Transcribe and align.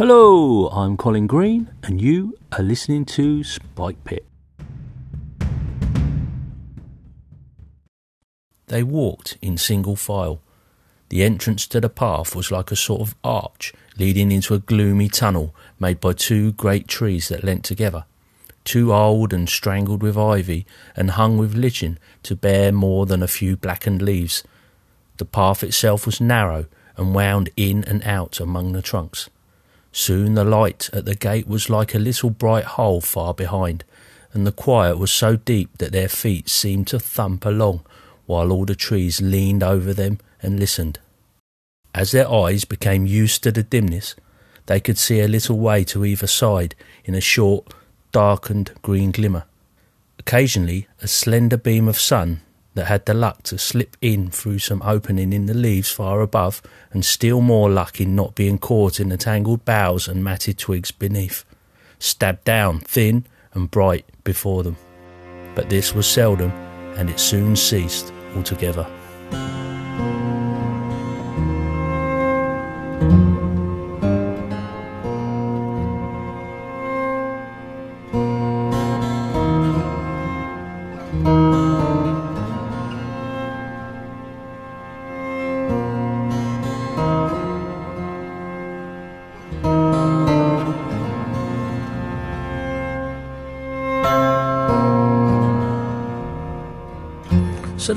Hello, 0.00 0.68
I'm 0.68 0.96
Colin 0.96 1.26
Green, 1.26 1.68
and 1.82 2.00
you 2.00 2.34
are 2.52 2.64
listening 2.64 3.04
to 3.04 3.44
Spike 3.44 4.02
Pit. 4.02 4.24
They 8.68 8.82
walked 8.82 9.36
in 9.42 9.58
single 9.58 9.96
file. 9.96 10.40
The 11.10 11.22
entrance 11.22 11.66
to 11.66 11.82
the 11.82 11.90
path 11.90 12.34
was 12.34 12.50
like 12.50 12.70
a 12.70 12.76
sort 12.76 13.02
of 13.02 13.14
arch 13.22 13.74
leading 13.98 14.32
into 14.32 14.54
a 14.54 14.58
gloomy 14.58 15.10
tunnel 15.10 15.54
made 15.78 16.00
by 16.00 16.14
two 16.14 16.52
great 16.52 16.88
trees 16.88 17.28
that 17.28 17.44
leant 17.44 17.64
together, 17.64 18.06
too 18.64 18.94
old 18.94 19.34
and 19.34 19.50
strangled 19.50 20.02
with 20.02 20.16
ivy 20.16 20.64
and 20.96 21.10
hung 21.10 21.36
with 21.36 21.54
lichen 21.54 21.98
to 22.22 22.34
bear 22.34 22.72
more 22.72 23.04
than 23.04 23.22
a 23.22 23.28
few 23.28 23.54
blackened 23.54 24.00
leaves. 24.00 24.44
The 25.18 25.26
path 25.26 25.62
itself 25.62 26.06
was 26.06 26.22
narrow 26.22 26.64
and 26.96 27.14
wound 27.14 27.50
in 27.54 27.84
and 27.84 28.02
out 28.04 28.40
among 28.40 28.72
the 28.72 28.80
trunks. 28.80 29.28
Soon 29.92 30.34
the 30.34 30.44
light 30.44 30.88
at 30.92 31.04
the 31.04 31.14
gate 31.14 31.48
was 31.48 31.68
like 31.68 31.94
a 31.94 31.98
little 31.98 32.30
bright 32.30 32.64
hole 32.64 33.00
far 33.00 33.34
behind, 33.34 33.84
and 34.32 34.46
the 34.46 34.52
quiet 34.52 34.98
was 34.98 35.10
so 35.10 35.36
deep 35.36 35.78
that 35.78 35.92
their 35.92 36.08
feet 36.08 36.48
seemed 36.48 36.86
to 36.88 37.00
thump 37.00 37.44
along 37.44 37.80
while 38.26 38.52
all 38.52 38.64
the 38.64 38.76
trees 38.76 39.20
leaned 39.20 39.62
over 39.62 39.92
them 39.92 40.18
and 40.40 40.60
listened. 40.60 41.00
As 41.92 42.12
their 42.12 42.30
eyes 42.30 42.64
became 42.64 43.06
used 43.06 43.42
to 43.42 43.50
the 43.50 43.64
dimness, 43.64 44.14
they 44.66 44.78
could 44.78 44.98
see 44.98 45.20
a 45.20 45.26
little 45.26 45.58
way 45.58 45.82
to 45.84 46.04
either 46.04 46.28
side 46.28 46.76
in 47.04 47.16
a 47.16 47.20
short, 47.20 47.74
darkened 48.12 48.70
green 48.82 49.10
glimmer. 49.10 49.44
Occasionally, 50.20 50.86
a 51.02 51.08
slender 51.08 51.56
beam 51.56 51.88
of 51.88 51.98
sun 51.98 52.42
that 52.74 52.86
had 52.86 53.06
the 53.06 53.14
luck 53.14 53.42
to 53.44 53.58
slip 53.58 53.96
in 54.00 54.30
through 54.30 54.58
some 54.58 54.82
opening 54.82 55.32
in 55.32 55.46
the 55.46 55.54
leaves 55.54 55.90
far 55.90 56.20
above, 56.20 56.62
and 56.92 57.04
still 57.04 57.40
more 57.40 57.68
luck 57.70 58.00
in 58.00 58.14
not 58.14 58.34
being 58.34 58.58
caught 58.58 59.00
in 59.00 59.08
the 59.08 59.16
tangled 59.16 59.64
boughs 59.64 60.08
and 60.08 60.22
matted 60.22 60.58
twigs 60.58 60.90
beneath, 60.90 61.44
stabbed 61.98 62.44
down 62.44 62.80
thin 62.80 63.26
and 63.52 63.70
bright 63.70 64.06
before 64.24 64.62
them. 64.62 64.76
But 65.54 65.68
this 65.68 65.94
was 65.94 66.06
seldom, 66.06 66.50
and 66.96 67.10
it 67.10 67.20
soon 67.20 67.56
ceased 67.56 68.12
altogether. 68.36 68.86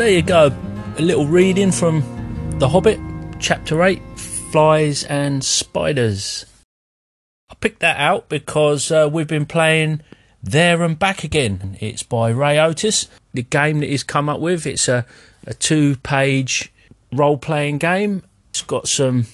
There 0.03 0.11
you 0.11 0.21
go, 0.21 0.51
a 0.97 1.01
little 1.01 1.25
reading 1.25 1.71
from 1.71 2.03
The 2.59 2.67
Hobbit, 2.67 2.99
Chapter 3.39 3.81
8 3.81 4.01
Flies 4.17 5.05
and 5.05 5.41
Spiders. 5.41 6.45
I 7.49 7.55
picked 7.55 7.79
that 7.79 7.95
out 7.95 8.27
because 8.27 8.91
uh, 8.91 9.09
we've 9.09 9.29
been 9.29 9.45
playing 9.45 10.01
There 10.43 10.83
and 10.83 10.99
Back 10.99 11.23
Again. 11.23 11.77
It's 11.79 12.03
by 12.03 12.31
Ray 12.31 12.59
Otis. 12.59 13.07
The 13.33 13.43
game 13.43 13.79
that 13.79 13.87
he's 13.87 14.03
come 14.03 14.27
up 14.27 14.41
with, 14.41 14.67
it's 14.67 14.89
a, 14.89 15.05
a 15.47 15.53
two 15.53 15.95
page 15.95 16.73
role 17.13 17.37
playing 17.37 17.77
game. 17.77 18.23
It's 18.49 18.61
got 18.61 18.89
some 18.89 19.27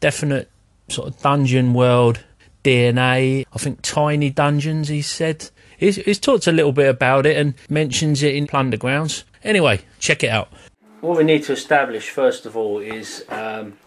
definite 0.00 0.50
sort 0.88 1.08
of 1.08 1.20
dungeon 1.20 1.74
world 1.74 2.24
DNA. 2.64 3.44
I 3.52 3.58
think 3.58 3.80
tiny 3.82 4.30
dungeons, 4.30 4.88
he 4.88 5.02
said. 5.02 5.50
He's, 5.76 5.96
he's 5.96 6.18
talked 6.18 6.46
a 6.46 6.52
little 6.52 6.72
bit 6.72 6.88
about 6.88 7.26
it 7.26 7.36
and 7.36 7.52
mentions 7.68 8.22
it 8.22 8.34
in 8.34 8.46
Plundergrounds. 8.46 9.24
Anyway, 9.46 9.80
check 10.00 10.24
it 10.24 10.28
out. 10.28 10.52
What 11.00 11.16
we 11.16 11.24
need 11.24 11.44
to 11.44 11.52
establish 11.52 12.10
first 12.10 12.46
of 12.46 12.56
all 12.56 12.80
is 12.80 13.24
um, 13.28 13.78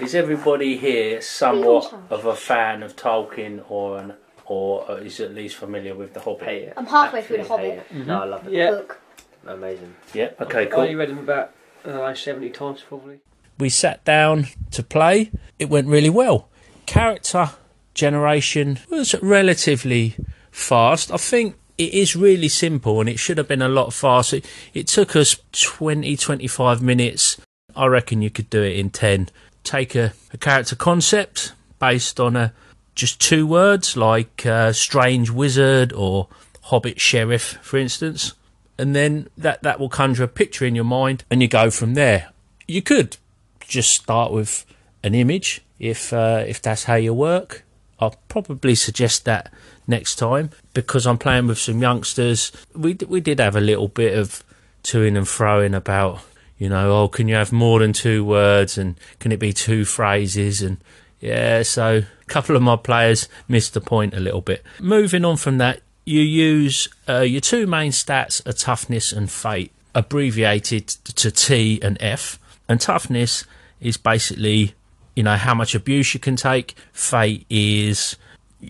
is 0.00 0.14
everybody 0.14 0.76
here 0.76 1.20
somewhat 1.20 1.92
of 2.10 2.24
a 2.26 2.36
fan 2.36 2.82
of 2.82 2.94
Tolkien 2.94 3.64
or 3.68 3.98
an 3.98 4.14
or 4.46 5.00
is 5.00 5.20
at 5.20 5.34
least 5.34 5.56
familiar 5.56 5.94
with 5.94 6.14
the 6.14 6.20
Hobbit? 6.20 6.44
Hate 6.44 6.62
it. 6.64 6.74
I'm 6.76 6.86
halfway 6.86 7.22
through 7.22 7.38
the 7.38 7.42
Absolutely 7.42 7.70
hate 7.70 7.78
Hobbit 7.78 8.02
it. 8.02 8.06
No, 8.06 8.22
I 8.22 8.24
love 8.24 8.46
it. 8.46 8.52
Yeah, 8.52 8.70
book. 8.70 9.00
Amazing. 9.46 9.94
Yeah. 10.12 10.30
Okay. 10.40 10.66
I've 10.66 10.72
only 10.74 10.94
read 10.94 11.10
them 11.10 11.18
about 11.18 11.52
uh, 11.84 11.98
like 11.98 12.16
70 12.16 12.50
times 12.50 12.82
probably. 12.86 13.20
We 13.58 13.68
sat 13.68 14.04
down 14.04 14.46
to 14.72 14.82
play. 14.82 15.30
It 15.58 15.68
went 15.70 15.88
really 15.88 16.10
well. 16.10 16.48
Character 16.86 17.50
generation 17.94 18.78
was 18.90 19.14
relatively 19.22 20.16
fast. 20.50 21.10
I 21.10 21.16
think 21.16 21.56
it 21.76 21.92
is 21.92 22.14
really 22.14 22.48
simple 22.48 23.00
and 23.00 23.08
it 23.08 23.18
should 23.18 23.38
have 23.38 23.48
been 23.48 23.62
a 23.62 23.68
lot 23.68 23.92
faster. 23.92 24.40
It 24.72 24.86
took 24.86 25.16
us 25.16 25.36
20, 25.52 26.16
25 26.16 26.82
minutes. 26.82 27.40
I 27.74 27.86
reckon 27.86 28.22
you 28.22 28.30
could 28.30 28.50
do 28.50 28.62
it 28.62 28.76
in 28.76 28.90
10. 28.90 29.28
Take 29.64 29.94
a, 29.94 30.12
a 30.32 30.38
character 30.38 30.76
concept 30.76 31.52
based 31.78 32.20
on 32.20 32.36
a 32.36 32.52
just 32.94 33.20
two 33.20 33.46
words 33.46 33.96
like 33.96 34.46
uh, 34.46 34.72
strange 34.72 35.30
wizard 35.30 35.92
or 35.92 36.28
hobbit 36.62 37.00
sheriff, 37.00 37.58
for 37.60 37.78
instance. 37.78 38.34
And 38.78 38.94
then 38.94 39.28
that, 39.36 39.62
that 39.62 39.80
will 39.80 39.88
conjure 39.88 40.24
a 40.24 40.28
picture 40.28 40.64
in 40.64 40.74
your 40.74 40.84
mind 40.84 41.24
and 41.30 41.42
you 41.42 41.48
go 41.48 41.70
from 41.70 41.94
there. 41.94 42.30
You 42.68 42.82
could 42.82 43.16
just 43.60 43.90
start 43.90 44.32
with 44.32 44.64
an 45.02 45.14
image 45.14 45.62
if 45.78 46.12
uh, 46.12 46.44
if 46.46 46.62
that's 46.62 46.84
how 46.84 46.94
you 46.94 47.12
work. 47.12 47.64
I'll 48.00 48.16
probably 48.28 48.74
suggest 48.74 49.24
that 49.24 49.52
next 49.86 50.16
time 50.16 50.50
because 50.72 51.06
I'm 51.06 51.18
playing 51.18 51.46
with 51.46 51.58
some 51.58 51.80
youngsters. 51.80 52.52
We 52.74 52.96
we 53.06 53.20
did 53.20 53.38
have 53.40 53.56
a 53.56 53.60
little 53.60 53.88
bit 53.88 54.16
of 54.16 54.42
toing 54.82 55.16
and 55.16 55.26
froing 55.26 55.74
about, 55.74 56.20
you 56.58 56.68
know, 56.68 56.92
oh, 57.02 57.08
can 57.08 57.28
you 57.28 57.34
have 57.34 57.52
more 57.52 57.80
than 57.80 57.92
two 57.92 58.24
words 58.24 58.78
and 58.78 58.96
can 59.18 59.32
it 59.32 59.38
be 59.38 59.52
two 59.52 59.84
phrases 59.84 60.62
and 60.62 60.78
yeah, 61.24 61.62
so 61.62 62.02
a 62.20 62.24
couple 62.26 62.54
of 62.54 62.60
my 62.60 62.76
players 62.76 63.30
missed 63.48 63.72
the 63.72 63.80
point 63.80 64.12
a 64.12 64.20
little 64.20 64.42
bit. 64.42 64.62
Moving 64.78 65.24
on 65.24 65.38
from 65.38 65.56
that, 65.56 65.80
you 66.04 66.20
use 66.20 66.86
uh, 67.08 67.20
your 67.20 67.40
two 67.40 67.66
main 67.66 67.92
stats 67.92 68.46
are 68.46 68.52
toughness 68.52 69.10
and 69.10 69.30
fate, 69.30 69.72
abbreviated 69.94 70.88
to 70.88 71.30
T 71.30 71.80
and 71.82 71.96
F. 71.98 72.38
And 72.68 72.78
toughness 72.78 73.46
is 73.80 73.96
basically, 73.96 74.74
you 75.16 75.22
know, 75.22 75.36
how 75.36 75.54
much 75.54 75.74
abuse 75.74 76.12
you 76.12 76.20
can 76.20 76.36
take. 76.36 76.74
Fate 76.92 77.46
is, 77.48 78.16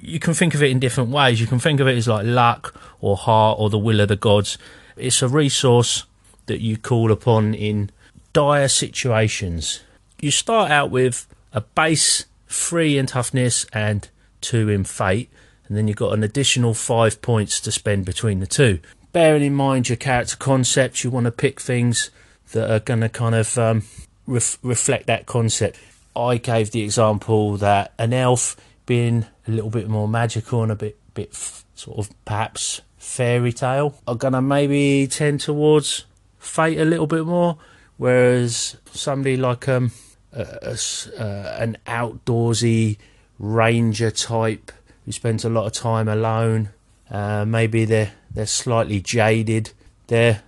you 0.02 0.18
can 0.18 0.34
think 0.34 0.54
of 0.54 0.62
it 0.62 0.70
in 0.70 0.78
different 0.78 1.10
ways. 1.10 1.40
You 1.40 1.46
can 1.46 1.58
think 1.58 1.80
of 1.80 1.86
it 1.86 1.96
as 1.96 2.08
like 2.08 2.26
luck 2.26 2.74
or 3.00 3.16
heart 3.16 3.58
or 3.58 3.70
the 3.70 3.78
will 3.78 4.00
of 4.00 4.08
the 4.08 4.16
gods. 4.16 4.58
It's 4.96 5.22
a 5.22 5.28
resource 5.28 6.04
that 6.46 6.60
you 6.60 6.76
call 6.76 7.10
upon 7.10 7.54
in 7.54 7.90
dire 8.32 8.68
situations. 8.68 9.80
You 10.20 10.30
start 10.30 10.70
out 10.70 10.90
with 10.90 11.26
a 11.52 11.60
base 11.60 12.26
three 12.48 12.98
in 12.98 13.06
toughness 13.06 13.66
and 13.72 14.08
two 14.40 14.68
in 14.68 14.84
fate, 14.84 15.30
and 15.66 15.76
then 15.76 15.88
you've 15.88 15.96
got 15.96 16.12
an 16.12 16.22
additional 16.22 16.74
five 16.74 17.22
points 17.22 17.60
to 17.60 17.72
spend 17.72 18.04
between 18.04 18.40
the 18.40 18.46
two. 18.46 18.80
Bearing 19.12 19.42
in 19.42 19.54
mind 19.54 19.88
your 19.88 19.96
character 19.96 20.36
concept, 20.36 21.04
you 21.04 21.10
want 21.10 21.24
to 21.24 21.32
pick 21.32 21.60
things 21.60 22.10
that 22.52 22.70
are 22.70 22.80
going 22.80 23.00
to 23.00 23.08
kind 23.08 23.34
of 23.34 23.56
um, 23.56 23.84
ref- 24.26 24.58
reflect 24.62 25.06
that 25.06 25.26
concept. 25.26 25.78
I 26.16 26.36
gave 26.36 26.70
the 26.70 26.82
example 26.82 27.56
that 27.56 27.92
an 27.98 28.12
elf 28.12 28.56
being 28.86 29.26
a 29.46 29.50
little 29.50 29.70
bit 29.70 29.88
more 29.88 30.08
magical 30.08 30.62
and 30.62 30.72
a 30.72 30.76
bit, 30.76 30.98
bit 31.14 31.30
f- 31.32 31.64
sort 31.74 31.98
of 31.98 32.24
perhaps 32.24 32.80
fairy 32.98 33.52
tale 33.52 33.98
are 34.06 34.14
going 34.14 34.32
to 34.32 34.42
maybe 34.42 35.06
tend 35.06 35.40
towards 35.40 36.06
fate 36.38 36.78
a 36.78 36.84
little 36.84 37.06
bit 37.06 37.24
more, 37.24 37.58
whereas 37.96 38.76
somebody 38.92 39.36
like 39.36 39.68
um, 39.68 39.92
a, 40.32 40.42
a 40.62 41.22
uh, 41.22 41.56
an 41.58 41.76
outdoorsy 41.86 42.98
ranger 43.38 44.10
type 44.10 44.72
who 45.04 45.12
spends 45.12 45.44
a 45.44 45.50
lot 45.50 45.66
of 45.66 45.72
time 45.72 46.08
alone, 46.08 46.70
uh, 47.10 47.44
maybe 47.44 47.84
they're 47.84 48.12
they're 48.30 48.46
slightly 48.46 49.00
jaded. 49.00 49.70
They're 50.06 50.42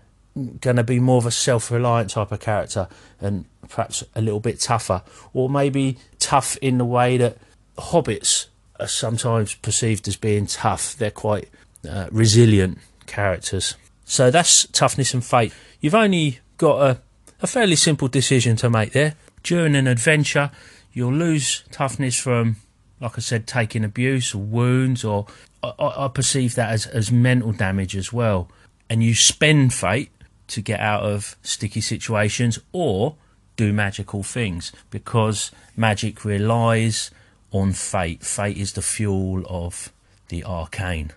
going 0.60 0.76
to 0.76 0.84
be 0.84 1.00
more 1.00 1.19
of 1.19 1.26
a 1.26 1.31
self-reliant 1.31 2.10
type 2.10 2.31
of 2.31 2.40
character 2.40 2.88
and 3.20 3.46
perhaps 3.69 4.05
a 4.14 4.20
little 4.20 4.40
bit 4.40 4.60
tougher, 4.60 5.02
or 5.32 5.49
maybe 5.49 5.96
tough 6.19 6.56
in 6.58 6.78
the 6.78 6.84
way 6.84 7.16
that 7.16 7.38
hobbits 7.76 8.46
are 8.78 8.88
sometimes 8.88 9.55
perceived 9.55 10.06
as 10.08 10.17
being 10.17 10.46
tough. 10.46 10.96
They're 10.96 11.11
quite 11.11 11.49
uh, 11.88 12.08
resilient 12.11 12.78
characters. 13.06 13.76
So 14.05 14.31
that's 14.31 14.67
toughness 14.69 15.14
and 15.14 15.25
fate. 15.25 15.52
You've 15.81 15.94
only 15.94 16.40
got 16.58 16.81
a, 16.82 17.00
a 17.40 17.46
fairly 17.46 17.76
simple 17.76 18.08
decision 18.08 18.56
to 18.56 18.70
make 18.70 18.93
there. 18.93 19.14
During 19.43 19.76
an 19.76 19.87
adventure, 19.87 20.50
you'll 20.93 21.12
lose 21.12 21.64
toughness 21.70 22.19
from, 22.19 22.56
like 23.00 23.12
I 23.17 23.20
said, 23.20 23.46
taking 23.46 23.84
abuse 23.84 24.34
or 24.34 24.38
wounds, 24.38 25.05
or 25.05 25.26
I, 25.62 25.72
I 25.79 26.08
perceive 26.08 26.55
that 26.55 26.70
as, 26.70 26.87
as 26.87 27.12
mental 27.12 27.52
damage 27.52 27.96
as 27.96 28.12
well. 28.12 28.49
And 28.88 29.02
you 29.02 29.14
spend 29.14 29.75
fate 29.75 30.11
to 30.49 30.61
get 30.61 30.81
out 30.81 31.02
of 31.02 31.37
sticky 31.43 31.81
situations 31.81 32.58
or 32.72 33.17
do 33.56 33.72
magical 33.72 34.22
things 34.22 34.70
because 34.90 35.50
magic 35.76 36.25
relies 36.25 37.11
on 37.58 37.73
fate. 37.73 38.25
Fate 38.25 38.56
is 38.56 38.73
the 38.73 38.82
fuel 38.82 39.44
of 39.49 39.93
the 40.29 40.44
arcane. 40.44 41.12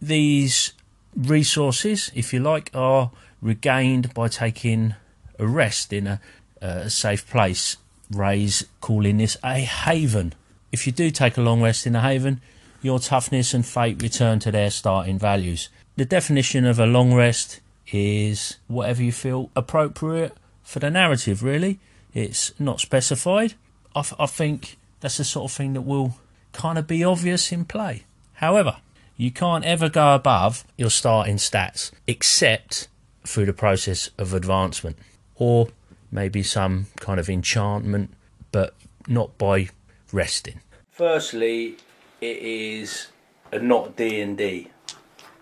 These 0.00 0.72
resources, 1.16 2.10
if 2.14 2.32
you 2.32 2.40
like, 2.40 2.70
are 2.74 3.10
regained 3.40 4.12
by 4.14 4.28
taking 4.28 4.94
a 5.38 5.46
rest 5.46 5.92
in 5.92 6.06
a, 6.06 6.20
a 6.60 6.90
safe 6.90 7.28
place. 7.28 7.76
Ray's 8.10 8.66
calling 8.80 9.18
this 9.18 9.36
a 9.42 9.60
haven. 9.60 10.34
If 10.72 10.86
you 10.86 10.92
do 10.92 11.10
take 11.10 11.36
a 11.36 11.42
long 11.42 11.62
rest 11.62 11.86
in 11.86 11.94
a 11.96 12.00
haven, 12.00 12.40
your 12.82 12.98
toughness 12.98 13.54
and 13.54 13.64
fate 13.64 14.02
return 14.02 14.38
to 14.40 14.50
their 14.50 14.70
starting 14.70 15.18
values. 15.18 15.68
The 15.96 16.04
definition 16.04 16.66
of 16.66 16.78
a 16.78 16.86
long 16.86 17.14
rest 17.14 17.60
is 17.92 18.56
whatever 18.66 19.02
you 19.02 19.12
feel 19.12 19.50
appropriate 19.54 20.36
for 20.62 20.80
the 20.80 20.90
narrative, 20.90 21.42
really. 21.42 21.78
It's 22.12 22.52
not 22.58 22.80
specified. 22.80 23.54
I, 23.94 24.04
I 24.18 24.26
think 24.26 24.76
that's 25.04 25.18
the 25.18 25.24
sort 25.24 25.50
of 25.50 25.54
thing 25.54 25.74
that 25.74 25.82
will 25.82 26.16
kind 26.54 26.78
of 26.78 26.86
be 26.86 27.04
obvious 27.04 27.52
in 27.52 27.66
play. 27.66 28.04
However, 28.36 28.78
you 29.18 29.30
can't 29.30 29.62
ever 29.62 29.90
go 29.90 30.14
above 30.14 30.64
your 30.78 30.88
starting 30.88 31.36
stats 31.36 31.90
except 32.06 32.88
through 33.26 33.44
the 33.44 33.52
process 33.52 34.08
of 34.16 34.32
advancement 34.32 34.96
or 35.34 35.68
maybe 36.10 36.42
some 36.42 36.86
kind 37.00 37.20
of 37.20 37.28
enchantment, 37.28 38.14
but 38.50 38.72
not 39.06 39.36
by 39.36 39.68
resting. 40.10 40.62
Firstly, 40.90 41.76
it 42.22 42.38
is 42.38 43.08
not 43.52 43.96
D 43.98 44.22
and 44.22 44.38
D. 44.38 44.70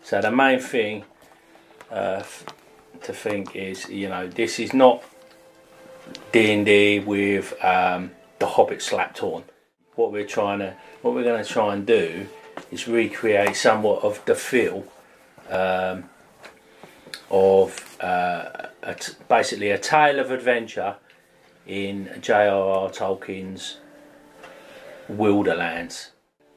So 0.02 0.20
the 0.20 0.32
main 0.32 0.58
thing 0.58 1.04
uh, 1.88 2.24
to 3.04 3.12
think 3.12 3.54
is, 3.54 3.88
you 3.88 4.08
know, 4.08 4.26
this 4.26 4.58
is 4.58 4.74
not 4.74 5.04
D 6.32 6.52
and 6.52 6.66
D 6.66 6.98
with 6.98 7.54
um, 7.64 8.10
the 8.40 8.46
Hobbit 8.46 8.82
slapped 8.82 9.22
on. 9.22 9.44
What 10.02 10.10
we're 10.10 10.26
trying 10.26 10.58
to, 10.58 10.74
what 11.02 11.14
we're 11.14 11.22
going 11.22 11.44
to 11.44 11.48
try 11.48 11.74
and 11.74 11.86
do 11.86 12.26
is 12.72 12.88
recreate 12.88 13.54
somewhat 13.54 14.02
of 14.02 14.20
the 14.24 14.34
feel 14.34 14.84
um, 15.48 16.10
of 17.30 17.96
uh, 18.00 18.66
a 18.82 18.94
t- 18.96 19.12
basically 19.28 19.70
a 19.70 19.78
tale 19.78 20.18
of 20.18 20.32
adventure 20.32 20.96
in 21.68 22.18
J.R.R. 22.20 22.90
Tolkien's 22.90 23.76
Wilderlands. 25.08 26.08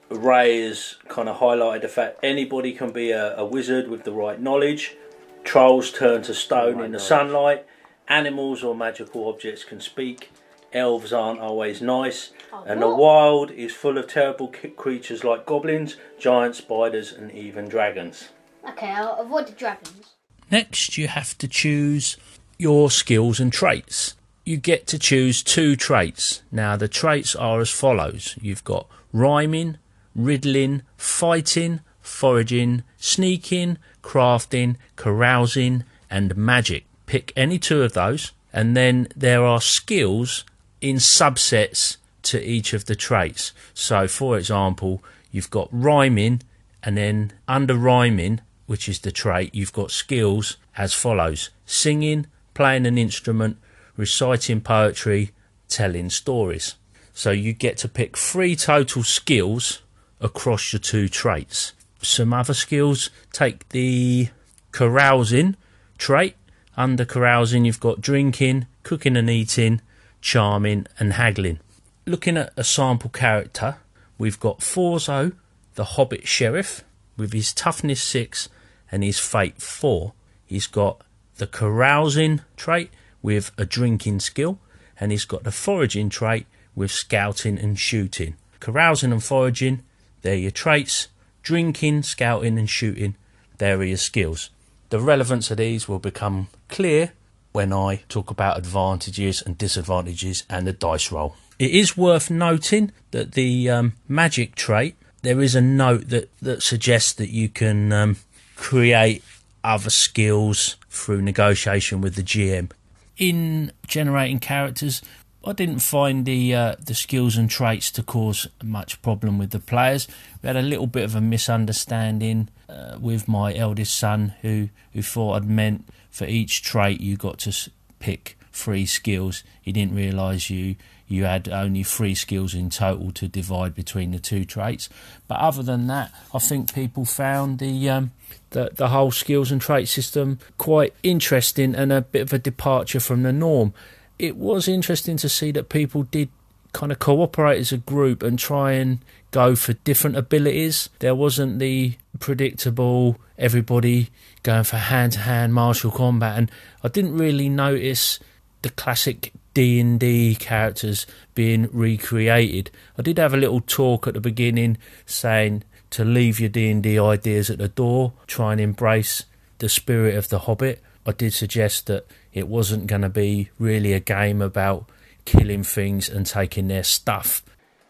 Ray 0.10 0.62
has 0.62 0.96
kind 1.08 1.30
of 1.30 1.38
highlighted 1.38 1.84
the 1.84 1.88
fact 1.88 2.18
anybody 2.24 2.72
can 2.72 2.92
be 2.92 3.12
a, 3.12 3.38
a 3.38 3.46
wizard 3.46 3.90
with 3.90 4.06
the 4.06 4.12
right 4.12 4.42
knowledge. 4.42 4.96
Trolls 5.44 5.92
turn 5.92 6.24
to 6.24 6.34
stone 6.34 6.78
Right 6.78 6.86
in 6.86 6.92
the 6.94 7.00
sunlight. 7.00 7.68
Animals 8.08 8.64
or 8.64 8.74
magical 8.74 9.30
objects 9.30 9.64
can 9.64 9.80
speak. 9.80 10.32
Elves 10.75 11.13
aren't 11.13 11.39
always 11.39 11.81
nice. 11.81 12.31
Oh, 12.51 12.63
and 12.68 12.81
the 12.81 12.94
wild 12.94 13.50
is 13.50 13.74
full 13.74 13.98
of 13.98 14.07
terrible 14.07 14.54
creatures 14.75 15.24
like 15.24 15.45
goblins, 15.45 15.95
giant 16.19 16.56
spiders, 16.56 17.13
and 17.13 17.31
even 17.31 17.69
dragons. 17.69 18.30
Okay, 18.69 18.89
I'll 18.89 19.16
avoid 19.16 19.48
the 19.48 19.54
dragons. 19.54 20.16
Next, 20.51 20.98
you 20.98 21.07
have 21.07 21.38
to 21.38 21.48
choose 21.48 22.18
your 22.60 22.92
skills 22.92 23.39
and 23.39 23.54
traits. 23.54 24.16
You 24.44 24.57
get 24.57 24.86
to 24.88 25.00
choose 25.00 25.42
two 25.42 25.75
traits. 25.75 26.44
Now, 26.51 26.75
the 26.75 26.88
traits 26.88 27.36
are 27.36 27.62
as 27.62 27.72
follows 27.72 28.38
you've 28.42 28.63
got 28.63 28.88
rhyming, 29.13 29.77
riddling, 30.13 30.81
fighting, 30.98 31.80
foraging, 32.01 32.83
sneaking, 32.98 33.77
crafting, 34.04 34.75
carousing, 34.98 35.86
and 36.10 36.36
magic. 36.36 36.86
Pick 37.06 37.31
any 37.36 37.60
two 37.60 37.81
of 37.81 37.94
those, 37.94 38.33
and 38.51 38.75
then 38.75 39.07
there 39.16 39.44
are 39.44 39.62
skills 39.62 40.44
in 40.86 40.98
subsets 40.98 41.98
to 42.22 42.40
each 42.48 42.74
of 42.74 42.86
the 42.86 42.96
traits. 42.96 43.54
So, 43.74 44.08
for 44.08 44.38
example, 44.38 45.04
you've 45.32 45.50
got 45.50 45.68
rhyming, 45.72 46.42
and 46.84 46.96
then 46.96 47.34
under 47.48 47.76
rhyming, 47.76 48.42
which 48.68 48.88
is 48.88 49.00
the 49.00 49.12
trait, 49.12 49.56
you've 49.56 49.74
got 49.74 49.90
skills 49.90 50.58
as 50.78 50.94
follows 50.94 51.50
singing, 51.66 52.28
playing 52.54 52.86
an 52.86 53.00
instrument, 53.00 53.58
reciting 53.98 54.62
poetry, 54.62 55.32
telling 55.68 56.12
stories. 56.12 56.76
So 57.14 57.32
you 57.32 57.54
get 57.54 57.78
to 57.78 57.88
pick 57.88 58.16
three 58.16 58.56
total 58.56 59.02
skills 59.02 59.82
across 60.22 60.72
your 60.72 60.80
two 60.80 61.08
traits. 61.10 61.74
Some 62.02 62.32
other 62.32 62.54
skills 62.54 63.10
take 63.32 63.68
the 63.70 64.30
carousing 64.72 65.56
trait. 65.98 66.36
Under 66.78 67.06
carousing, 67.06 67.66
you've 67.66 67.80
got 67.80 68.02
drinking, 68.02 68.68
cooking 68.84 69.18
and 69.18 69.30
eating, 69.30 69.82
charming, 70.25 70.88
and 70.98 71.13
haggling. 71.13 71.60
Looking 72.07 72.36
at 72.36 72.51
a 72.57 72.63
sample 72.63 73.12
character, 73.12 73.77
we've 74.18 74.39
got 74.39 74.60
Forzo, 74.60 75.33
the 75.75 75.83
Hobbit 75.83 76.27
Sheriff, 76.27 76.83
with 77.16 77.31
his 77.31 77.54
toughness 77.54 78.01
6 78.01 78.50
and 78.92 79.04
his 79.04 79.19
fate 79.19 79.62
4. 79.62 80.13
He's 80.44 80.66
got 80.66 81.01
the 81.38 81.45
carousing 81.45 82.42
trait 82.57 82.89
with 83.22 83.51
a 83.56 83.68
drinking 83.68 84.19
skill, 84.19 84.57
and 85.00 85.12
he's 85.12 85.25
got 85.25 85.44
the 85.44 85.51
foraging 85.51 86.10
trait 86.10 86.48
with 86.74 86.89
scouting 86.89 87.60
and 87.60 87.80
shooting. 87.80 88.36
Carousing 88.60 89.12
and 89.12 89.24
foraging, 89.24 89.83
they're 90.24 90.33
your 90.33 90.50
traits. 90.50 91.07
Drinking, 91.44 92.01
scouting, 92.01 92.57
and 92.57 92.68
shooting, 92.68 93.16
they're 93.60 93.83
your 93.83 93.98
skills. 93.98 94.50
The 94.89 95.00
relevance 95.00 95.51
of 95.51 95.57
these 95.57 95.88
will 95.88 96.00
become 96.00 96.48
clear 96.68 97.13
when 97.56 97.72
I 97.72 98.04
talk 98.10 98.30
about 98.30 98.57
advantages 98.57 99.42
and 99.42 99.57
disadvantages 99.57 100.44
and 100.50 100.68
the 100.68 100.74
dice 100.74 101.10
roll. 101.10 101.38
It 101.57 101.72
is 101.72 101.96
worth 101.96 102.30
noting 102.30 102.92
that 103.12 103.31
the 103.31 103.69
um, 103.69 103.94
magic 104.10 104.56
trait, 104.56 104.98
there 105.22 105.42
is 105.42 105.56
a 105.56 105.62
note 105.62 106.10
that, 106.10 106.30
that 106.42 106.62
suggests 106.62 107.13
that 107.13 107.30
you 107.30 107.48
can 107.48 107.94
um, 107.94 108.18
create 108.57 109.24
other 109.63 109.90
skills 109.90 110.75
through 110.90 111.22
negotiation 111.22 112.02
with 112.02 112.16
the 112.16 112.24
GM. 112.24 112.72
In 113.16 113.72
generating 113.88 114.40
characters, 114.40 115.01
I 115.46 115.54
didn't 115.54 115.80
find 115.80 116.25
the 116.25 116.54
uh, 116.54 116.75
the 116.84 116.96
skills 116.96 117.38
and 117.38 117.50
traits 117.50 117.90
to 117.92 118.04
cause 118.04 118.48
much 118.63 119.01
problem 119.01 119.38
with 119.38 119.51
the 119.51 119.60
players. 119.60 120.08
We 120.42 120.48
had 120.48 120.58
a 120.58 120.62
little 120.62 120.88
bit 120.88 121.04
of 121.04 121.16
a 121.16 121.22
misunderstanding 121.22 122.50
uh, 122.68 122.98
with 123.00 123.28
my 123.30 123.56
eldest 123.56 123.98
son, 123.98 124.34
who 124.42 124.69
who 124.92 125.01
thought 125.01 125.36
I'd 125.36 125.50
meant 125.50 125.88
for 126.16 126.24
each 126.24 126.62
trait 126.62 127.02
you 127.02 127.18
got 127.18 127.40
to 127.40 127.70
pick 128.00 128.38
three 128.54 128.86
skills. 128.86 129.44
He 129.62 129.74
didn't 129.74 129.96
realise 129.96 130.50
you 130.50 130.78
you 131.10 131.26
had 131.26 131.50
only 131.50 131.84
three 131.84 132.16
skills 132.16 132.56
in 132.56 132.70
total 132.70 133.12
to 133.12 133.28
divide 133.28 133.75
between 133.75 134.12
the 134.12 134.18
two 134.18 134.46
traits. 134.46 134.88
But 135.28 135.39
other 135.39 135.62
than 135.62 135.88
that, 135.88 136.13
I 136.34 136.39
think 136.39 136.74
people 136.74 137.04
found 137.04 137.60
the 137.60 137.89
um, 137.89 138.12
the, 138.51 138.72
the 138.74 138.88
whole 138.88 139.12
skills 139.12 139.51
and 139.51 139.60
trait 139.60 139.89
system 139.89 140.39
quite 140.58 140.94
interesting 141.04 141.75
and 141.75 141.92
a 141.92 142.01
bit 142.01 142.22
of 142.22 142.32
a 142.32 142.39
departure 142.39 143.01
from 143.01 143.24
the 143.24 143.34
norm. 143.34 143.74
It 144.18 144.38
was 144.38 144.70
interesting 144.70 145.18
to 145.18 145.28
see 145.28 145.51
that 145.51 145.68
people 145.68 146.04
did 146.04 146.30
kind 146.75 146.91
of 146.91 147.00
cooperate 147.00 147.58
as 147.58 147.72
a 147.72 147.77
group 147.77 148.22
and 148.22 148.38
try 148.38 148.74
and 148.74 149.00
go 149.32 149.55
for 149.55 149.74
different 149.74 150.17
abilities. 150.17 150.89
There 151.00 151.15
wasn't 151.15 151.60
the 151.60 151.96
predictable 152.20 153.17
everybody 153.38 154.10
going 154.44 154.65
for 154.65 154.75
hand 154.75 155.13
to 155.13 155.20
hand 155.20 155.53
martial 155.53 155.89
combat 155.89 156.38
and 156.38 156.51
I 156.84 156.89
didn't 156.89 157.17
really 157.17 157.48
notice 157.48 158.20
the 158.62 158.70
classic 158.70 159.32
D 159.53 159.79
and 159.79 159.98
D 159.98 160.36
characters 160.36 161.08
being 161.34 161.70
recreated. 161.72 162.72
I 162.98 163.01
did 163.03 163.20
have 163.20 163.34
a 163.34 163.38
little 163.38 163.62
talk 163.62 164.05
at 164.05 164.13
the 164.13 164.20
beginning 164.20 164.77
saying 165.05 165.63
to 165.91 166.03
leave 166.03 166.41
your 166.41 166.50
D 166.50 166.70
and 166.70 166.84
D 166.84 167.00
ideas 167.00 167.50
at 167.50 167.58
the 167.58 167.70
door, 167.70 168.12
try 168.27 168.51
and 168.51 168.60
embrace 168.60 169.24
the 169.60 169.70
spirit 169.70 170.15
of 170.15 170.27
the 170.27 170.39
Hobbit. 170.39 170.84
I 171.05 171.13
did 171.13 171.32
suggest 171.34 171.88
that 171.88 172.05
it 172.34 172.50
wasn't 172.50 172.88
going 172.88 173.03
to 173.03 173.10
be 173.10 173.50
really 173.60 173.94
a 173.94 174.01
game 174.01 174.41
about 174.41 174.89
killing 175.25 175.63
things 175.63 176.10
and 176.10 176.25
taking 176.25 176.67
their 176.67 176.84
stuff, 176.84 177.44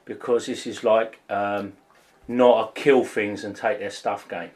because 0.06 0.46
this 0.48 0.66
is 0.66 0.84
like 0.84 1.20
um, 1.30 1.74
not 2.28 2.70
a 2.70 2.82
kill 2.82 3.04
things 3.04 3.44
and 3.44 3.56
take 3.56 3.80
their 3.80 3.90
stuff 3.92 4.28
game. 4.28 4.52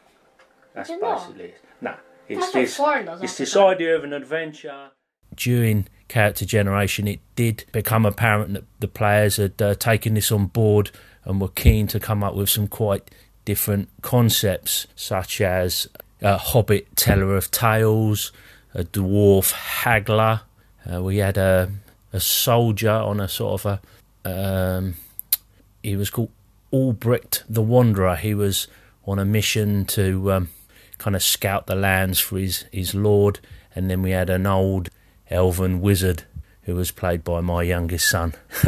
That's 0.74 0.90
Is 0.90 0.96
it 0.96 1.02
basically 1.02 1.44
it. 1.46 1.62
No, 1.82 1.96
it's 2.28 2.40
That's 2.40 2.54
this. 2.54 2.78
foreign. 2.78 3.24
It's 3.24 3.38
this 3.38 3.56
idea 3.56 3.96
of 3.96 4.04
an 4.04 4.14
adventure. 4.14 4.90
During 5.36 5.88
character 6.08 6.46
generation, 6.46 7.08
it 7.08 7.20
did 7.36 7.66
become 7.72 8.06
apparent 8.06 8.54
that 8.54 8.66
the 8.80 8.88
players 8.88 9.38
had 9.38 9.62
uh, 9.62 9.76
taken 9.76 10.16
this 10.16 10.32
on 10.32 10.48
board 10.48 10.92
and 11.24 11.40
were 11.40 11.50
keen 11.50 11.88
to 11.88 12.00
come 12.00 12.24
up 12.24 12.34
with 12.36 12.50
some 12.50 12.68
quite 12.68 13.12
different 13.46 13.90
concepts, 14.02 14.88
such 14.96 15.42
as 15.42 15.88
a 16.22 16.38
hobbit 16.38 16.96
teller 16.96 17.36
of 17.36 17.52
tales, 17.52 18.32
a 18.74 18.84
dwarf 18.84 19.52
haggler. 19.52 20.42
Uh, 20.92 21.02
we 21.02 21.18
had 21.18 21.38
a 21.38 21.72
a 22.14 22.20
soldier 22.20 22.92
on 22.92 23.20
a 23.20 23.28
sort 23.28 23.66
of 23.66 23.80
a. 24.26 24.80
Um, 24.80 24.96
he 25.82 25.96
was 25.96 26.10
called 26.10 26.32
Albrecht 26.72 27.44
the 27.50 27.62
Wanderer. 27.62 28.16
He 28.16 28.34
was 28.34 28.68
on 29.06 29.20
a 29.20 29.26
mission 29.26 29.86
to 29.86 30.32
um, 30.32 30.50
kind 30.98 31.16
of 31.16 31.24
scout 31.24 31.68
the 31.68 31.76
lands 31.76 32.20
for 32.20 32.38
his, 32.38 32.66
his 32.72 32.94
lord. 32.94 33.40
And 33.76 33.90
then 33.90 34.02
we 34.02 34.12
had 34.12 34.30
an 34.30 34.46
old 34.46 34.90
elven 35.30 35.82
wizard 35.82 36.24
who 36.64 36.76
was 36.76 36.92
played 36.92 37.24
by 37.24 37.42
my 37.42 37.64
youngest 37.64 38.10
son. 38.10 38.34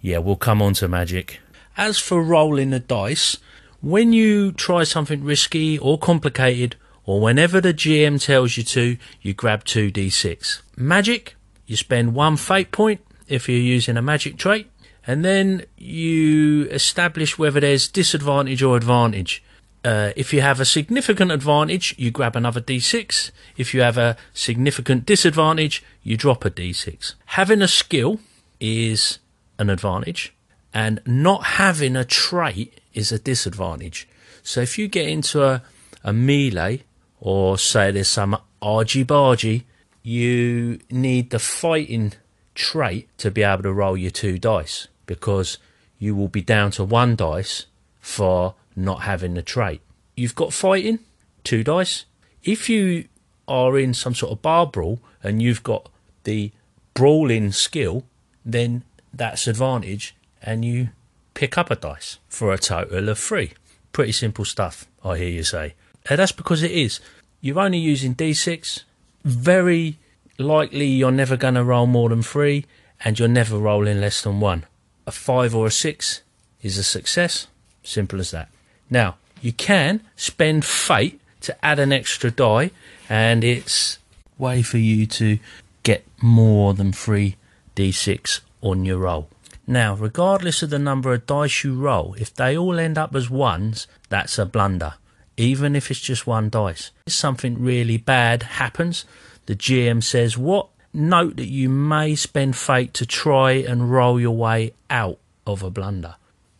yeah, 0.00 0.18
we'll 0.18 0.36
come 0.36 0.60
on 0.60 0.74
to 0.74 0.88
magic. 0.88 1.40
As 1.76 1.98
for 1.98 2.22
rolling 2.22 2.70
the 2.70 2.80
dice, 2.80 3.38
when 3.80 4.12
you 4.12 4.52
try 4.52 4.84
something 4.84 5.24
risky 5.24 5.78
or 5.78 5.98
complicated, 5.98 6.76
or 7.06 7.20
whenever 7.20 7.60
the 7.60 7.74
GM 7.74 8.22
tells 8.22 8.56
you 8.56 8.62
to, 8.62 8.96
you 9.20 9.34
grab 9.34 9.64
2d6. 9.64 10.62
Magic, 10.76 11.36
you 11.66 11.76
spend 11.76 12.14
one 12.14 12.36
fate 12.36 12.70
point 12.70 13.00
if 13.28 13.48
you're 13.48 13.58
using 13.58 13.96
a 13.96 14.02
magic 14.02 14.36
trait, 14.36 14.70
and 15.06 15.24
then 15.24 15.64
you 15.76 16.64
establish 16.66 17.38
whether 17.38 17.60
there's 17.60 17.88
disadvantage 17.88 18.62
or 18.62 18.76
advantage. 18.76 19.42
Uh, 19.84 20.12
if 20.16 20.32
you 20.32 20.40
have 20.40 20.60
a 20.60 20.64
significant 20.64 21.30
advantage, 21.30 21.94
you 21.98 22.10
grab 22.10 22.36
another 22.36 22.60
d6. 22.60 23.30
If 23.56 23.74
you 23.74 23.82
have 23.82 23.98
a 23.98 24.16
significant 24.32 25.04
disadvantage, 25.04 25.84
you 26.02 26.16
drop 26.16 26.44
a 26.44 26.50
d6. 26.50 27.14
Having 27.26 27.60
a 27.60 27.68
skill 27.68 28.20
is 28.60 29.18
an 29.58 29.68
advantage, 29.68 30.32
and 30.72 31.00
not 31.04 31.44
having 31.44 31.96
a 31.96 32.04
trait 32.04 32.80
is 32.94 33.12
a 33.12 33.18
disadvantage. 33.18 34.08
So 34.42 34.62
if 34.62 34.78
you 34.78 34.88
get 34.88 35.08
into 35.08 35.42
a, 35.42 35.62
a 36.02 36.12
melee, 36.12 36.82
or 37.20 37.58
say 37.58 37.90
there's 37.90 38.08
some 38.08 38.38
argy 38.62 39.04
bargy, 39.04 39.64
you 40.04 40.78
need 40.90 41.30
the 41.30 41.38
fighting 41.40 42.12
trait 42.54 43.08
to 43.18 43.30
be 43.30 43.42
able 43.42 43.64
to 43.64 43.72
roll 43.72 43.96
your 43.96 44.10
two 44.10 44.38
dice 44.38 44.86
because 45.06 45.58
you 45.98 46.14
will 46.14 46.28
be 46.28 46.42
down 46.42 46.70
to 46.70 46.84
one 46.84 47.16
dice 47.16 47.66
for 48.00 48.54
not 48.76 49.02
having 49.02 49.34
the 49.34 49.42
trait. 49.42 49.80
You've 50.14 50.34
got 50.34 50.52
fighting, 50.52 51.00
two 51.42 51.64
dice. 51.64 52.04
If 52.44 52.68
you 52.68 53.08
are 53.48 53.78
in 53.78 53.94
some 53.94 54.14
sort 54.14 54.32
of 54.32 54.42
bar 54.42 54.66
brawl 54.66 55.00
and 55.22 55.42
you've 55.42 55.62
got 55.62 55.88
the 56.24 56.52
brawling 56.92 57.50
skill, 57.50 58.04
then 58.44 58.84
that's 59.12 59.46
advantage 59.46 60.14
and 60.42 60.64
you 60.66 60.90
pick 61.32 61.56
up 61.56 61.70
a 61.70 61.76
dice 61.76 62.18
for 62.28 62.52
a 62.52 62.58
total 62.58 63.08
of 63.08 63.18
three. 63.18 63.52
Pretty 63.92 64.12
simple 64.12 64.44
stuff, 64.44 64.86
I 65.02 65.16
hear 65.16 65.30
you 65.30 65.44
say. 65.44 65.74
And 66.10 66.18
that's 66.18 66.32
because 66.32 66.62
it 66.62 66.72
is. 66.72 67.00
You're 67.40 67.58
only 67.58 67.78
using 67.78 68.14
d6. 68.14 68.82
Very 69.24 69.98
likely 70.38 70.86
you're 70.86 71.10
never 71.10 71.36
going 71.36 71.54
to 71.54 71.64
roll 71.64 71.86
more 71.86 72.08
than 72.08 72.22
three, 72.22 72.66
and 73.04 73.18
you're 73.18 73.28
never 73.28 73.58
rolling 73.58 74.00
less 74.00 74.22
than 74.22 74.40
one. 74.40 74.64
A 75.06 75.12
five 75.12 75.54
or 75.54 75.66
a 75.66 75.70
six 75.70 76.22
is 76.62 76.78
a 76.78 76.84
success. 76.84 77.46
Simple 77.82 78.20
as 78.20 78.30
that. 78.30 78.48
Now, 78.90 79.16
you 79.40 79.52
can 79.52 80.02
spend 80.16 80.64
fate 80.64 81.20
to 81.42 81.64
add 81.64 81.78
an 81.78 81.92
extra 81.92 82.30
die, 82.30 82.70
and 83.08 83.44
it's 83.44 83.98
way 84.38 84.62
for 84.62 84.78
you 84.78 85.06
to 85.06 85.38
get 85.82 86.04
more 86.20 86.74
than 86.74 86.92
three 86.92 87.36
d6 87.76 88.40
on 88.62 88.84
your 88.84 88.98
roll. 88.98 89.28
Now, 89.66 89.94
regardless 89.94 90.62
of 90.62 90.70
the 90.70 90.78
number 90.78 91.12
of 91.12 91.26
dice 91.26 91.64
you 91.64 91.74
roll, 91.74 92.14
if 92.18 92.34
they 92.34 92.56
all 92.56 92.78
end 92.78 92.98
up 92.98 93.14
as 93.14 93.30
ones, 93.30 93.86
that's 94.08 94.38
a 94.38 94.46
blunder. 94.46 94.94
Even 95.36 95.74
if 95.74 95.90
it's 95.90 96.00
just 96.00 96.26
one 96.26 96.48
dice. 96.48 96.90
If 97.06 97.12
something 97.12 97.60
really 97.60 97.96
bad 97.96 98.42
happens, 98.44 99.04
the 99.46 99.56
GM 99.56 100.02
says, 100.02 100.38
What? 100.38 100.68
Note 100.92 101.36
that 101.36 101.48
you 101.48 101.68
may 101.68 102.14
spend 102.14 102.56
fate 102.56 102.94
to 102.94 103.04
try 103.04 103.52
and 103.52 103.90
roll 103.90 104.20
your 104.20 104.36
way 104.36 104.74
out 104.88 105.18
of 105.44 105.64
a 105.64 105.70
blunder. 105.70 106.14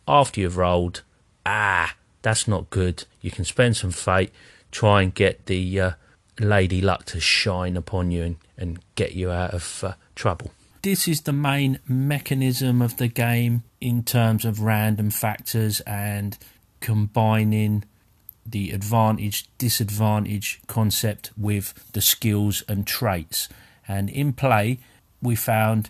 After 0.07 0.41
you've 0.41 0.57
rolled, 0.57 1.03
ah, 1.45 1.95
that's 2.21 2.45
not 2.47 2.69
good. 2.69 3.05
You 3.21 3.31
can 3.31 3.45
spend 3.45 3.77
some 3.77 3.91
fate, 3.91 4.31
try 4.71 5.03
and 5.03 5.15
get 5.15 5.45
the 5.45 5.79
uh, 5.79 5.91
lady 6.39 6.81
luck 6.81 7.05
to 7.05 7.19
shine 7.21 7.77
upon 7.77 8.11
you 8.11 8.23
and, 8.23 8.35
and 8.57 8.79
get 8.95 9.13
you 9.13 9.31
out 9.31 9.53
of 9.53 9.83
uh, 9.83 9.93
trouble. 10.15 10.51
This 10.81 11.07
is 11.07 11.21
the 11.21 11.33
main 11.33 11.79
mechanism 11.87 12.81
of 12.81 12.97
the 12.97 13.07
game 13.07 13.63
in 13.81 14.03
terms 14.03 14.45
of 14.45 14.61
random 14.61 15.09
factors 15.09 15.79
and 15.81 16.37
combining 16.79 17.85
the 18.45 18.71
advantage 18.71 19.49
disadvantage 19.57 20.61
concept 20.67 21.31
with 21.37 21.91
the 21.93 22.01
skills 22.01 22.63
and 22.67 22.85
traits. 22.85 23.49
And 23.87 24.09
in 24.09 24.33
play, 24.33 24.79
we 25.21 25.35
found 25.35 25.89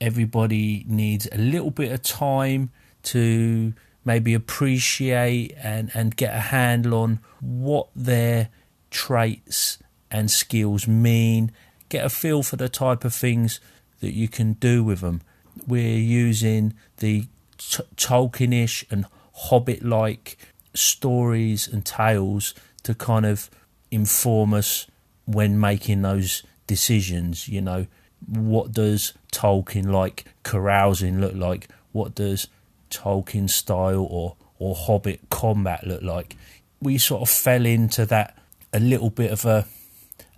everybody 0.00 0.84
needs 0.88 1.28
a 1.30 1.38
little 1.38 1.70
bit 1.70 1.92
of 1.92 2.02
time 2.02 2.70
to 3.04 3.72
maybe 4.04 4.34
appreciate 4.34 5.54
and, 5.62 5.90
and 5.94 6.16
get 6.16 6.34
a 6.34 6.40
handle 6.40 6.94
on 6.94 7.20
what 7.40 7.88
their 7.94 8.48
traits 8.90 9.78
and 10.10 10.30
skills 10.30 10.86
mean, 10.88 11.52
get 11.88 12.04
a 12.04 12.10
feel 12.10 12.42
for 12.42 12.56
the 12.56 12.68
type 12.68 13.04
of 13.04 13.14
things 13.14 13.60
that 14.00 14.12
you 14.12 14.28
can 14.28 14.54
do 14.54 14.82
with 14.82 15.00
them. 15.00 15.22
We're 15.66 15.98
using 15.98 16.74
the 16.98 17.26
t- 17.58 17.82
Tolkienish 17.96 18.90
and 18.90 19.06
Hobbit 19.34 19.82
like 19.82 20.36
stories 20.74 21.68
and 21.68 21.84
tales 21.84 22.54
to 22.82 22.94
kind 22.94 23.26
of 23.26 23.50
inform 23.90 24.54
us 24.54 24.86
when 25.26 25.58
making 25.58 26.02
those 26.02 26.42
decisions. 26.66 27.48
You 27.48 27.60
know, 27.60 27.86
what 28.26 28.72
does 28.72 29.12
Tolkien 29.32 29.90
like 29.90 30.24
carousing 30.42 31.20
look 31.20 31.34
like? 31.34 31.68
What 31.92 32.14
does 32.14 32.48
Tolkien 32.90 33.48
style 33.48 34.06
or 34.08 34.36
or 34.58 34.74
Hobbit 34.74 35.20
combat 35.30 35.86
look 35.86 36.02
like? 36.02 36.36
We 36.80 36.98
sort 36.98 37.22
of 37.22 37.28
fell 37.28 37.66
into 37.66 38.06
that 38.06 38.36
a 38.72 38.80
little 38.80 39.10
bit 39.10 39.30
of 39.30 39.44
a, 39.44 39.66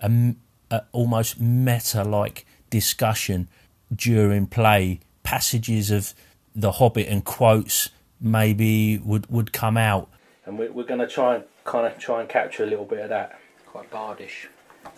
a, 0.01 0.35
a 0.71 0.83
almost 0.93 1.41
meta 1.41 2.05
like 2.05 2.47
discussion 2.71 3.49
during 3.95 4.47
play. 4.47 5.01
Passages 5.23 5.91
of 5.91 6.15
the 6.55 6.73
Hobbit 6.73 7.09
and 7.09 7.25
quotes 7.25 7.91
maybe 8.21 8.99
would 8.99 9.29
would 9.31 9.53
come 9.53 9.77
out 9.77 10.09
and 10.47 10.59
we're, 10.59 10.73
we're 10.73 10.85
going 10.85 11.01
to 11.01 11.07
try 11.07 11.37
and 11.37 11.45
kind 11.65 11.87
of 11.87 11.99
try 11.99 12.21
and 12.21 12.29
capture 12.29 12.65
a 12.65 12.67
little 12.67 12.85
bit 12.85 13.01
of 13.01 13.09
that. 13.11 13.39
Quite 13.67 13.91
bardish. 13.91 14.47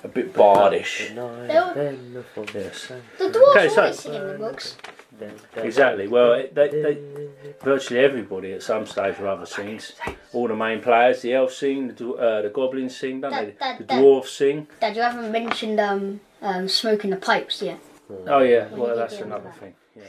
A 0.05 0.09
bit 0.09 0.33
bardish. 0.35 1.15
The 1.15 2.51
Yes. 2.55 2.93
dwarves 3.19 3.35
Okay, 3.57 3.69
so- 3.69 3.83
always 3.83 3.99
sing 4.01 4.15
in 4.15 4.27
the 4.27 4.35
books. 4.39 4.77
Exactly. 5.57 6.09
Well, 6.09 6.33
it- 6.35 6.55
they, 6.55 6.69
they, 6.69 6.99
virtually 7.63 8.01
everybody 8.01 8.53
at 8.53 8.63
some 8.63 8.85
stage 8.87 9.19
or 9.19 9.29
other 9.29 9.47
sings. 9.47 9.93
All 10.33 10.49
the 10.49 10.57
main 10.57 10.83
players, 10.83 11.23
the 11.23 11.33
elves 11.35 11.57
sing, 11.57 11.89
the, 11.89 11.95
dw- 11.95 12.21
uh, 12.21 12.43
the 12.43 12.51
goblins 12.51 12.97
sing, 12.97 13.21
don't 13.21 13.31
they? 13.33 13.45
That- 13.47 13.59
that- 13.61 13.79
The 13.79 13.85
that- 13.85 14.03
dwarves 14.03 14.27
sing. 14.29 14.67
Dad, 14.81 14.97
you 14.97 15.03
haven't 15.03 15.33
mentioned 15.33 15.81
um, 15.81 16.21
um, 16.43 16.69
smoking 16.69 17.11
the 17.11 17.17
pipes 17.17 17.63
yet. 17.63 17.79
Oh 18.29 18.41
yeah, 18.41 18.69
well 18.73 18.95
that's 18.95 19.21
another 19.21 19.51
thing. 19.59 19.75
Yeah. 19.97 20.03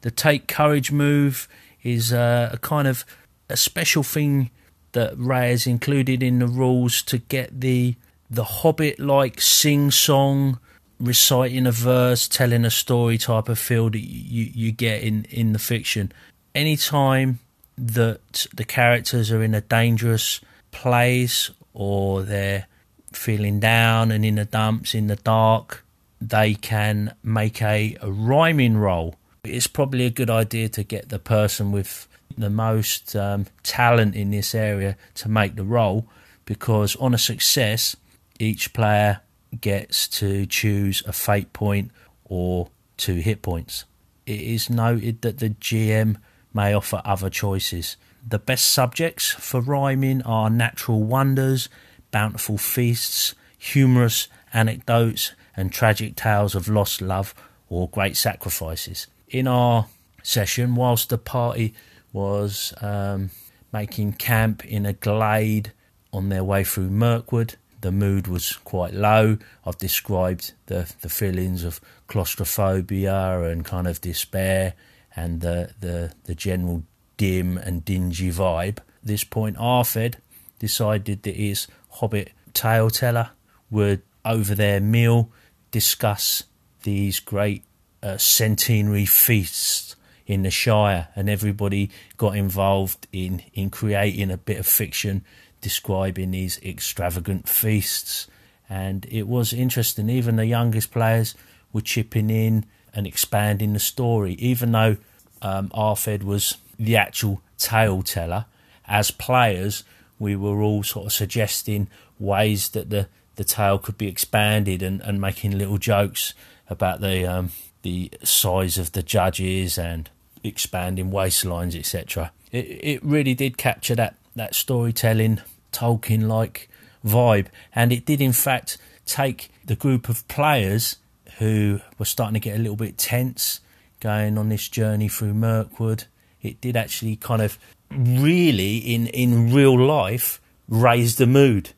The 0.00 0.10
take 0.10 0.48
courage 0.48 0.90
move 0.90 1.46
is 1.82 2.12
uh, 2.12 2.50
a 2.52 2.58
kind 2.58 2.88
of 2.88 3.04
a 3.48 3.56
special 3.56 4.02
thing 4.02 4.50
that 4.96 5.12
Ray 5.18 5.50
has 5.50 5.66
included 5.66 6.22
in 6.22 6.38
the 6.38 6.46
rules 6.46 7.02
to 7.02 7.18
get 7.18 7.60
the 7.60 7.96
the 8.30 8.44
Hobbit 8.44 8.98
like 8.98 9.40
sing 9.42 9.90
song, 9.90 10.58
reciting 10.98 11.66
a 11.66 11.70
verse, 11.70 12.26
telling 12.26 12.64
a 12.64 12.70
story 12.70 13.18
type 13.18 13.48
of 13.50 13.58
feel 13.58 13.90
that 13.90 14.00
you, 14.00 14.50
you 14.52 14.72
get 14.72 15.02
in, 15.02 15.24
in 15.26 15.52
the 15.52 15.58
fiction. 15.58 16.10
Anytime 16.54 17.38
that 17.76 18.46
the 18.54 18.64
characters 18.64 19.30
are 19.30 19.42
in 19.42 19.54
a 19.54 19.60
dangerous 19.60 20.40
place 20.72 21.50
or 21.74 22.22
they're 22.22 22.66
feeling 23.12 23.60
down 23.60 24.10
and 24.10 24.24
in 24.24 24.36
the 24.36 24.46
dumps 24.46 24.94
in 24.94 25.06
the 25.06 25.16
dark, 25.16 25.84
they 26.20 26.54
can 26.54 27.14
make 27.22 27.60
a, 27.60 27.96
a 28.00 28.10
rhyming 28.10 28.78
roll. 28.78 29.14
It's 29.44 29.68
probably 29.68 30.06
a 30.06 30.10
good 30.10 30.30
idea 30.30 30.68
to 30.70 30.82
get 30.82 31.10
the 31.10 31.18
person 31.18 31.70
with 31.70 32.08
the 32.36 32.50
most 32.50 33.14
um, 33.16 33.46
talent 33.62 34.14
in 34.14 34.30
this 34.30 34.54
area 34.54 34.96
to 35.14 35.28
make 35.28 35.56
the 35.56 35.64
roll 35.64 36.08
because 36.44 36.96
on 36.96 37.12
a 37.12 37.18
success, 37.18 37.96
each 38.38 38.72
player 38.72 39.20
gets 39.60 40.08
to 40.08 40.46
choose 40.46 41.02
a 41.06 41.12
fate 41.12 41.52
point 41.52 41.90
or 42.24 42.68
two 42.96 43.16
hit 43.16 43.42
points. 43.42 43.84
It 44.24 44.40
is 44.40 44.70
noted 44.70 45.22
that 45.22 45.38
the 45.38 45.50
GM 45.50 46.16
may 46.52 46.72
offer 46.72 47.02
other 47.04 47.30
choices. 47.30 47.96
The 48.26 48.38
best 48.38 48.66
subjects 48.66 49.30
for 49.30 49.60
rhyming 49.60 50.22
are 50.22 50.50
natural 50.50 51.02
wonders, 51.02 51.68
bountiful 52.10 52.58
feasts, 52.58 53.34
humorous 53.56 54.28
anecdotes, 54.52 55.32
and 55.56 55.72
tragic 55.72 56.16
tales 56.16 56.54
of 56.54 56.68
lost 56.68 57.00
love 57.00 57.34
or 57.68 57.88
great 57.88 58.16
sacrifices. 58.16 59.06
In 59.28 59.46
our 59.46 59.86
session, 60.22 60.74
whilst 60.74 61.08
the 61.08 61.18
party 61.18 61.74
was 62.16 62.72
um, 62.80 63.30
making 63.72 64.14
camp 64.14 64.64
in 64.64 64.86
a 64.86 64.94
glade 64.94 65.72
on 66.14 66.30
their 66.30 66.42
way 66.42 66.64
through 66.64 66.88
Mirkwood, 66.88 67.56
the 67.82 67.92
mood 67.92 68.26
was 68.26 68.54
quite 68.64 68.94
low. 68.94 69.36
I've 69.66 69.76
described 69.76 70.54
the 70.64 70.90
the 71.02 71.10
feelings 71.10 71.62
of 71.62 71.78
claustrophobia 72.06 73.42
and 73.42 73.64
kind 73.64 73.86
of 73.86 74.00
despair 74.00 74.72
and 75.14 75.42
the 75.42 75.74
the, 75.78 76.12
the 76.24 76.34
general 76.34 76.84
dim 77.18 77.58
and 77.58 77.84
dingy 77.84 78.30
vibe. 78.30 78.78
At 78.78 79.04
this 79.04 79.24
point, 79.24 79.56
Arfed 79.58 80.14
decided 80.58 81.22
that 81.24 81.36
his 81.36 81.66
hobbit 81.90 82.32
tale 82.54 82.88
teller 82.88 83.30
would, 83.70 84.00
over 84.24 84.54
their 84.54 84.80
meal, 84.80 85.30
discuss 85.70 86.44
these 86.82 87.20
great 87.20 87.62
uh, 88.02 88.16
centenary 88.16 89.04
feasts 89.04 89.95
in 90.26 90.42
the 90.42 90.50
Shire, 90.50 91.08
and 91.14 91.30
everybody 91.30 91.90
got 92.16 92.36
involved 92.36 93.06
in 93.12 93.42
in 93.54 93.70
creating 93.70 94.30
a 94.30 94.36
bit 94.36 94.58
of 94.58 94.66
fiction 94.66 95.24
describing 95.60 96.30
these 96.32 96.60
extravagant 96.62 97.48
feasts. 97.48 98.26
And 98.68 99.06
it 99.10 99.28
was 99.28 99.52
interesting. 99.52 100.10
Even 100.10 100.36
the 100.36 100.46
youngest 100.46 100.90
players 100.90 101.34
were 101.72 101.80
chipping 101.80 102.30
in 102.30 102.66
and 102.92 103.06
expanding 103.06 103.72
the 103.72 103.78
story, 103.78 104.34
even 104.34 104.72
though 104.72 104.96
um, 105.42 105.68
Arfed 105.70 106.22
was 106.22 106.56
the 106.78 106.96
actual 106.96 107.42
tale 107.58 108.02
teller. 108.02 108.46
As 108.86 109.10
players, 109.10 109.84
we 110.18 110.36
were 110.36 110.62
all 110.62 110.82
sort 110.82 111.06
of 111.06 111.12
suggesting 111.12 111.88
ways 112.18 112.70
that 112.70 112.90
the, 112.90 113.08
the 113.36 113.44
tale 113.44 113.78
could 113.78 113.98
be 113.98 114.08
expanded 114.08 114.82
and, 114.82 115.00
and 115.02 115.20
making 115.20 115.58
little 115.58 115.78
jokes 115.78 116.34
about 116.68 117.00
the 117.00 117.24
um, 117.24 117.50
the 117.82 118.10
size 118.24 118.78
of 118.78 118.92
the 118.92 119.02
judges 119.02 119.78
and 119.78 120.10
expanding 120.46 121.10
waistlines, 121.10 121.78
etc. 121.78 122.32
It 122.52 122.66
it 122.66 123.04
really 123.04 123.34
did 123.34 123.56
capture 123.56 123.94
that 123.96 124.16
that 124.34 124.54
storytelling 124.54 125.40
Tolkien 125.72 126.26
like 126.26 126.68
vibe, 127.04 127.46
and 127.74 127.92
it 127.92 128.04
did 128.04 128.20
in 128.20 128.32
fact 128.32 128.78
take 129.04 129.50
the 129.64 129.76
group 129.76 130.08
of 130.08 130.26
players 130.28 130.96
who 131.38 131.80
were 131.98 132.04
starting 132.04 132.34
to 132.34 132.40
get 132.40 132.56
a 132.56 132.62
little 132.62 132.76
bit 132.76 132.96
tense 132.98 133.60
going 134.00 134.38
on 134.38 134.48
this 134.48 134.68
journey 134.68 135.08
through 135.08 135.34
Mirkwood. 135.34 136.04
It 136.42 136.60
did 136.60 136.76
actually 136.76 137.16
kind 137.16 137.42
of 137.42 137.58
really, 137.90 138.78
in, 138.78 139.06
in 139.08 139.52
real 139.52 139.78
life, 139.78 140.40
raise 140.68 141.16
the 141.16 141.26
mood. 141.26 141.70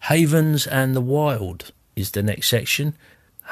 Havens 0.00 0.66
and 0.66 0.96
the 0.96 1.00
Wild 1.00 1.72
is 1.94 2.10
the 2.10 2.22
next 2.22 2.48
section. 2.48 2.94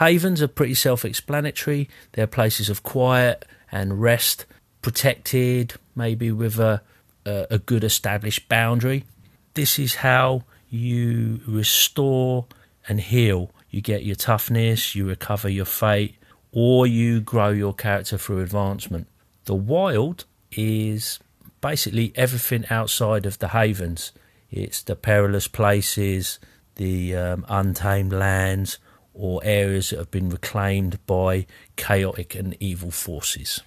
Havens 0.01 0.41
are 0.41 0.49
pretty 0.49 0.73
self 0.73 1.05
explanatory. 1.05 1.87
They're 2.13 2.27
places 2.27 2.71
of 2.71 2.83
quiet 2.83 3.45
and 3.71 4.01
rest, 4.01 4.47
protected, 4.81 5.75
maybe 5.95 6.33
with 6.33 6.59
a, 6.59 6.81
a, 7.27 7.47
a 7.51 7.59
good 7.59 7.85
established 7.85 8.49
boundary. 8.49 9.05
This 9.53 9.79
is 9.79 9.97
how 9.97 10.45
you 10.71 11.41
restore 11.47 12.47
and 12.89 12.99
heal. 12.99 13.51
You 13.69 13.83
get 13.83 14.03
your 14.03 14.17
toughness, 14.17 14.95
you 14.95 15.07
recover 15.07 15.51
your 15.51 15.67
fate, 15.67 16.17
or 16.51 16.87
you 16.87 17.21
grow 17.21 17.51
your 17.51 17.75
character 17.75 18.17
through 18.17 18.41
advancement. 18.41 19.07
The 19.45 19.55
wild 19.55 20.25
is 20.51 21.21
basically 21.61 22.15
everything 22.17 22.65
outside 22.71 23.27
of 23.27 23.39
the 23.39 23.49
havens. 23.49 24.13
It's 24.51 24.83
the 24.83 24.97
perilous 24.97 25.47
places, 25.47 26.39
the 26.77 27.15
um, 27.15 27.45
untamed 27.51 28.15
lands, 28.15 28.79
or 29.15 29.41
areas 29.45 29.91
that 29.91 29.99
have 29.99 30.11
been 30.11 30.29
reclaimed 30.29 30.99
by 31.07 31.47
chaotic 31.77 32.35
and 32.35 32.57
evil 32.61 32.91
forces. 32.91 33.61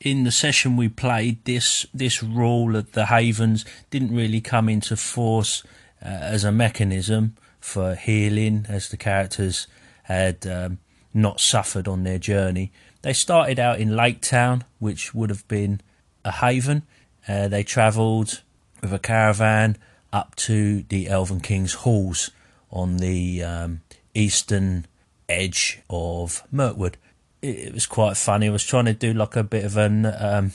In 0.00 0.24
the 0.24 0.30
session 0.30 0.76
we 0.76 0.88
played, 0.88 1.44
this 1.44 1.86
this 1.92 2.22
rule 2.22 2.76
of 2.76 2.92
the 2.92 3.06
havens 3.06 3.64
didn't 3.90 4.14
really 4.14 4.40
come 4.40 4.68
into 4.68 4.96
force 4.96 5.64
uh, 6.00 6.08
as 6.08 6.44
a 6.44 6.52
mechanism 6.52 7.34
for 7.58 7.96
healing, 7.96 8.66
as 8.68 8.88
the 8.88 8.96
characters 8.96 9.66
had 10.04 10.46
um, 10.46 10.78
not 11.12 11.40
suffered 11.40 11.88
on 11.88 12.04
their 12.04 12.18
journey. 12.18 12.70
They 13.02 13.12
started 13.12 13.58
out 13.58 13.80
in 13.80 13.96
Lake 13.96 14.20
Town, 14.20 14.64
which 14.78 15.14
would 15.14 15.30
have 15.30 15.46
been 15.48 15.80
a 16.24 16.32
haven. 16.32 16.82
Uh, 17.26 17.48
they 17.48 17.62
travelled 17.62 18.42
with 18.80 18.92
a 18.92 18.98
caravan 18.98 19.76
up 20.12 20.34
to 20.36 20.82
the 20.84 21.08
Elven 21.08 21.40
King's 21.40 21.74
halls 21.74 22.30
on 22.70 22.98
the 22.98 23.42
um, 23.42 23.80
eastern 24.14 24.86
edge 25.28 25.80
of 25.88 26.42
Mirkwood. 26.50 26.96
It, 27.40 27.72
was 27.72 27.86
quite 27.86 28.16
funny. 28.16 28.48
I 28.48 28.50
was 28.50 28.64
trying 28.64 28.86
to 28.86 28.94
do 28.94 29.12
like 29.12 29.36
a 29.36 29.44
bit 29.44 29.64
of 29.64 29.76
an 29.76 30.06
um, 30.06 30.52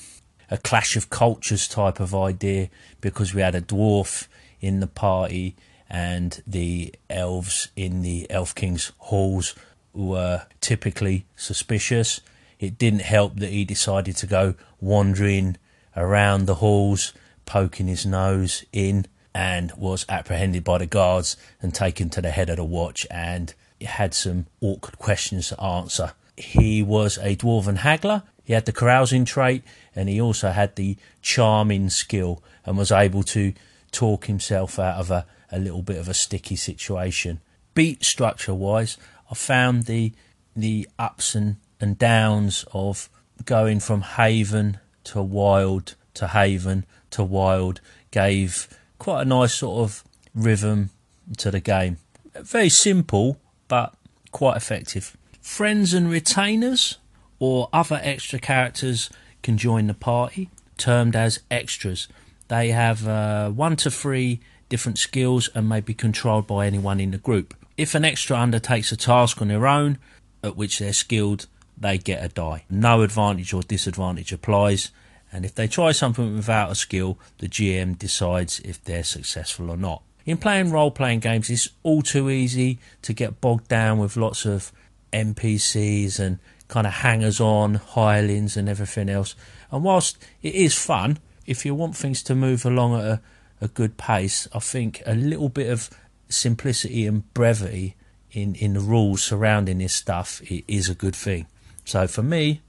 a 0.52 0.58
clash 0.58 0.96
of 0.96 1.10
cultures 1.10 1.68
type 1.68 2.00
of 2.00 2.14
idea 2.14 2.70
because 3.02 3.34
we 3.34 3.42
had 3.42 3.56
a 3.56 3.62
dwarf 3.62 4.28
in 4.60 4.82
the 4.82 4.88
party 4.88 5.56
and 5.90 6.42
the 6.46 6.94
elves 7.10 7.70
in 7.76 8.02
the 8.02 8.30
Elf 8.30 8.54
King's 8.56 8.92
halls 8.98 9.56
were 9.94 10.46
typically 10.60 11.26
suspicious. 11.36 12.22
It 12.60 12.78
didn't 12.78 13.02
help 13.02 13.38
that 13.38 13.52
he 13.52 13.66
decided 13.66 14.16
to 14.18 14.28
go 14.28 14.56
wandering 14.82 15.58
around 15.96 16.46
the 16.46 16.56
halls, 16.56 17.14
poking 17.46 17.88
his 17.88 18.06
nose 18.06 18.64
in, 18.72 19.06
and 19.34 19.72
was 19.78 20.06
apprehended 20.10 20.64
by 20.64 20.78
the 20.78 20.86
guards 20.86 21.36
and 21.62 21.74
taken 21.74 22.10
to 22.12 22.22
the 22.22 22.32
head 22.32 22.50
of 22.50 22.58
the 22.58 22.64
watch 22.64 23.08
and 23.10 23.54
had 23.82 24.14
some 24.14 24.46
awkward 24.62 24.98
questions 24.98 25.50
to 25.50 25.62
answer. 25.62 26.14
He 26.38 26.82
was 26.82 27.18
a 27.18 27.36
dwarven 27.36 27.78
haggler. 27.78 28.24
He 28.44 28.54
had 28.54 28.66
the 28.66 28.72
carousing 28.72 29.26
trait 29.26 29.64
and 29.96 30.10
he 30.10 30.20
also 30.20 30.50
had 30.50 30.76
the 30.76 30.98
charming 31.22 31.90
skill 31.90 32.44
and 32.66 32.78
was 32.78 32.92
able 32.92 33.24
to 33.24 33.54
talk 33.92 34.26
himself 34.26 34.80
out 34.80 35.00
of 35.00 35.12
a, 35.12 35.26
a 35.52 35.60
little 35.60 35.82
bit 35.82 35.98
of 35.98 36.08
a 36.08 36.14
sticky 36.14 36.56
situation. 36.56 37.40
Beat 37.74 38.04
structure 38.04 38.54
wise, 38.54 38.98
I 39.32 39.36
found 39.36 39.84
the 39.84 40.14
the 40.56 40.88
ups 41.00 41.34
and, 41.34 41.56
and 41.82 41.98
downs 41.98 42.64
of 42.74 43.10
going 43.46 43.80
from 43.80 44.02
haven 44.02 44.78
to 45.04 45.22
wild 45.22 45.96
to 46.14 46.28
haven 46.28 46.86
to 47.10 47.24
wild 47.24 47.82
gave 48.12 48.68
quite 49.04 49.24
a 49.24 49.26
nice 49.26 49.54
sort 49.54 49.82
of 49.82 50.02
rhythm 50.34 50.90
to 51.36 51.52
the 51.52 51.60
game. 51.60 51.98
Very 52.36 52.70
simple, 52.70 53.38
but 53.68 53.94
quite 54.32 54.56
effective. 54.56 55.18
Friends 55.42 55.94
and 55.94 56.10
retainers 56.10 57.00
or 57.38 57.68
other 57.74 58.00
extra 58.02 58.40
characters 58.40 59.10
can 59.42 59.58
join 59.58 59.88
the 59.88 59.94
party, 59.94 60.50
termed 60.78 61.18
as 61.18 61.42
extras. 61.52 62.08
They 62.48 62.70
have 62.70 63.06
uh, 63.06 63.50
one 63.50 63.76
to 63.76 63.92
three 63.92 64.40
different 64.70 64.98
skills 64.98 65.50
and 65.54 65.68
may 65.68 65.82
be 65.82 65.94
controlled 65.94 66.48
by 66.48 66.66
anyone 66.66 67.02
in 67.02 67.12
the 67.12 67.18
group. 67.18 67.54
If 67.76 67.96
an 67.96 68.06
extra 68.06 68.38
undertakes 68.38 68.94
a 68.94 68.96
task 68.96 69.42
on 69.42 69.50
their 69.50 69.68
own, 69.68 69.98
at 70.42 70.56
which 70.56 70.80
they're 70.80 70.94
skilled, 70.94 71.48
they 71.78 71.98
get 71.98 72.24
a 72.24 72.30
die. 72.30 72.64
No 72.70 73.02
advantage 73.02 73.54
or 73.54 73.64
disadvantage 73.64 74.32
applies, 74.32 74.92
and 75.34 75.44
if 75.44 75.56
they 75.56 75.68
try 75.68 75.92
something 75.92 76.36
without 76.36 76.72
a 76.72 76.76
skill, 76.76 77.18
the 77.40 77.48
GM 77.48 77.98
decides 77.98 78.60
if 78.60 78.84
they're 78.84 79.04
successful 79.04 79.72
or 79.72 79.78
not. 79.78 80.04
In 80.26 80.38
playing 80.38 80.72
role 80.72 80.92
playing 80.92 81.20
games, 81.20 81.50
it's 81.50 81.70
all 81.82 82.04
too 82.04 82.30
easy 82.30 82.80
to 83.02 83.14
get 83.14 83.42
bogged 83.42 83.68
down 83.68 83.98
with 83.98 84.16
lots 84.16 84.46
of 84.46 84.72
NPCs 85.12 86.20
and 86.20 86.40
kind 86.68 86.88
of 86.88 86.94
hangers 86.94 87.42
on, 87.42 87.76
hirelings, 87.76 88.56
and 88.56 88.70
everything 88.70 89.10
else. 89.10 89.36
And 89.72 89.84
whilst 89.84 90.18
it 90.44 90.54
is 90.54 90.76
fun, 90.76 91.18
if 91.46 91.66
you 91.66 91.76
want 91.76 91.98
things 91.98 92.24
to 92.24 92.36
move 92.36 92.66
along 92.66 93.00
at 93.00 93.06
a, 93.06 93.22
a 93.60 93.68
good 93.68 93.98
pace, 93.98 94.48
I 94.54 94.60
think 94.60 95.02
a 95.06 95.16
little 95.16 95.50
bit 95.50 95.70
of 95.70 95.90
simplicity 96.30 97.06
and 97.06 97.32
brevity 97.34 97.96
in, 98.32 98.56
in 98.56 98.74
the 98.74 98.80
rules 98.80 99.24
surrounding 99.24 99.80
this 99.80 99.94
stuff 99.94 100.42
is 100.50 100.90
a 100.90 100.96
good 100.96 101.16
thing. 101.16 101.48
So 101.86 102.08
for 102.08 102.24
me, 102.24 102.62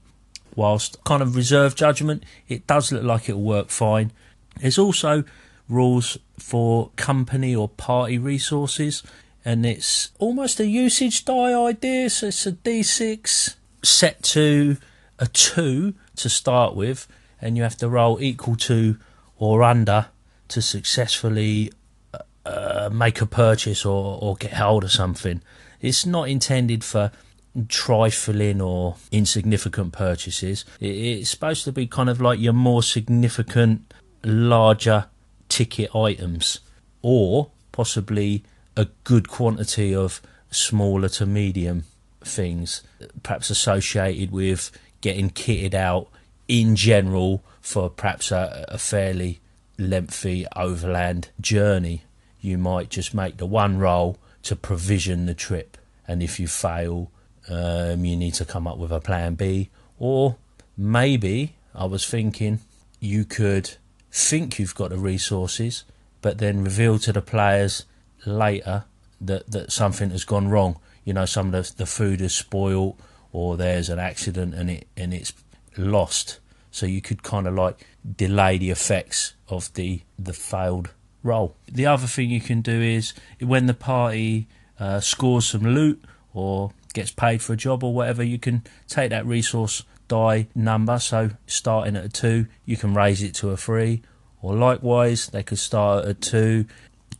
whilst 0.55 1.03
kind 1.03 1.21
of 1.21 1.35
reserve 1.35 1.75
judgment, 1.75 2.23
it 2.47 2.65
does 2.67 2.91
look 2.91 3.03
like 3.03 3.29
it'll 3.29 3.41
work 3.41 3.69
fine. 3.69 4.11
There's 4.59 4.77
also 4.77 5.23
rules 5.67 6.17
for 6.37 6.91
company 6.95 7.55
or 7.55 7.69
party 7.69 8.17
resources, 8.17 9.03
and 9.43 9.65
it's 9.65 10.11
almost 10.19 10.59
a 10.59 10.65
usage 10.65 11.25
die 11.25 11.53
idea. 11.67 12.09
So 12.09 12.27
it's 12.27 12.45
a 12.45 12.51
d6 12.51 13.55
set 13.83 14.23
to 14.23 14.77
a 15.19 15.27
2 15.27 15.93
to 16.15 16.29
start 16.29 16.75
with, 16.75 17.07
and 17.41 17.57
you 17.57 17.63
have 17.63 17.77
to 17.77 17.89
roll 17.89 18.21
equal 18.21 18.55
to 18.55 18.97
or 19.37 19.63
under 19.63 20.07
to 20.47 20.61
successfully 20.61 21.71
uh, 22.45 22.89
make 22.91 23.21
a 23.21 23.25
purchase 23.25 23.85
or, 23.85 24.19
or 24.21 24.35
get 24.35 24.53
hold 24.53 24.83
of 24.83 24.91
something. 24.91 25.41
It's 25.81 26.05
not 26.05 26.29
intended 26.29 26.83
for 26.83 27.11
trifling 27.69 28.61
or 28.61 28.95
insignificant 29.11 29.93
purchases. 29.93 30.65
It's 30.79 31.29
supposed 31.29 31.63
to 31.65 31.71
be 31.71 31.87
kind 31.87 32.09
of 32.09 32.21
like 32.21 32.39
your 32.39 32.53
more 32.53 32.83
significant, 32.83 33.93
larger 34.23 35.07
ticket 35.49 35.95
items, 35.95 36.59
or 37.01 37.51
possibly 37.71 38.43
a 38.75 38.85
good 39.03 39.29
quantity 39.29 39.95
of 39.95 40.21
smaller 40.51 41.09
to 41.09 41.25
medium 41.25 41.83
things, 42.21 42.81
perhaps 43.23 43.49
associated 43.49 44.31
with 44.31 44.71
getting 45.01 45.29
kitted 45.29 45.73
out 45.73 46.07
in 46.47 46.75
general 46.75 47.43
for 47.61 47.89
perhaps 47.89 48.31
a, 48.31 48.65
a 48.67 48.77
fairly 48.77 49.39
lengthy 49.77 50.45
overland 50.55 51.29
journey. 51.39 52.03
You 52.41 52.57
might 52.57 52.89
just 52.89 53.13
make 53.13 53.37
the 53.37 53.45
one 53.45 53.77
roll 53.77 54.17
to 54.43 54.55
provision 54.55 55.25
the 55.25 55.33
trip, 55.33 55.77
and 56.07 56.21
if 56.21 56.39
you 56.39 56.47
fail, 56.47 57.11
um, 57.49 58.05
you 58.05 58.15
need 58.15 58.33
to 58.35 58.45
come 58.45 58.67
up 58.67 58.77
with 58.77 58.91
a 58.91 58.99
plan 58.99 59.35
B. 59.35 59.69
Or 59.97 60.37
maybe 60.77 61.55
I 61.73 61.85
was 61.85 62.05
thinking 62.07 62.59
you 62.99 63.25
could 63.25 63.75
think 64.11 64.59
you've 64.59 64.75
got 64.75 64.89
the 64.89 64.97
resources, 64.97 65.83
but 66.21 66.37
then 66.37 66.63
reveal 66.63 66.99
to 66.99 67.13
the 67.13 67.21
players 67.21 67.85
later 68.25 68.85
that, 69.21 69.49
that 69.51 69.71
something 69.71 70.09
has 70.09 70.23
gone 70.23 70.47
wrong. 70.47 70.79
You 71.03 71.13
know, 71.13 71.25
some 71.25 71.53
of 71.53 71.69
the, 71.69 71.73
the 71.75 71.85
food 71.85 72.21
is 72.21 72.35
spoiled, 72.35 72.95
or 73.31 73.57
there's 73.57 73.89
an 73.89 73.99
accident 73.99 74.55
and 74.55 74.69
it 74.69 74.87
and 74.95 75.13
it's 75.13 75.33
lost. 75.77 76.39
So 76.71 76.85
you 76.85 77.01
could 77.01 77.21
kind 77.23 77.47
of 77.47 77.53
like 77.53 77.85
delay 78.15 78.57
the 78.57 78.71
effects 78.71 79.33
of 79.49 79.73
the 79.73 80.01
the 80.17 80.33
failed 80.33 80.91
roll. 81.21 81.55
The 81.67 81.85
other 81.85 82.07
thing 82.07 82.29
you 82.29 82.41
can 82.41 82.61
do 82.61 82.81
is 82.81 83.13
when 83.39 83.65
the 83.65 83.73
party 83.73 84.47
uh, 84.79 84.99
scores 84.99 85.47
some 85.47 85.63
loot 85.63 86.03
or 86.33 86.71
gets 86.95 87.11
paid 87.11 87.43
for 87.43 87.53
a 87.53 87.57
job 87.57 87.83
or 87.83 87.93
whatever, 87.93 88.23
you 88.23 88.39
can 88.39 88.63
take 88.87 89.11
that 89.11 89.25
resource 89.25 89.83
die 90.07 90.47
number. 90.55 90.99
So 90.99 91.31
starting 91.45 91.95
at 91.95 92.05
a 92.05 92.09
two, 92.09 92.47
you 92.65 92.77
can 92.77 92.93
raise 92.93 93.21
it 93.21 93.33
to 93.35 93.51
a 93.51 93.57
three, 93.57 94.01
or 94.41 94.55
likewise, 94.55 95.27
they 95.27 95.43
could 95.43 95.59
start 95.59 96.05
at 96.05 96.11
a 96.11 96.13
two, 96.13 96.65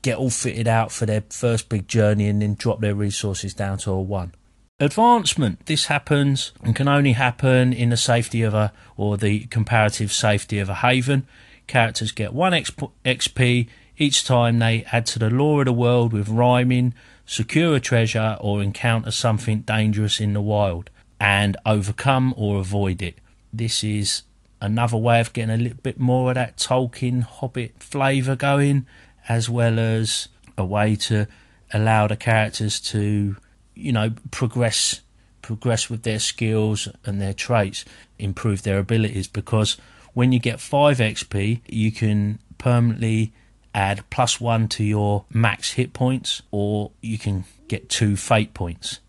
get 0.01 0.17
all 0.17 0.29
fitted 0.29 0.67
out 0.67 0.91
for 0.91 1.05
their 1.05 1.23
first 1.29 1.69
big 1.69 1.87
journey, 1.87 2.27
and 2.27 2.41
then 2.41 2.55
drop 2.55 2.81
their 2.81 2.95
resources 2.95 3.53
down 3.53 3.77
to 3.79 3.91
a 3.91 4.01
one. 4.01 4.33
Advancement. 4.79 5.65
This 5.67 5.85
happens 5.85 6.51
and 6.61 6.75
can 6.75 6.87
only 6.87 7.13
happen 7.13 7.71
in 7.71 7.89
the 7.89 7.97
safety 7.97 8.41
of 8.41 8.53
a 8.53 8.73
or 8.97 9.17
the 9.17 9.45
comparative 9.45 10.11
safety 10.11 10.59
of 10.59 10.69
a 10.69 10.75
haven. 10.75 11.25
Characters 11.65 12.11
get 12.11 12.33
one 12.33 12.51
XP 12.51 13.67
each 13.97 14.23
time 14.23 14.59
they 14.59 14.83
add 14.91 15.05
to 15.07 15.19
the 15.19 15.29
lore 15.29 15.61
of 15.61 15.65
the 15.65 15.73
world 15.73 16.13
with 16.13 16.29
rhyming, 16.29 16.93
secure 17.25 17.75
a 17.75 17.79
treasure, 17.79 18.37
or 18.39 18.61
encounter 18.61 19.11
something 19.11 19.61
dangerous 19.61 20.19
in 20.19 20.33
the 20.33 20.41
wild 20.41 20.89
and 21.19 21.57
overcome 21.65 22.33
or 22.37 22.59
avoid 22.59 23.01
it. 23.01 23.19
This 23.53 23.83
is 23.83 24.23
another 24.61 24.97
way 24.97 25.19
of 25.19 25.33
getting 25.33 25.53
a 25.53 25.57
little 25.57 25.81
bit 25.81 25.99
more 25.99 26.31
of 26.31 26.35
that 26.35 26.57
Tolkien 26.57 27.23
Hobbit 27.23 27.81
flavour 27.81 28.35
going, 28.35 28.85
as 29.29 29.49
well 29.49 29.79
as 29.79 30.27
a 30.57 30.65
way 30.65 30.95
to 30.95 31.27
allow 31.73 32.07
the 32.07 32.15
characters 32.15 32.79
to, 32.79 33.35
you 33.73 33.91
know, 33.91 34.11
progress 34.31 35.01
progress 35.41 35.91
with 35.91 36.01
their 36.01 36.17
skills 36.17 36.87
and 37.05 37.21
their 37.21 37.33
traits, 37.33 37.85
improve 38.17 38.63
their 38.63 38.79
abilities 38.79 39.27
because 39.27 39.77
when 40.15 40.31
you 40.31 40.39
get 40.39 40.59
5 40.59 40.97
XP, 40.97 41.61
you 41.67 41.91
can 41.91 42.39
permanently 42.57 43.31
add 43.75 44.09
plus 44.09 44.39
1 44.39 44.69
to 44.69 44.83
your 44.83 45.25
max 45.29 45.73
hit 45.73 45.93
points 45.93 46.41
or 46.49 46.91
you 47.01 47.19
can 47.19 47.43
get 47.67 47.89
2 47.89 48.15
fate 48.15 48.53
points. 48.53 49.01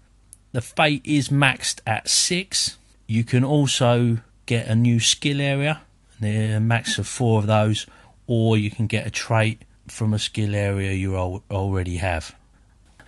The 0.53 0.61
fate 0.61 1.03
is 1.05 1.29
maxed 1.29 1.81
at 1.87 2.09
6. 2.09 2.77
You 3.07 3.25
can 3.25 3.45
also 3.45 4.19
get 4.47 4.67
a 4.67 4.75
new 4.75 4.99
skill 4.99 5.41
area, 5.41 5.83
a 6.23 6.59
max 6.59 6.99
of 6.99 7.07
4 7.07 7.39
of 7.41 7.47
those, 7.47 7.87
or 8.27 8.59
you 8.59 8.71
can 8.71 8.87
get 8.87 9.07
a 9.07 9.11
trait 9.11 9.63
from 9.87 10.13
a 10.13 10.19
skill 10.19 10.55
area 10.55 10.93
you 10.93 11.15
already 11.17 11.99
have. 11.99 12.35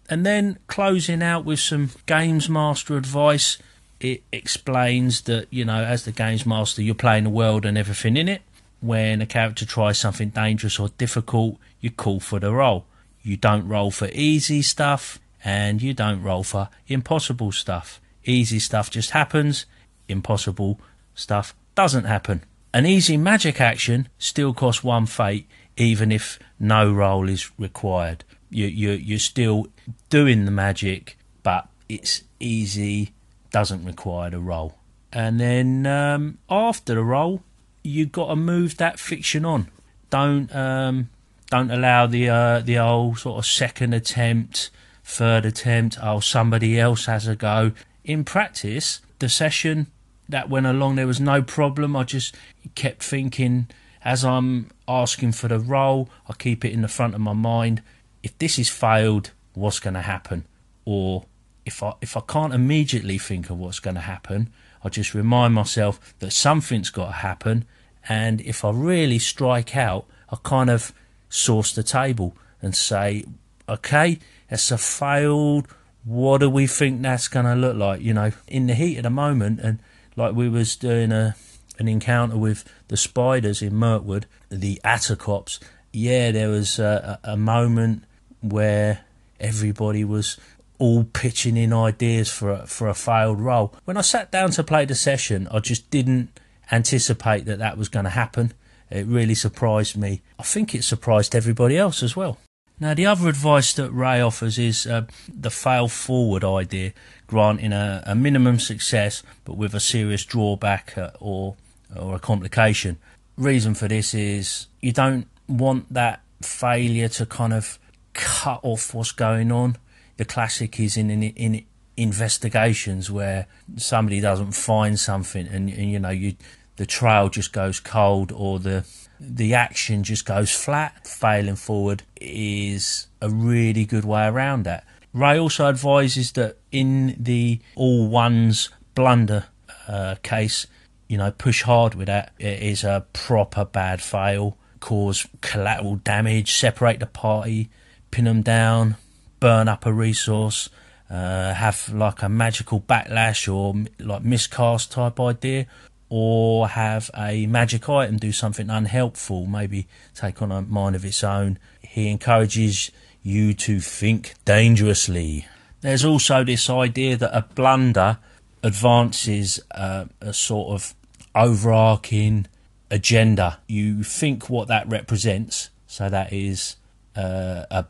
And 0.08 0.24
then 0.24 0.58
closing 0.68 1.22
out 1.22 1.44
with 1.44 1.58
some 1.58 1.90
Games 2.06 2.48
Master 2.48 2.96
advice. 2.96 3.58
It 4.00 4.22
explains 4.32 5.22
that, 5.22 5.48
you 5.50 5.64
know, 5.64 5.84
as 5.84 6.04
the 6.04 6.12
Games 6.12 6.46
Master, 6.46 6.82
you're 6.82 6.94
playing 6.94 7.24
the 7.24 7.30
world 7.30 7.66
and 7.66 7.76
everything 7.76 8.16
in 8.16 8.28
it. 8.28 8.42
When 8.80 9.20
a 9.20 9.26
character 9.26 9.66
tries 9.66 9.98
something 9.98 10.30
dangerous 10.30 10.78
or 10.78 10.88
difficult, 10.90 11.58
you 11.80 11.90
call 11.90 12.20
for 12.20 12.38
the 12.38 12.52
roll. 12.52 12.86
You 13.22 13.36
don't 13.36 13.68
roll 13.68 13.90
for 13.90 14.08
easy 14.12 14.62
stuff 14.62 15.18
and 15.44 15.82
you 15.82 15.94
don't 15.94 16.22
roll 16.22 16.44
for 16.44 16.68
impossible 16.86 17.52
stuff. 17.52 18.00
Easy 18.24 18.58
stuff 18.58 18.90
just 18.90 19.10
happens, 19.10 19.66
impossible 20.08 20.80
stuff 21.14 21.54
doesn't 21.74 22.04
happen. 22.04 22.44
An 22.72 22.86
easy 22.86 23.16
magic 23.16 23.60
action 23.60 24.08
still 24.18 24.52
costs 24.52 24.84
one 24.84 25.06
fate, 25.06 25.48
even 25.76 26.12
if 26.12 26.38
no 26.58 26.92
roll 26.92 27.28
is 27.28 27.50
required. 27.58 28.24
You, 28.50 28.66
you, 28.66 28.92
you're 28.92 29.18
still 29.18 29.68
doing 30.10 30.44
the 30.44 30.50
magic, 30.50 31.16
but 31.42 31.68
it's 31.88 32.24
easy, 32.40 33.12
doesn't 33.50 33.84
require 33.84 34.34
a 34.34 34.38
roll. 34.38 34.74
And 35.12 35.40
then 35.40 35.86
um, 35.86 36.38
after 36.50 36.94
the 36.94 37.02
roll, 37.02 37.42
you've 37.82 38.12
got 38.12 38.28
to 38.28 38.36
move 38.36 38.76
that 38.76 38.98
fiction 38.98 39.44
on. 39.44 39.70
Don't 40.10 40.54
um, 40.54 41.10
don't 41.50 41.70
allow 41.70 42.06
the 42.06 42.28
uh, 42.28 42.60
the 42.60 42.78
old 42.78 43.18
sort 43.18 43.38
of 43.38 43.46
second 43.46 43.94
attempt, 43.94 44.70
third 45.04 45.44
attempt. 45.44 45.98
Oh, 46.02 46.20
somebody 46.20 46.78
else 46.78 47.06
has 47.06 47.26
a 47.26 47.36
go. 47.36 47.72
In 48.04 48.24
practice, 48.24 49.00
the 49.18 49.28
session 49.28 49.88
that 50.28 50.48
went 50.48 50.66
along, 50.66 50.96
there 50.96 51.06
was 51.06 51.20
no 51.20 51.42
problem. 51.42 51.96
I 51.96 52.04
just 52.04 52.34
kept 52.74 53.02
thinking 53.02 53.68
as 54.02 54.24
I'm 54.24 54.70
asking 54.86 55.32
for 55.32 55.48
the 55.48 55.58
roll, 55.58 56.08
I 56.28 56.32
keep 56.32 56.64
it 56.64 56.72
in 56.72 56.82
the 56.82 56.88
front 56.88 57.14
of 57.14 57.20
my 57.20 57.32
mind. 57.32 57.82
If 58.22 58.36
this 58.38 58.58
is 58.58 58.68
failed, 58.68 59.32
what's 59.54 59.80
going 59.80 59.94
to 59.94 60.02
happen? 60.02 60.46
Or 60.84 61.26
if 61.66 61.82
I 61.82 61.94
if 62.00 62.16
I 62.16 62.20
can't 62.20 62.54
immediately 62.54 63.18
think 63.18 63.50
of 63.50 63.58
what's 63.58 63.80
going 63.80 63.96
to 63.96 64.00
happen, 64.02 64.50
I 64.82 64.88
just 64.88 65.14
remind 65.14 65.54
myself 65.54 66.14
that 66.20 66.32
something's 66.32 66.90
got 66.90 67.06
to 67.06 67.12
happen. 67.12 67.64
And 68.08 68.40
if 68.40 68.64
I 68.64 68.70
really 68.70 69.18
strike 69.18 69.76
out, 69.76 70.06
I 70.30 70.36
kind 70.42 70.70
of 70.70 70.92
source 71.28 71.72
the 71.72 71.82
table 71.82 72.36
and 72.62 72.74
say, 72.74 73.24
okay, 73.68 74.18
it's 74.50 74.70
a 74.70 74.78
failed. 74.78 75.68
What 76.04 76.38
do 76.38 76.48
we 76.48 76.66
think 76.66 77.02
that's 77.02 77.28
going 77.28 77.46
to 77.46 77.54
look 77.54 77.76
like? 77.76 78.00
You 78.00 78.14
know, 78.14 78.32
in 78.46 78.66
the 78.66 78.74
heat 78.74 78.96
of 78.98 79.02
the 79.02 79.10
moment, 79.10 79.60
and 79.60 79.80
like 80.16 80.34
we 80.34 80.48
was 80.48 80.76
doing 80.76 81.12
a 81.12 81.36
an 81.78 81.88
encounter 81.88 82.36
with 82.36 82.64
the 82.88 82.96
spiders 82.96 83.62
in 83.62 83.74
Mirkwood, 83.74 84.26
the 84.48 84.80
Attercops. 84.84 85.60
Yeah, 85.92 86.32
there 86.32 86.48
was 86.48 86.78
a, 86.78 87.20
a 87.22 87.36
moment 87.36 88.04
where 88.40 89.04
everybody 89.38 90.04
was 90.04 90.36
all 90.78 91.04
pitching 91.04 91.56
in 91.56 91.72
ideas 91.72 92.30
for 92.30 92.50
a, 92.50 92.66
for 92.66 92.88
a 92.88 92.94
failed 92.94 93.40
role. 93.40 93.74
When 93.84 93.96
I 93.96 94.02
sat 94.02 94.30
down 94.30 94.50
to 94.52 94.64
play 94.64 94.84
the 94.84 94.94
session, 94.94 95.48
I 95.50 95.58
just 95.58 95.90
didn't 95.90 96.38
anticipate 96.70 97.44
that 97.46 97.58
that 97.58 97.78
was 97.78 97.88
going 97.88 98.04
to 98.04 98.10
happen. 98.10 98.52
It 98.90 99.06
really 99.06 99.34
surprised 99.34 99.96
me. 99.96 100.22
I 100.38 100.42
think 100.42 100.74
it 100.74 100.84
surprised 100.84 101.34
everybody 101.34 101.76
else 101.76 102.02
as 102.02 102.16
well. 102.16 102.38
Now, 102.80 102.94
the 102.94 103.06
other 103.06 103.28
advice 103.28 103.72
that 103.72 103.90
Ray 103.90 104.20
offers 104.20 104.56
is 104.58 104.86
uh, 104.86 105.06
the 105.28 105.50
fail 105.50 105.88
forward 105.88 106.44
idea, 106.44 106.92
granting 107.26 107.72
a, 107.72 108.04
a, 108.06 108.14
minimum 108.14 108.60
success 108.60 109.24
but 109.44 109.56
with 109.56 109.74
a 109.74 109.80
serious 109.80 110.24
drawback 110.24 110.96
uh, 110.96 111.10
or 111.18 111.56
or 111.96 112.14
a 112.14 112.18
complication. 112.20 112.98
Reason 113.36 113.74
for 113.74 113.88
this 113.88 114.14
is 114.14 114.68
you 114.80 114.92
don't 114.92 115.26
want 115.48 115.92
that 115.92 116.22
failure 116.40 117.08
to 117.08 117.26
kind 117.26 117.52
of 117.52 117.78
cut 118.12 118.60
off 118.62 118.94
what's 118.94 119.12
going 119.12 119.50
on. 119.50 119.76
The 120.18 120.24
classic 120.24 120.78
is 120.78 120.96
in 120.96 121.10
in, 121.10 121.22
in 121.22 121.64
investigations 121.96 123.10
where 123.10 123.46
somebody 123.76 124.20
doesn't 124.20 124.52
find 124.52 125.00
something 125.00 125.48
and, 125.48 125.68
and 125.68 125.90
you 125.90 125.98
know 125.98 126.10
you 126.10 126.36
the 126.76 126.86
trail 126.86 127.28
just 127.28 127.52
goes 127.52 127.80
cold 127.80 128.30
or 128.30 128.60
the 128.60 128.84
the 129.20 129.54
action 129.54 130.04
just 130.04 130.24
goes 130.24 130.54
flat, 130.54 131.06
failing 131.06 131.56
forward 131.56 132.04
is 132.20 133.08
a 133.20 133.28
really 133.28 133.84
good 133.84 134.04
way 134.04 134.26
around 134.26 134.62
that. 134.64 134.84
Ray 135.12 135.38
also 135.38 135.68
advises 135.68 136.32
that 136.32 136.56
in 136.70 137.16
the 137.18 137.60
all 137.74 138.06
ones 138.08 138.70
blunder 138.94 139.46
uh, 139.88 140.16
case, 140.22 140.66
you 141.08 141.18
know, 141.18 141.32
push 141.32 141.62
hard 141.62 141.94
with 141.94 142.06
that. 142.06 142.32
It 142.38 142.62
is 142.62 142.84
a 142.84 143.06
proper 143.12 143.64
bad 143.64 144.00
fail, 144.00 144.56
cause 144.80 145.26
collateral 145.40 145.96
damage, 145.96 146.54
separate 146.54 147.00
the 147.00 147.06
party, 147.06 147.70
pin 148.10 148.26
them 148.26 148.42
down, 148.42 148.96
burn 149.40 149.68
up 149.68 149.86
a 149.86 149.92
resource, 149.92 150.68
uh, 151.10 151.54
have 151.54 151.88
like 151.92 152.22
a 152.22 152.28
magical 152.28 152.80
backlash 152.80 153.52
or 153.52 153.74
like 153.98 154.22
miscast 154.22 154.92
type 154.92 155.18
idea, 155.20 155.66
or 156.08 156.68
have 156.68 157.10
a 157.16 157.46
magic 157.46 157.88
item 157.88 158.16
do 158.16 158.32
something 158.32 158.70
unhelpful, 158.70 159.46
maybe 159.46 159.86
take 160.14 160.40
on 160.42 160.50
a 160.50 160.62
mind 160.62 160.96
of 160.96 161.04
its 161.04 161.22
own. 161.22 161.58
He 161.82 162.08
encourages 162.08 162.90
you 163.22 163.54
to 163.54 163.80
think 163.80 164.34
dangerously. 164.44 165.46
There's 165.80 166.04
also 166.04 166.44
this 166.44 166.68
idea 166.70 167.16
that 167.16 167.36
a 167.36 167.42
blunder 167.54 168.18
advances 168.62 169.60
uh, 169.70 170.06
a 170.20 170.32
sort 170.32 170.74
of 170.74 170.94
overarching 171.34 172.46
agenda. 172.90 173.60
You 173.68 174.02
think 174.02 174.50
what 174.50 174.68
that 174.68 174.88
represents, 174.88 175.70
so 175.86 176.08
that 176.08 176.32
is 176.32 176.76
uh, 177.16 177.64
a. 177.70 177.86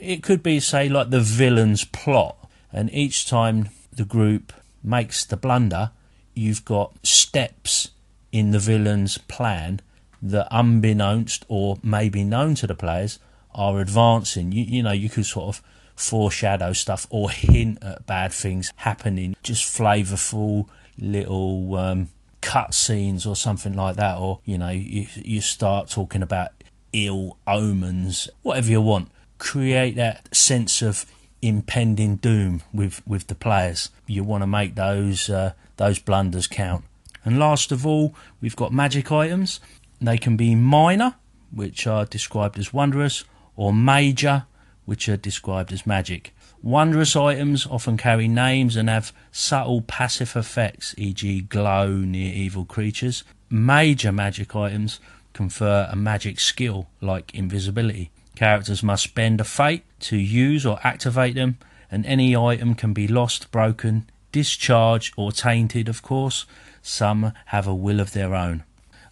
It 0.00 0.22
could 0.22 0.42
be, 0.42 0.60
say, 0.60 0.88
like 0.88 1.10
the 1.10 1.20
villain's 1.20 1.84
plot, 1.84 2.36
and 2.72 2.92
each 2.92 3.26
time 3.26 3.70
the 3.92 4.04
group 4.04 4.52
makes 4.82 5.24
the 5.24 5.36
blunder, 5.36 5.90
you've 6.34 6.64
got 6.64 6.94
steps 7.06 7.90
in 8.32 8.50
the 8.50 8.58
villain's 8.58 9.18
plan 9.18 9.80
that, 10.22 10.48
unbeknownst 10.50 11.44
or 11.48 11.78
maybe 11.82 12.24
known 12.24 12.54
to 12.56 12.66
the 12.66 12.74
players, 12.74 13.18
are 13.54 13.80
advancing. 13.80 14.52
You, 14.52 14.64
you 14.64 14.82
know, 14.82 14.92
you 14.92 15.08
could 15.08 15.26
sort 15.26 15.56
of 15.56 15.62
foreshadow 15.96 16.72
stuff 16.72 17.06
or 17.10 17.30
hint 17.30 17.82
at 17.82 18.06
bad 18.06 18.32
things 18.32 18.72
happening, 18.76 19.34
just 19.42 19.64
flavourful 19.64 20.68
little 20.98 21.74
um, 21.76 22.08
cut 22.40 22.74
scenes 22.74 23.26
or 23.26 23.34
something 23.34 23.74
like 23.74 23.96
that. 23.96 24.18
Or, 24.18 24.40
you 24.44 24.58
know, 24.58 24.70
you, 24.70 25.06
you 25.14 25.40
start 25.40 25.88
talking 25.88 26.22
about 26.22 26.50
ill 26.92 27.36
omens, 27.46 28.28
whatever 28.42 28.70
you 28.70 28.80
want. 28.80 29.10
Create 29.40 29.96
that 29.96 30.32
sense 30.34 30.82
of 30.82 31.04
impending 31.42 32.16
doom 32.16 32.62
with, 32.72 33.04
with 33.06 33.26
the 33.26 33.34
players. 33.34 33.90
You 34.06 34.22
want 34.22 34.42
to 34.42 34.46
make 34.46 34.74
those 34.74 35.28
uh, 35.28 35.54
those 35.76 35.98
blunders 35.98 36.46
count. 36.46 36.84
And 37.24 37.38
last 37.38 37.72
of 37.72 37.86
all, 37.86 38.14
we've 38.40 38.54
got 38.54 38.72
magic 38.72 39.10
items. 39.10 39.58
They 40.00 40.18
can 40.18 40.36
be 40.36 40.54
minor, 40.54 41.16
which 41.50 41.86
are 41.86 42.04
described 42.04 42.58
as 42.58 42.72
wondrous, 42.72 43.24
or 43.56 43.72
major, 43.72 44.44
which 44.84 45.08
are 45.08 45.16
described 45.16 45.72
as 45.72 45.86
magic. 45.86 46.34
Wondrous 46.62 47.16
items 47.16 47.66
often 47.66 47.96
carry 47.96 48.28
names 48.28 48.76
and 48.76 48.90
have 48.90 49.12
subtle 49.32 49.80
passive 49.80 50.36
effects, 50.36 50.94
e.g., 50.98 51.40
glow 51.42 51.88
near 51.88 52.32
evil 52.34 52.66
creatures. 52.66 53.24
Major 53.48 54.12
magic 54.12 54.54
items 54.54 55.00
confer 55.32 55.88
a 55.90 55.96
magic 55.96 56.38
skill, 56.38 56.88
like 57.00 57.34
invisibility. 57.34 58.10
Characters 58.40 58.82
must 58.82 59.02
spend 59.02 59.38
a 59.38 59.44
fate 59.44 59.84
to 60.08 60.16
use 60.16 60.64
or 60.64 60.78
activate 60.82 61.34
them, 61.34 61.58
and 61.90 62.06
any 62.06 62.34
item 62.34 62.74
can 62.74 62.94
be 62.94 63.06
lost, 63.06 63.50
broken, 63.50 64.08
discharged, 64.32 65.12
or 65.14 65.30
tainted, 65.30 65.90
of 65.90 66.00
course. 66.00 66.46
Some 66.80 67.34
have 67.48 67.66
a 67.66 67.74
will 67.74 68.00
of 68.00 68.14
their 68.14 68.34
own. 68.34 68.64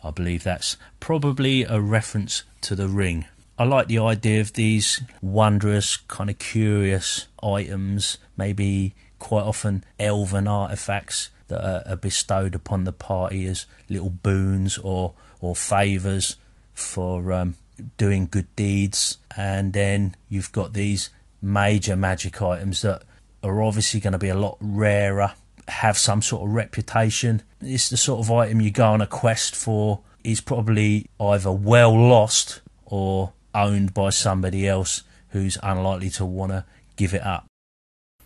I 0.03 0.13
believe 0.13 0.45
that's 0.45 0.79
probably 0.99 1.65
a 1.65 1.79
reference 1.79 2.45
to 2.63 2.75
the 2.75 2.89
ring. 2.89 3.27
I 3.59 3.65
like 3.65 3.89
the 3.89 3.99
idea 3.99 4.41
of 4.41 4.55
these 4.55 5.03
wondrous, 5.21 5.99
kind 5.99 6.31
of 6.31 6.39
curious 6.39 7.27
items, 7.43 8.17
maybe 8.35 8.95
quite 9.19 9.45
often 9.45 9.85
elven 10.01 10.49
artifacts 10.49 11.29
that 11.49 11.87
are, 11.87 11.97
bestowed 11.97 12.55
upon 12.55 12.85
the 12.85 12.93
party 12.95 13.45
as 13.45 13.67
little 13.91 14.09
boons 14.09 14.79
or, 14.79 15.13
or 15.43 15.55
favours 15.55 16.37
for 16.73 17.31
um, 17.31 17.57
doing 17.97 18.29
good 18.31 18.55
deeds. 18.57 19.19
And 19.37 19.73
then 19.73 20.17
you've 20.29 20.53
got 20.53 20.73
these 20.73 21.11
major 21.41 21.97
magic 21.97 22.43
items 22.43 22.83
that 22.83 23.03
are 23.43 23.63
obviously 23.63 24.01
going 24.01 24.13
to 24.13 24.19
be 24.19 24.29
a 24.29 24.35
lot 24.35 24.57
rarer, 24.61 25.33
have 25.69 25.99
some 25.99 26.23
sort 26.23 26.49
of 26.49 26.55
reputation. 26.55 27.43
It's 27.61 27.89
the 27.89 27.97
sort 27.97 28.21
of 28.21 28.31
item 28.31 28.61
you 28.61 28.71
go 28.71 28.87
on 28.87 29.01
a 29.01 29.07
quest 29.07 29.55
for. 29.55 30.01
Is 30.25 30.41
probably 30.41 31.07
either 31.19 31.53
well 31.53 31.97
lost 31.97 32.61
or 32.85 33.33
owned 33.55 33.95
by 33.95 34.11
somebody 34.11 34.67
else 34.67 35.05
who's 35.29 35.57
unlikely 35.63 36.11
to 36.11 36.25
want 36.25 36.53
to 36.53 36.65
give 36.97 37.15
it 37.15 37.23
up. 37.23 37.47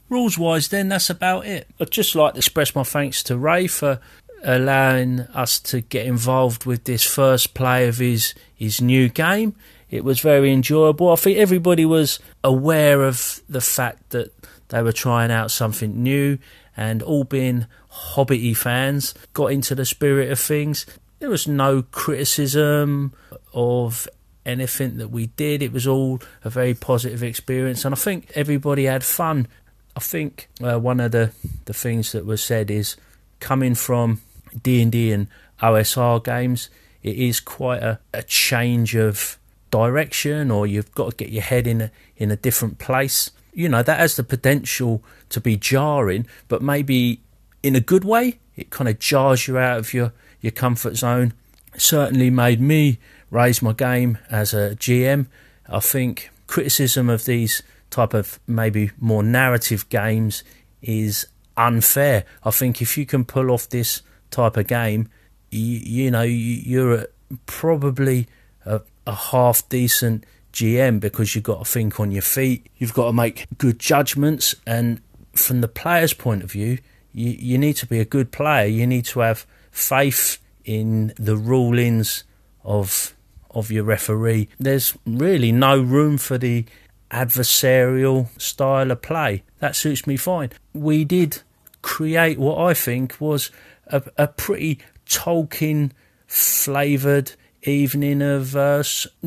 Rules 0.08 0.36
wise, 0.36 0.68
then, 0.68 0.88
that's 0.88 1.10
about 1.10 1.46
it. 1.46 1.68
I'd 1.78 1.90
just 1.90 2.14
like 2.14 2.32
to 2.32 2.38
express 2.38 2.74
my 2.74 2.82
thanks 2.82 3.22
to 3.24 3.36
Ray 3.36 3.66
for 3.66 4.00
allowing 4.42 5.20
us 5.20 5.58
to 5.60 5.80
get 5.80 6.06
involved 6.06 6.64
with 6.64 6.84
this 6.84 7.04
first 7.04 7.54
play 7.54 7.88
of 7.88 7.98
his, 7.98 8.34
his 8.54 8.80
new 8.80 9.08
game. 9.08 9.54
It 9.90 10.04
was 10.04 10.20
very 10.20 10.52
enjoyable. 10.52 11.10
I 11.12 11.16
think 11.16 11.38
everybody 11.38 11.84
was 11.84 12.18
aware 12.42 13.02
of 13.02 13.42
the 13.48 13.60
fact 13.60 14.10
that 14.10 14.32
they 14.68 14.82
were 14.82 14.92
trying 14.92 15.30
out 15.30 15.50
something 15.50 16.02
new 16.02 16.38
and 16.76 17.02
all 17.02 17.24
being 17.24 17.66
Hobbity 17.90 18.56
fans 18.56 19.14
got 19.34 19.52
into 19.52 19.74
the 19.74 19.84
spirit 19.84 20.30
of 20.30 20.40
things. 20.40 20.86
There 21.18 21.28
was 21.28 21.46
no 21.46 21.82
criticism 21.82 23.12
of 23.52 24.08
anything 24.46 24.96
that 24.96 25.08
we 25.08 25.26
did. 25.28 25.62
It 25.62 25.72
was 25.72 25.86
all 25.86 26.20
a 26.42 26.50
very 26.50 26.74
positive 26.74 27.22
experience, 27.22 27.84
and 27.84 27.94
I 27.94 27.98
think 27.98 28.32
everybody 28.34 28.84
had 28.84 29.04
fun. 29.04 29.46
I 29.94 30.00
think 30.00 30.48
uh, 30.62 30.78
one 30.78 31.00
of 31.00 31.12
the, 31.12 31.32
the 31.66 31.74
things 31.74 32.12
that 32.12 32.24
was 32.24 32.42
said 32.42 32.70
is 32.70 32.96
coming 33.40 33.74
from 33.74 34.22
D 34.60 34.82
and 35.12 35.28
OSR 35.60 36.22
games, 36.22 36.68
it 37.02 37.16
is 37.16 37.40
quite 37.40 37.82
a, 37.82 37.98
a 38.12 38.22
change 38.22 38.94
of 38.94 39.38
direction, 39.70 40.50
or 40.50 40.66
you've 40.66 40.94
got 40.94 41.10
to 41.10 41.16
get 41.16 41.32
your 41.32 41.42
head 41.42 41.66
in 41.66 41.80
a, 41.80 41.90
in 42.16 42.30
a 42.30 42.36
different 42.36 42.78
place. 42.78 43.30
You 43.54 43.68
know 43.68 43.82
that 43.82 43.98
has 43.98 44.16
the 44.16 44.24
potential 44.24 45.02
to 45.30 45.40
be 45.40 45.56
jarring, 45.56 46.26
but 46.48 46.62
maybe 46.62 47.20
in 47.62 47.76
a 47.76 47.80
good 47.80 48.04
way. 48.04 48.38
It 48.54 48.70
kind 48.70 48.88
of 48.88 48.98
jars 48.98 49.48
you 49.48 49.58
out 49.58 49.78
of 49.78 49.94
your 49.94 50.12
your 50.40 50.52
comfort 50.52 50.96
zone. 50.96 51.32
Certainly 51.76 52.30
made 52.30 52.60
me 52.60 52.98
raise 53.30 53.62
my 53.62 53.72
game 53.72 54.18
as 54.30 54.52
a 54.52 54.76
GM. 54.76 55.26
I 55.68 55.80
think 55.80 56.30
criticism 56.46 57.08
of 57.08 57.24
these 57.24 57.62
type 57.90 58.12
of 58.14 58.38
maybe 58.46 58.90
more 58.98 59.22
narrative 59.22 59.88
games 59.88 60.44
is 60.82 61.26
unfair. 61.56 62.24
I 62.44 62.50
think 62.50 62.82
if 62.82 62.98
you 62.98 63.06
can 63.06 63.24
pull 63.24 63.50
off 63.50 63.68
this 63.68 64.02
type 64.32 64.56
of 64.56 64.66
game, 64.66 65.08
you, 65.50 65.78
you 65.78 66.10
know 66.10 66.22
you're 66.22 67.06
probably 67.46 68.26
a, 68.64 68.80
a 69.06 69.14
half 69.14 69.68
decent 69.68 70.24
GM 70.52 71.00
because 71.00 71.34
you've 71.34 71.44
got 71.44 71.64
to 71.64 71.64
think 71.64 71.98
on 72.00 72.10
your 72.10 72.22
feet. 72.22 72.66
You've 72.76 72.94
got 72.94 73.06
to 73.06 73.12
make 73.12 73.46
good 73.58 73.78
judgments, 73.78 74.54
and 74.66 75.00
from 75.34 75.60
the 75.60 75.68
player's 75.68 76.14
point 76.14 76.42
of 76.42 76.52
view, 76.52 76.78
you, 77.12 77.30
you 77.30 77.58
need 77.58 77.74
to 77.74 77.86
be 77.86 78.00
a 78.00 78.04
good 78.04 78.32
player. 78.32 78.66
You 78.66 78.86
need 78.86 79.04
to 79.06 79.20
have 79.20 79.46
faith 79.70 80.38
in 80.64 81.12
the 81.18 81.36
rulings 81.36 82.24
of 82.64 83.14
of 83.50 83.70
your 83.70 83.84
referee. 83.84 84.48
There's 84.58 84.96
really 85.04 85.52
no 85.52 85.80
room 85.80 86.16
for 86.16 86.38
the 86.38 86.64
adversarial 87.10 88.28
style 88.40 88.90
of 88.90 89.02
play. 89.02 89.42
That 89.58 89.76
suits 89.76 90.06
me 90.06 90.16
fine. 90.16 90.50
We 90.72 91.04
did 91.04 91.42
create 91.82 92.38
what 92.38 92.58
I 92.58 92.74
think 92.74 93.16
was 93.20 93.50
a, 93.92 94.02
a 94.16 94.28
pretty 94.28 94.80
Tolkien 95.06 95.92
flavoured 96.26 97.32
evening 97.62 98.22
of 98.22 98.56
uh, 98.56 98.82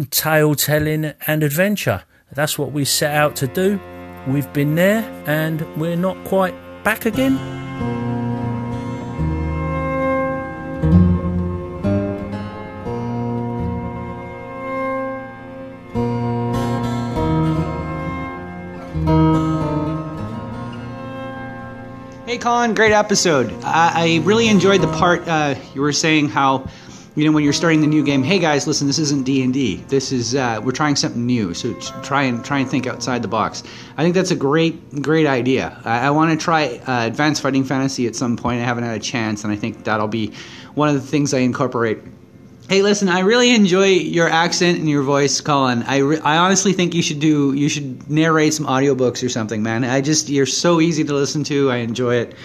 tale 0.09 0.55
telling 0.55 1.13
and 1.27 1.43
adventure. 1.43 2.03
That's 2.31 2.59
what 2.59 2.71
we 2.71 2.83
set 2.83 3.15
out 3.15 3.35
to 3.37 3.47
do. 3.47 3.79
We've 4.27 4.51
been 4.51 4.75
there 4.75 5.03
and 5.25 5.61
we're 5.77 5.95
not 5.95 6.21
quite 6.25 6.55
back 6.83 7.05
again. 7.05 7.94
Colin, 22.45 22.75
great 22.75 22.91
episode. 22.91 23.51
I, 23.63 24.19
I 24.19 24.21
really 24.23 24.49
enjoyed 24.49 24.79
the 24.79 24.87
part 24.87 25.27
uh, 25.27 25.55
you 25.73 25.81
were 25.81 25.91
saying 25.91 26.29
how, 26.29 26.69
you 27.15 27.25
know, 27.25 27.31
when 27.31 27.43
you're 27.43 27.51
starting 27.51 27.81
the 27.81 27.87
new 27.87 28.03
game. 28.03 28.21
Hey 28.21 28.37
guys, 28.37 28.67
listen, 28.67 28.85
this 28.85 28.99
isn't 28.99 29.25
D 29.25 29.41
and 29.41 29.51
D. 29.51 29.77
This 29.87 30.11
is 30.11 30.35
uh, 30.35 30.61
we're 30.63 30.71
trying 30.71 30.95
something 30.95 31.25
new. 31.25 31.55
So 31.55 31.73
try 32.03 32.21
and 32.21 32.45
try 32.45 32.59
and 32.59 32.69
think 32.69 32.85
outside 32.85 33.23
the 33.23 33.27
box. 33.27 33.63
I 33.97 34.03
think 34.03 34.13
that's 34.13 34.29
a 34.29 34.35
great 34.35 35.01
great 35.01 35.25
idea. 35.25 35.81
I, 35.85 36.01
I 36.01 36.09
want 36.11 36.39
to 36.39 36.43
try 36.43 36.79
uh, 36.85 37.07
Advanced 37.07 37.41
Fighting 37.41 37.63
Fantasy 37.63 38.05
at 38.05 38.15
some 38.15 38.37
point. 38.37 38.61
I 38.61 38.63
haven't 38.63 38.83
had 38.83 38.95
a 38.95 39.03
chance, 39.03 39.43
and 39.43 39.51
I 39.51 39.55
think 39.55 39.83
that'll 39.83 40.07
be 40.07 40.31
one 40.75 40.87
of 40.87 40.93
the 40.93 41.01
things 41.01 41.33
I 41.33 41.39
incorporate 41.39 41.97
Hey, 42.67 42.81
listen, 42.81 43.09
I 43.09 43.19
really 43.19 43.53
enjoy 43.53 43.89
your 43.89 44.27
accent 44.27 44.79
and 44.79 44.89
your 44.89 45.03
voice, 45.03 45.39
Colin. 45.39 45.83
I, 45.83 45.97
re- 45.97 46.19
I 46.19 46.37
honestly 46.37 46.73
think 46.73 46.95
you 46.95 47.03
should 47.03 47.19
do 47.19 47.53
you 47.53 47.69
should 47.69 48.09
narrate 48.09 48.55
some 48.55 48.65
audiobooks 48.65 49.23
or 49.23 49.29
something, 49.29 49.61
man. 49.61 49.83
I 49.83 50.01
just 50.01 50.29
you're 50.29 50.47
so 50.47 50.81
easy 50.81 51.03
to 51.03 51.13
listen 51.13 51.43
to. 51.43 51.69
I 51.69 51.77
enjoy 51.77 52.15
it. 52.15 52.35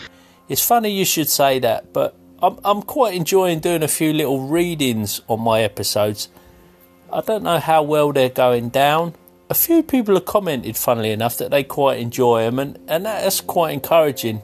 It's 0.51 0.63
funny 0.63 0.91
you 0.91 1.07
should 1.07 1.31
say 1.31 1.59
that, 1.61 1.95
but 1.95 2.15
I'm 2.43 2.59
I'm 2.67 2.83
quite 2.83 3.15
enjoying 3.15 3.61
doing 3.61 3.83
a 3.83 3.89
few 3.89 4.13
little 4.13 4.47
readings 4.47 5.23
on 5.27 5.41
my 5.41 5.63
episodes. 5.63 6.29
I 7.11 7.23
don't 7.23 7.43
know 7.43 7.59
how 7.59 7.83
well 7.83 8.13
they're 8.13 8.29
going 8.29 8.69
down. 8.69 9.15
A 9.49 9.55
few 9.55 9.83
people 9.83 10.15
have 10.15 10.27
commented, 10.27 10.77
funnily 10.77 11.13
enough, 11.13 11.39
that 11.39 11.51
they 11.51 11.65
quite 11.65 11.99
enjoy 11.99 12.43
them, 12.43 12.59
and, 12.59 12.79
and 12.89 13.07
that's 13.07 13.41
quite 13.41 13.73
encouraging. 13.73 14.43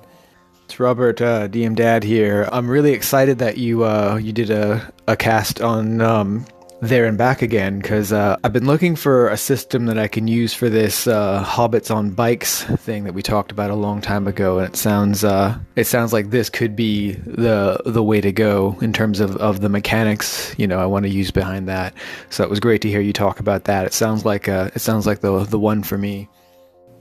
It's 0.67 0.81
Robert, 0.81 1.23
uh, 1.23 1.47
DM 1.47 1.77
Dad 1.77 2.03
here. 2.03 2.49
I'm 2.51 2.69
really 2.69 2.91
excited 2.91 3.39
that 3.39 3.57
you 3.57 3.85
uh, 3.85 4.19
you 4.21 4.33
did 4.33 4.51
a, 4.51 4.93
a 5.07 5.17
cast 5.17 5.61
on 5.61 6.01
um, 6.01 6.45
there 6.83 7.05
and 7.05 7.17
back 7.17 7.41
again 7.41 7.79
because 7.79 8.13
uh, 8.13 8.37
I've 8.43 8.53
been 8.53 8.67
looking 8.67 8.97
for 8.97 9.29
a 9.29 9.37
system 9.37 9.87
that 9.87 9.97
I 9.97 10.09
can 10.09 10.27
use 10.27 10.55
for 10.55 10.69
this 10.69 11.07
uh, 11.07 11.45
hobbits 11.45 11.95
on 11.95 12.11
bikes 12.11 12.65
thing 12.65 13.05
that 13.05 13.15
we 13.15 13.23
talked 13.23 13.53
about 13.53 13.71
a 13.71 13.77
long 13.77 14.01
time 14.01 14.27
ago, 14.27 14.59
and 14.59 14.67
it 14.67 14.75
sounds 14.75 15.23
uh, 15.23 15.57
it 15.77 15.85
sounds 15.85 16.13
like 16.13 16.31
this 16.31 16.51
could 16.51 16.75
be 16.75 17.13
the 17.13 17.81
the 17.87 18.03
way 18.03 18.21
to 18.21 18.33
go 18.33 18.77
in 18.81 18.93
terms 18.93 19.21
of, 19.21 19.37
of 19.37 19.61
the 19.61 19.69
mechanics. 19.69 20.53
You 20.59 20.67
know, 20.67 20.81
I 20.81 20.87
want 20.87 21.05
to 21.05 21.11
use 21.11 21.31
behind 21.31 21.69
that. 21.69 21.95
So 22.31 22.43
it 22.43 22.51
was 22.51 22.59
great 22.59 22.83
to 22.83 22.89
hear 22.89 23.01
you 23.01 23.13
talk 23.13 23.39
about 23.39 23.67
that. 23.67 23.87
It 23.87 23.93
sounds 23.93 24.25
like 24.25 24.49
uh, 24.49 24.71
it 24.75 24.81
sounds 24.81 25.07
like 25.07 25.21
the 25.21 25.45
the 25.45 25.61
one 25.61 25.85
for 25.85 25.97
me. 25.97 26.29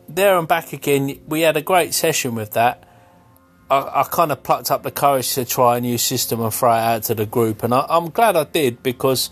There 0.07 0.37
and 0.37 0.47
back 0.47 0.71
again. 0.71 1.19
We 1.25 1.41
had 1.41 1.57
a 1.57 1.63
great 1.63 1.95
session 1.95 2.35
with 2.35 2.51
that. 2.51 2.84
I, 3.69 4.01
I 4.01 4.03
kind 4.11 4.31
of 4.31 4.43
plucked 4.43 4.69
up 4.71 4.83
the 4.83 4.91
courage 4.91 5.33
to 5.33 5.45
try 5.45 5.77
a 5.77 5.81
new 5.81 5.97
system 5.97 6.41
and 6.41 6.53
throw 6.53 6.73
it 6.73 6.79
out 6.79 7.03
to 7.03 7.15
the 7.15 7.25
group, 7.25 7.63
and 7.63 7.73
I, 7.73 7.85
I'm 7.89 8.09
glad 8.09 8.35
I 8.35 8.43
did 8.43 8.83
because 8.83 9.29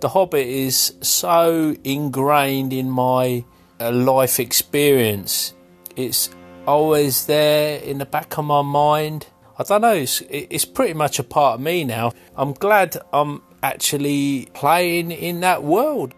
The 0.00 0.08
Hobbit 0.08 0.46
is 0.46 0.94
so 1.00 1.74
ingrained 1.84 2.72
in 2.72 2.90
my 2.90 3.44
uh, 3.80 3.90
life 3.92 4.38
experience. 4.38 5.54
It's 5.96 6.30
always 6.66 7.26
there 7.26 7.80
in 7.80 7.98
the 7.98 8.06
back 8.06 8.38
of 8.38 8.44
my 8.44 8.62
mind. 8.62 9.26
I 9.58 9.64
don't 9.64 9.82
know, 9.82 9.94
it's, 9.94 10.22
it's 10.30 10.64
pretty 10.64 10.94
much 10.94 11.18
a 11.18 11.24
part 11.24 11.56
of 11.56 11.60
me 11.60 11.84
now. 11.84 12.12
I'm 12.36 12.52
glad 12.52 12.96
I'm 13.12 13.42
actually 13.62 14.48
playing 14.54 15.10
in 15.10 15.40
that 15.40 15.62
world. 15.62 16.14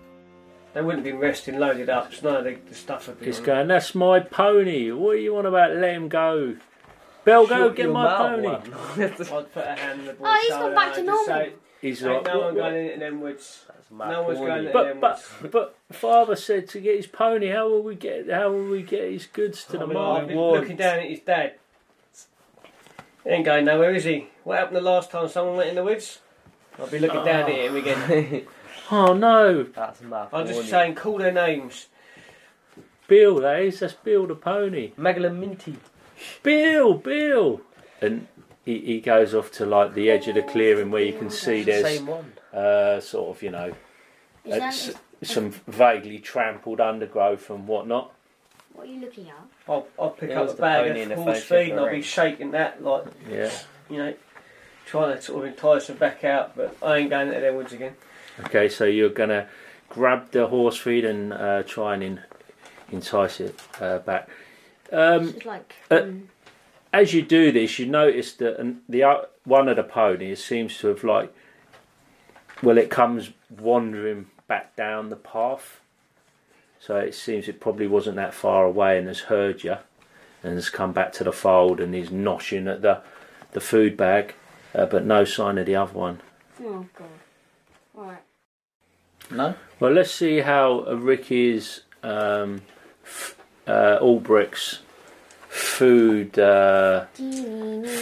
They 0.73 0.83
wouldn't 0.83 1.05
have 1.05 1.13
been 1.13 1.21
resting 1.21 1.59
loaded 1.59 1.89
up, 1.89 2.13
so 2.13 2.31
none 2.31 2.37
of 2.39 2.45
the, 2.45 2.59
the 2.69 2.75
stuff 2.75 3.09
would 3.09 3.21
be. 3.21 3.27
It's 3.27 3.41
going, 3.41 3.69
that's 3.69 3.95
my 3.95 4.21
pony. 4.21 4.91
What 4.91 5.15
do 5.15 5.19
you 5.19 5.35
want 5.35 5.47
about 5.47 5.77
let 5.77 5.95
him 5.95 6.09
go? 6.09 6.57
Bill, 7.25 7.47
go 7.47 7.71
get 7.71 7.91
my 7.91 8.17
pony. 8.17 8.49
I'd 8.49 9.15
put 9.17 9.57
a 9.57 9.75
hand 9.75 10.01
on 10.01 10.07
the 10.07 10.13
boy's 10.15 10.29
Oh, 10.29 10.39
he's 10.41 10.51
gone 10.51 10.61
shoulder 10.61 10.75
back 10.75 10.87
and 10.87 10.95
to 10.95 11.01
I'd 11.01 11.07
normal. 11.07 11.25
say, 11.27 11.53
He's 11.81 12.03
Ain't 12.03 12.15
like, 12.15 12.25
no 12.25 12.39
"What- 12.39 12.45
one 12.47 12.55
what-" 12.55 12.61
going 12.71 12.91
in 12.91 13.01
them 13.01 13.21
woods. 13.21 13.65
That's 13.69 13.91
my 13.91 14.11
No 14.11 14.23
one's 14.23 14.39
pony. 14.39 14.49
going 14.51 14.67
in 14.67 14.73
but 14.73 14.85
them 14.85 15.01
but 15.01 15.23
woods. 15.43 15.53
but 15.53 15.77
father 15.97 16.37
said 16.37 16.69
to 16.71 16.81
get 16.81 16.97
his 16.97 17.07
pony. 17.07 17.49
How 17.49 17.69
will 17.69 17.83
we 17.83 17.95
get? 17.95 18.31
How 18.31 18.51
will 18.51 18.69
we 18.71 18.83
get 18.83 19.11
his 19.13 19.27
goods 19.27 19.65
to 19.67 19.77
I 19.77 19.81
the 19.81 19.87
mean, 19.89 19.95
market? 19.95 20.23
I've 20.23 20.29
been 20.29 20.39
looking 20.39 20.77
down 20.77 20.99
at 21.01 21.11
his 21.11 21.21
dad. 21.21 21.55
He 23.23 23.31
ain't 23.31 23.45
going 23.45 23.65
nowhere, 23.67 23.95
is 23.95 24.05
he? 24.05 24.29
What 24.45 24.59
happened 24.59 24.77
the 24.77 24.81
last 24.83 25.11
time 25.11 25.29
someone 25.29 25.57
went 25.57 25.71
in 25.71 25.75
the 25.77 25.85
woods? 25.85 26.21
I'll 26.79 26.87
be 26.87 26.99
looking 26.99 27.25
down 27.25 27.43
at 27.43 27.49
him 27.51 27.77
again. 27.77 28.47
Oh 28.91 29.15
no, 29.15 29.63
That's 29.63 30.03
my 30.03 30.27
I'm 30.31 30.47
just 30.47 30.59
pony. 30.61 30.71
saying, 30.71 30.95
call 30.97 31.17
their 31.17 31.33
names. 31.33 31.87
Bill, 33.09 33.41
that 33.41 33.61
is. 33.61 33.81
That's 33.81 33.95
Bill 33.95 34.27
the 34.27 34.35
pony. 34.35 34.93
Megalaminty. 34.99 35.77
Bill, 36.43 36.95
Bill, 36.95 37.61
and 38.01 38.27
he, 38.65 38.79
he 38.81 39.01
goes 39.01 39.35
off 39.35 39.51
to 39.53 39.67
like 39.67 39.95
the 39.95 40.11
edge 40.11 40.29
of 40.29 40.35
the 40.35 40.43
clearing 40.43 40.91
where 40.91 41.03
you 41.03 41.13
can 41.19 41.31
see 41.31 41.59
It's 41.61 41.67
there's 41.67 41.85
same 41.99 42.07
one. 42.07 42.33
uh, 42.53 43.01
sort 43.01 43.37
of 43.37 43.43
you 43.43 43.51
know 43.51 43.73
Is 44.45 44.59
that, 44.59 44.63
s- 44.63 44.93
is, 45.21 45.31
some 45.31 45.51
vaguely 45.67 46.19
trampled 46.19 46.81
undergrowth 46.81 47.49
and 47.51 47.67
whatnot. 47.69 48.13
what 48.73 48.87
are 48.89 48.91
you 48.91 49.01
looking 49.01 49.29
at? 49.29 49.35
I'll, 49.69 49.87
I'll 49.99 50.11
pick 50.11 50.31
It 50.31 50.37
up 50.37 50.45
was 50.45 50.53
a 50.53 50.57
the 50.57 50.63
bag 50.63 50.87
pony 50.89 51.03
in 51.03 51.13
of 51.13 51.19
the 51.19 51.25
horse 51.25 51.43
photo 51.45 51.63
feed 51.65 51.71
and 51.73 51.81
I'll 51.81 51.87
be 51.87 51.93
ring. 51.93 52.03
shaking 52.03 52.51
that, 52.53 52.83
like, 52.85 53.05
Yeah. 53.31 53.51
you 53.91 53.97
know, 53.99 54.15
trying 54.87 55.17
to 55.17 55.23
sort 55.23 55.45
of 55.47 55.51
entice 55.53 55.87
them 55.87 55.97
back 55.97 56.25
out, 56.25 56.55
but 56.57 56.77
I 56.83 56.99
ain't 56.99 57.11
going 57.11 57.29
into 57.29 57.41
their 57.41 57.55
woods 57.55 57.73
again. 57.73 57.95
Okay, 58.47 58.69
so 58.69 58.85
you're 58.85 59.09
gonna 59.11 59.47
grab 59.89 60.31
the 60.33 60.47
horse 60.49 60.77
feed 60.77 61.05
and 61.05 61.33
uh, 61.33 61.63
try 61.63 61.95
and 61.95 62.03
in, 62.03 62.21
entice 62.91 63.41
it 63.41 63.59
uh, 63.81 63.99
back. 64.01 64.29
Um, 64.93 65.29
It's 65.31 65.47
like 65.47 65.75
uh, 65.91 66.03
um, 66.03 66.29
as 66.93 67.13
you 67.15 67.23
do 67.23 67.51
this, 67.53 67.79
you 67.79 67.87
notice 67.87 68.33
that 68.35 68.59
an- 68.61 68.83
the 68.89 69.05
o- 69.05 69.27
one 69.45 69.69
of 69.69 69.77
the 69.77 69.83
ponies 69.85 70.43
seems 70.45 70.79
to 70.79 70.89
have 70.89 71.03
like, 71.05 71.33
well, 72.63 72.79
it 72.79 72.91
comes 72.91 73.31
wandering 73.51 74.27
back 74.47 74.77
down 74.77 75.11
the 75.11 75.17
path. 75.17 75.81
So 76.81 76.97
it 76.97 77.15
seems 77.15 77.49
it 77.49 77.61
probably 77.61 77.87
wasn't 77.87 78.17
that 78.17 78.35
far 78.35 78.65
away 78.67 78.99
and 78.99 79.09
has 79.09 79.21
heard 79.21 79.65
you, 79.65 79.77
and 80.43 80.55
has 80.55 80.69
come 80.69 80.93
back 80.93 81.13
to 81.15 81.25
the 81.25 81.33
fold 81.33 81.81
and 81.81 81.95
is 81.95 82.11
noshing 82.11 82.71
at 82.71 82.83
the 82.83 83.01
the 83.53 83.61
food 83.61 83.97
bag, 83.97 84.35
uh, 84.75 84.85
but 84.87 85.05
no 85.05 85.25
sign 85.25 85.59
of 85.59 85.67
the 85.67 85.77
other 85.77 85.93
one. 85.95 86.21
oh 86.63 86.87
god. 86.99 87.09
Alright. 87.97 88.23
No? 89.31 89.55
Well, 89.81 89.93
let's 89.93 90.11
see 90.11 90.41
how 90.41 90.85
uh, 90.87 90.95
Ricky's 90.97 91.81
um, 92.03 92.63
f- 93.05 93.37
uh, 93.67 93.99
Albrecht's 94.01 94.81
food 95.49 96.39
uh, 96.39 97.05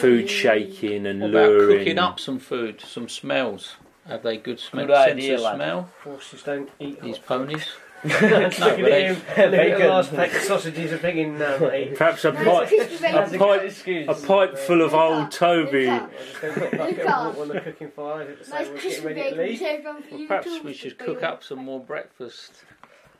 food 0.01 0.29
shaking 0.29 1.07
and 1.07 1.20
What 1.20 1.31
about 1.31 1.48
luring. 1.51 1.79
cooking 1.79 1.98
up 1.98 2.18
some 2.20 2.38
food, 2.38 2.81
some 2.81 3.09
smells? 3.09 3.77
Have 4.09 4.22
they 4.22 4.37
good 4.37 4.59
smell? 4.59 4.87
Good 4.87 4.96
sense 4.96 5.12
idea, 5.12 5.35
of 5.37 5.40
lad. 5.42 5.55
smell? 5.57 5.90
Horses 6.03 6.42
don't 6.42 6.68
eat 6.81 7.01
These 7.03 7.18
hot. 7.18 7.27
ponies. 7.27 7.66
Looking 8.05 8.20
but 8.20 8.33
at 8.33 9.03
him, 9.03 9.14
look 9.14 9.38
at 9.38 9.51
the 9.53 9.57
Bacon. 9.57 9.88
last 9.88 10.11
pack 10.12 10.35
of 10.35 10.40
sausages 10.42 10.92
are 10.92 10.98
thinking, 10.98 11.38
no, 11.38 11.57
mate. 11.70 11.94
Perhaps 11.96 12.25
a 12.25 12.33
pipe, 12.33 12.68
a 12.72 13.38
pipe, 13.38 13.62
excuse. 13.62 14.09
a 14.09 14.27
pipe 14.27 14.59
full 14.59 14.83
of 14.83 14.92
old 14.92 15.31
Toby. 15.31 15.87
Luca. 15.88 16.11
I 16.11 16.25
just 16.25 16.40
don't 16.42 16.55
put 16.55 16.72
a 16.72 16.77
bucket 16.79 16.98
of 16.98 17.37
water 17.37 17.40
on 17.42 17.48
the 17.48 17.61
cooking 17.61 17.90
fire 17.92 18.22
at 18.22 18.44
the 18.44 18.51
Nice 18.51 18.66
we're 18.68 18.75
getting 18.75 18.81
crispy 18.81 19.07
ready 19.07 19.22
to 19.22 19.31
bacon. 19.37 19.38
leave. 19.46 19.59
Save 19.61 19.85
one 19.85 20.03
for 20.03 20.14
you 20.16 20.27
perhaps 20.27 20.46
too, 20.46 20.62
we 20.64 20.72
Mr. 20.72 20.75
should 20.75 20.98
Bailey. 20.98 21.14
cook 21.14 21.22
up 21.22 21.44
some 21.44 21.59
more 21.64 21.79
breakfast, 21.79 22.64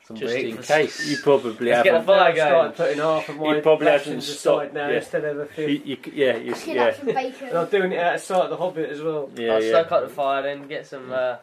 Some 0.05 0.17
just 0.17 0.35
in 0.35 0.57
case. 0.59 1.09
You 1.09 1.17
probably 1.19 1.71
Let's 1.71 1.85
get 1.85 1.95
haven't. 1.95 2.03
a 2.03 2.05
fire 2.05 2.21
I've 2.31 2.35
started 2.37 2.53
going. 2.61 2.73
putting 2.73 2.99
half 2.99 3.29
of 3.29 3.37
my 3.37 3.55
You 3.57 3.63
probably 3.63 3.87
haven't 3.87 4.21
stopped, 4.23 4.73
now 4.75 4.89
yeah. 4.89 4.97
instead 4.97 5.25
of 5.25 5.37
a 5.39 5.43
You, 5.43 5.47
fifth. 5.79 5.87
you, 5.87 5.97
yeah, 6.13 6.37
you, 6.39 6.55
Get 6.55 6.67
yeah, 6.69 6.93
some 6.95 7.07
bacon. 7.07 7.49
And 7.49 7.59
I'm 7.59 7.69
doing 7.69 7.93
it 7.93 7.99
outside 8.01 8.51
the 8.51 8.57
Hobbit 8.57 8.91
as 8.91 9.01
well. 9.01 9.31
yeah, 9.37 9.55
I'll 9.55 9.63
yeah. 9.63 9.69
stoke 9.71 9.93
up 9.93 10.03
the 10.03 10.09
fire 10.09 10.43
then, 10.43 10.67
get 10.67 10.87
some 10.89 11.13
uh, 11.13 11.37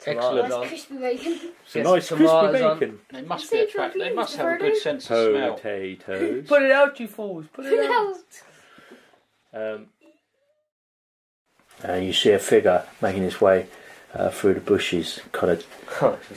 tomatoes 0.00 0.50
nice 0.50 0.68
crispy 0.68 0.96
bacon. 0.96 1.38
Some 1.38 1.82
Get 1.82 1.84
nice 1.84 2.08
some 2.08 2.18
crispy 2.18 2.36
tomatoes 2.36 2.62
on. 2.62 2.78
bacon. 2.80 2.98
They 3.12 3.22
must 3.22 3.50
be 3.52 3.56
from 3.58 3.66
attract- 3.68 3.98
They 3.98 4.12
must 4.14 4.36
have 4.36 4.46
a 4.48 4.58
good 4.58 4.76
sense 4.78 5.10
of 5.10 5.30
smell. 5.34 5.54
Potatoes. 5.54 6.46
Put 6.48 6.62
it 6.62 6.72
out, 6.72 6.98
you 6.98 7.06
fools. 7.06 7.46
Put 7.52 7.64
Put 7.66 7.72
it 7.72 7.78
it 7.84 7.90
out. 7.90 8.16
out. 9.54 9.74
Um, 9.74 9.86
and 11.84 12.04
you 12.04 12.12
see 12.12 12.30
a 12.30 12.38
figure 12.40 12.84
making 13.00 13.22
its 13.22 13.40
way 13.40 13.66
uh, 14.14 14.30
through 14.30 14.54
the 14.54 14.60
bushes, 14.60 15.20
kind 15.30 15.52
of, 16.00 16.28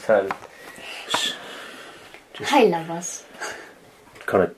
She's 2.38 2.50
turned. 2.50 2.62
Hey, 2.64 2.70
lovers. 2.70 3.24
kind 4.26 4.44
of, 4.44 4.56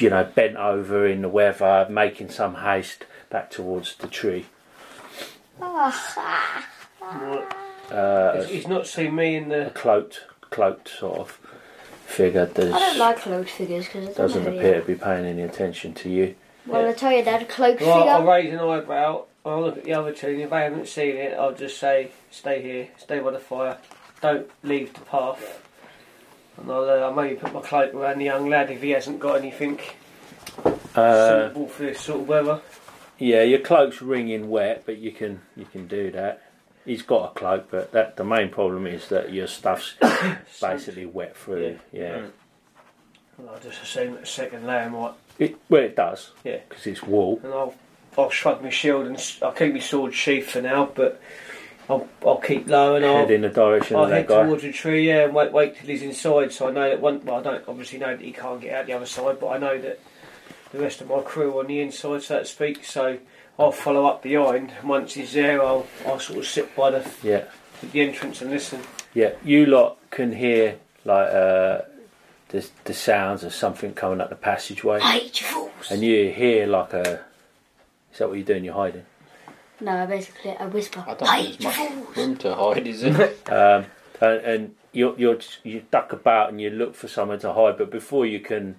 you 0.00 0.10
know, 0.10 0.24
bent 0.24 0.56
over 0.56 1.06
in 1.06 1.22
the 1.22 1.28
weather, 1.28 1.86
making 1.90 2.30
some 2.30 2.56
haste 2.56 3.04
back 3.28 3.50
towards 3.50 3.96
the 3.96 4.06
tree. 4.08 4.46
Ah, 5.60 6.66
Uh, 7.90 8.40
He's, 8.42 8.48
he's 8.50 8.68
not 8.68 8.86
seen 8.86 9.14
me 9.14 9.34
in 9.36 9.50
a 9.52 9.64
the. 9.64 9.70
cloaked, 9.70 10.20
cloaked 10.50 10.88
sort 10.88 11.18
of 11.18 11.30
figure 12.06 12.48
I 12.56 12.62
don't 12.78 12.98
like 12.98 13.18
cloaked 13.18 13.50
figures 13.50 13.86
because 13.86 14.08
it 14.08 14.16
doesn't 14.16 14.44
know 14.44 14.50
who 14.52 14.56
appear 14.58 14.74
you 14.76 14.80
to 14.80 14.86
be 14.86 14.94
paying 14.94 15.26
any 15.26 15.42
attention 15.42 15.92
to 15.94 16.08
you. 16.08 16.34
are. 16.68 16.72
Well, 16.72 16.88
I 16.88 16.92
tell 16.92 17.12
you 17.12 17.24
that 17.24 17.48
cloaked 17.48 17.80
Well, 17.80 18.08
I'll 18.08 18.24
raise 18.26 18.52
an 18.52 18.60
eyebrow. 18.60 19.24
I'll 19.44 19.62
look 19.62 19.78
at 19.78 19.84
the 19.84 19.94
other 19.94 20.12
two, 20.12 20.28
and 20.28 20.40
if 20.42 20.52
I 20.52 20.60
haven't 20.62 20.86
seen 20.88 21.16
it, 21.16 21.32
I'll 21.38 21.54
just 21.54 21.78
say, 21.78 22.10
"Stay 22.30 22.60
here, 22.62 22.88
stay 22.98 23.18
by 23.20 23.30
the 23.30 23.38
fire, 23.38 23.78
don't 24.20 24.48
leave 24.62 24.92
the 24.92 25.00
path." 25.00 25.62
And 26.56 26.70
I'll, 26.70 26.88
uh, 27.04 27.12
maybe 27.12 27.36
put 27.36 27.52
my 27.54 27.60
cloak 27.60 27.94
around 27.94 28.18
the 28.18 28.24
young 28.26 28.48
lad 28.48 28.70
if 28.70 28.82
he 28.82 28.90
hasn't 28.90 29.18
got 29.20 29.38
anything 29.38 29.78
Uh, 30.94 31.28
suitable 31.48 31.68
for 31.68 31.82
this 31.84 32.00
sort 32.00 32.20
of 32.20 32.28
weather. 32.28 32.60
yeah, 33.18 33.42
your 33.42 33.60
cloak's 33.60 34.02
wringing 34.02 34.50
wet, 34.50 34.82
but 34.86 34.98
you 34.98 35.12
can 35.12 35.40
you 35.56 35.64
can 35.64 35.86
do 35.86 36.10
that. 36.10 36.42
He's 36.84 37.02
got 37.02 37.30
a 37.30 37.34
cloak, 37.38 37.68
but 37.70 37.92
that 37.92 38.16
the 38.16 38.24
main 38.24 38.48
problem 38.48 38.86
is 38.86 39.08
that 39.08 39.32
your 39.32 39.46
stuff's 39.46 39.94
basically 40.60 41.06
wet 41.06 41.36
through. 41.36 41.78
Yeah, 41.92 42.22
Well, 43.38 43.54
I'll 43.54 43.60
just 43.60 43.82
assume 43.82 44.14
that 44.14 44.22
a 44.24 44.26
second 44.26 44.66
layer 44.66 44.90
might, 44.90 45.12
It, 45.38 45.56
well, 45.68 45.82
it 45.82 45.94
does. 45.96 46.30
Yeah. 46.44 46.58
because 46.68 46.86
it's 46.86 47.02
wool. 47.02 47.40
and 47.44 47.52
I'll 47.54 47.74
I'll 48.18 48.30
shrug 48.30 48.62
my 48.62 48.70
shield 48.70 49.06
and 49.06 49.34
I'll 49.42 49.52
keep 49.52 49.72
my 49.72 49.78
sword 49.80 50.12
sheathed 50.14 50.50
for 50.50 50.60
now, 50.62 50.90
but 50.94 51.20
I'll 51.90 52.08
I'll 52.24 52.36
keep 52.38 52.68
low 52.68 52.94
and 52.94 53.04
I'll 53.04 53.16
Head 53.18 53.30
in 53.32 53.40
the 53.42 53.48
direction 53.48 53.96
I'll 53.96 54.04
of 54.04 54.10
that 54.10 54.16
head 54.16 54.28
guy. 54.28 54.44
towards 54.44 54.62
the 54.62 54.72
tree, 54.72 55.08
yeah, 55.08 55.24
and 55.24 55.34
wait, 55.34 55.52
wait 55.52 55.76
till 55.76 55.86
he's 55.86 56.02
inside. 56.02 56.52
So 56.52 56.68
I 56.68 56.70
know 56.70 56.88
that 56.88 57.00
one. 57.00 57.24
Well, 57.24 57.40
I 57.40 57.42
don't 57.42 57.64
obviously 57.68 57.98
know 57.98 58.16
that 58.16 58.20
he 58.24 58.32
can't 58.32 58.60
get 58.60 58.72
out 58.74 58.86
the 58.86 58.92
other 58.92 59.06
side, 59.06 59.38
but 59.40 59.48
I 59.48 59.58
know 59.58 59.76
that 59.78 59.98
the 60.72 60.78
rest 60.78 61.00
of 61.00 61.08
my 61.08 61.20
crew 61.22 61.56
are 61.56 61.60
on 61.60 61.66
the 61.66 61.80
inside, 61.80 62.22
so 62.22 62.38
to 62.38 62.44
speak. 62.44 62.84
So 62.84 63.18
I'll 63.58 63.72
follow 63.72 64.06
up 64.06 64.22
behind. 64.22 64.72
and 64.80 64.88
Once 64.88 65.14
he's 65.14 65.32
there, 65.32 65.60
I'll 65.62 65.86
I'll 66.06 66.20
sort 66.20 66.38
of 66.38 66.46
sit 66.46 66.74
by 66.76 66.90
the 66.90 67.10
Yeah, 67.22 67.44
the 67.92 68.00
entrance 68.00 68.40
and 68.40 68.50
listen. 68.50 68.80
yeah. 69.12 69.32
You 69.44 69.66
lot 69.66 69.98
can 70.10 70.32
hear 70.32 70.76
like 71.04 71.28
uh, 71.28 71.80
the 72.50 72.68
the 72.84 72.94
sounds 72.94 73.42
of 73.42 73.52
something 73.52 73.94
coming 73.94 74.20
up 74.20 74.28
the 74.30 74.36
passageway, 74.36 75.00
I 75.00 75.18
hate 75.18 75.40
you 75.40 75.46
fools. 75.48 75.90
and 75.90 76.02
you 76.02 76.30
hear 76.30 76.66
like 76.66 76.92
a. 76.92 77.20
Is 78.12 78.18
that 78.18 78.28
what 78.28 78.36
you're 78.38 78.44
doing? 78.46 78.64
You're 78.64 78.74
hiding. 78.74 79.06
No, 79.80 80.06
basically, 80.06 80.52
I 80.52 80.66
whisper. 80.66 81.04
I 81.06 81.14
don't 81.14 81.28
I 81.28 81.42
think 81.42 81.48
hate 81.48 81.60
you 81.60 81.70
there's 81.70 82.06
much 82.06 82.16
room 82.16 82.36
to 82.36 82.54
hide, 82.54 82.86
is 82.86 83.02
it? 83.02 83.50
um, 83.50 83.86
and, 84.20 84.40
and 84.44 84.74
you 84.92 85.14
you 85.16 85.38
you 85.64 85.84
duck 85.90 86.12
about 86.12 86.50
and 86.50 86.60
you 86.60 86.70
look 86.70 86.94
for 86.94 87.08
somewhere 87.08 87.38
to 87.38 87.52
hide, 87.52 87.78
but 87.78 87.90
before 87.90 88.26
you 88.26 88.40
can 88.40 88.76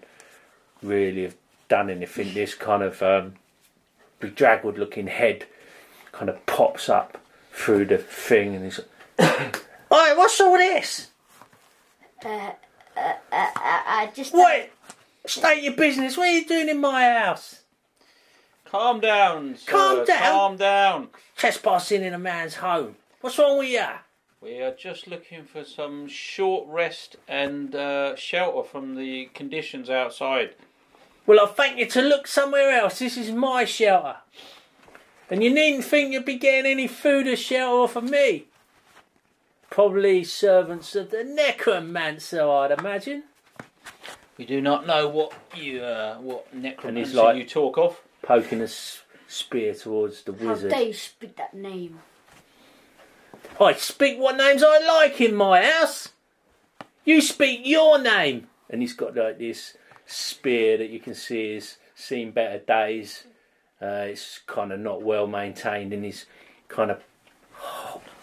really 0.83 1.23
have 1.23 1.35
done 1.69 1.89
anything, 1.89 2.33
this 2.33 2.53
kind 2.53 2.83
of 2.83 3.01
um, 3.01 3.33
bedraggled 4.19 4.77
looking 4.77 5.07
head 5.07 5.45
kind 6.11 6.29
of 6.29 6.45
pops 6.45 6.89
up 6.89 7.17
through 7.51 7.85
the 7.85 7.97
thing, 7.97 8.55
and 8.55 8.65
he's 8.65 8.79
like, 9.17 9.65
"Oi, 9.91 10.15
what's 10.15 10.39
all 10.39 10.57
this? 10.57 11.09
Uh, 12.23 12.51
uh, 12.95 13.13
uh, 13.31 13.51
I 13.55 14.11
just. 14.13 14.33
Wait, 14.33 14.69
state 15.25 15.63
your 15.63 15.73
business. 15.73 16.17
What 16.17 16.27
are 16.27 16.31
you 16.31 16.45
doing 16.45 16.69
in 16.69 16.79
my 16.79 17.03
house? 17.03 17.60
Calm 18.71 18.99
down, 18.99 19.57
sir. 19.57 19.71
Calm 19.71 20.05
down? 20.05 20.21
Calm 20.21 20.57
down. 20.57 21.07
Trespassing 21.35 22.03
in 22.03 22.13
a 22.13 22.19
man's 22.19 22.55
home. 22.55 22.95
What's 23.19 23.37
wrong 23.37 23.59
with 23.59 23.69
you?" 23.69 23.85
We 24.41 24.59
are 24.61 24.73
just 24.73 25.05
looking 25.05 25.43
for 25.43 25.63
some 25.63 26.07
short 26.07 26.67
rest 26.67 27.17
and 27.27 27.75
uh, 27.75 28.15
shelter 28.15 28.67
from 28.67 28.95
the 28.95 29.29
conditions 29.35 29.87
outside. 29.87 30.55
Well, 31.27 31.39
I 31.39 31.45
thank 31.45 31.77
you 31.77 31.85
to 31.85 32.01
look 32.01 32.25
somewhere 32.25 32.71
else. 32.71 32.97
This 32.97 33.17
is 33.17 33.31
my 33.31 33.65
shelter. 33.65 34.15
And 35.29 35.43
you 35.43 35.53
needn't 35.53 35.85
think 35.85 36.11
you'll 36.11 36.23
be 36.23 36.37
getting 36.37 36.71
any 36.71 36.87
food 36.87 37.27
or 37.27 37.35
shelter 37.35 37.83
off 37.83 37.95
of 37.95 38.09
me. 38.09 38.45
Probably 39.69 40.23
servants 40.23 40.95
of 40.95 41.11
the 41.11 41.23
necromancer, 41.23 42.41
I'd 42.49 42.71
imagine. 42.71 43.23
We 44.37 44.45
do 44.45 44.59
not 44.59 44.87
know 44.87 45.07
what 45.07 45.33
you, 45.55 45.83
uh, 45.83 46.17
what 46.17 46.51
necromancy 46.51 47.13
like- 47.13 47.37
you 47.37 47.45
talk 47.45 47.77
of. 47.77 48.01
Poking 48.21 48.61
a 48.61 48.65
s- 48.65 49.01
spear 49.27 49.73
towards 49.73 50.23
the 50.23 50.33
How 50.33 50.49
wizard. 50.49 50.71
dare 50.71 50.83
you 50.83 50.93
speak 50.93 51.35
that 51.37 51.53
name? 51.53 51.99
I 53.59 53.73
speak 53.73 54.19
what 54.19 54.37
names 54.37 54.63
I 54.65 54.79
like 54.79 55.19
in 55.21 55.35
my 55.35 55.63
house. 55.63 56.09
You 57.03 57.21
speak 57.21 57.61
your 57.63 57.99
name. 58.01 58.47
And 58.69 58.81
he's 58.81 58.93
got 58.93 59.15
like 59.15 59.39
this 59.39 59.75
spear 60.05 60.77
that 60.77 60.89
you 60.89 60.99
can 60.99 61.15
see 61.15 61.55
is 61.55 61.77
seen 61.95 62.31
better 62.31 62.59
days. 62.59 63.23
Uh, 63.81 64.05
it's 64.09 64.39
kind 64.45 64.71
of 64.71 64.79
not 64.79 65.01
well 65.01 65.25
maintained, 65.27 65.91
and 65.91 66.05
he's 66.05 66.25
kind 66.67 66.91
of 66.91 67.01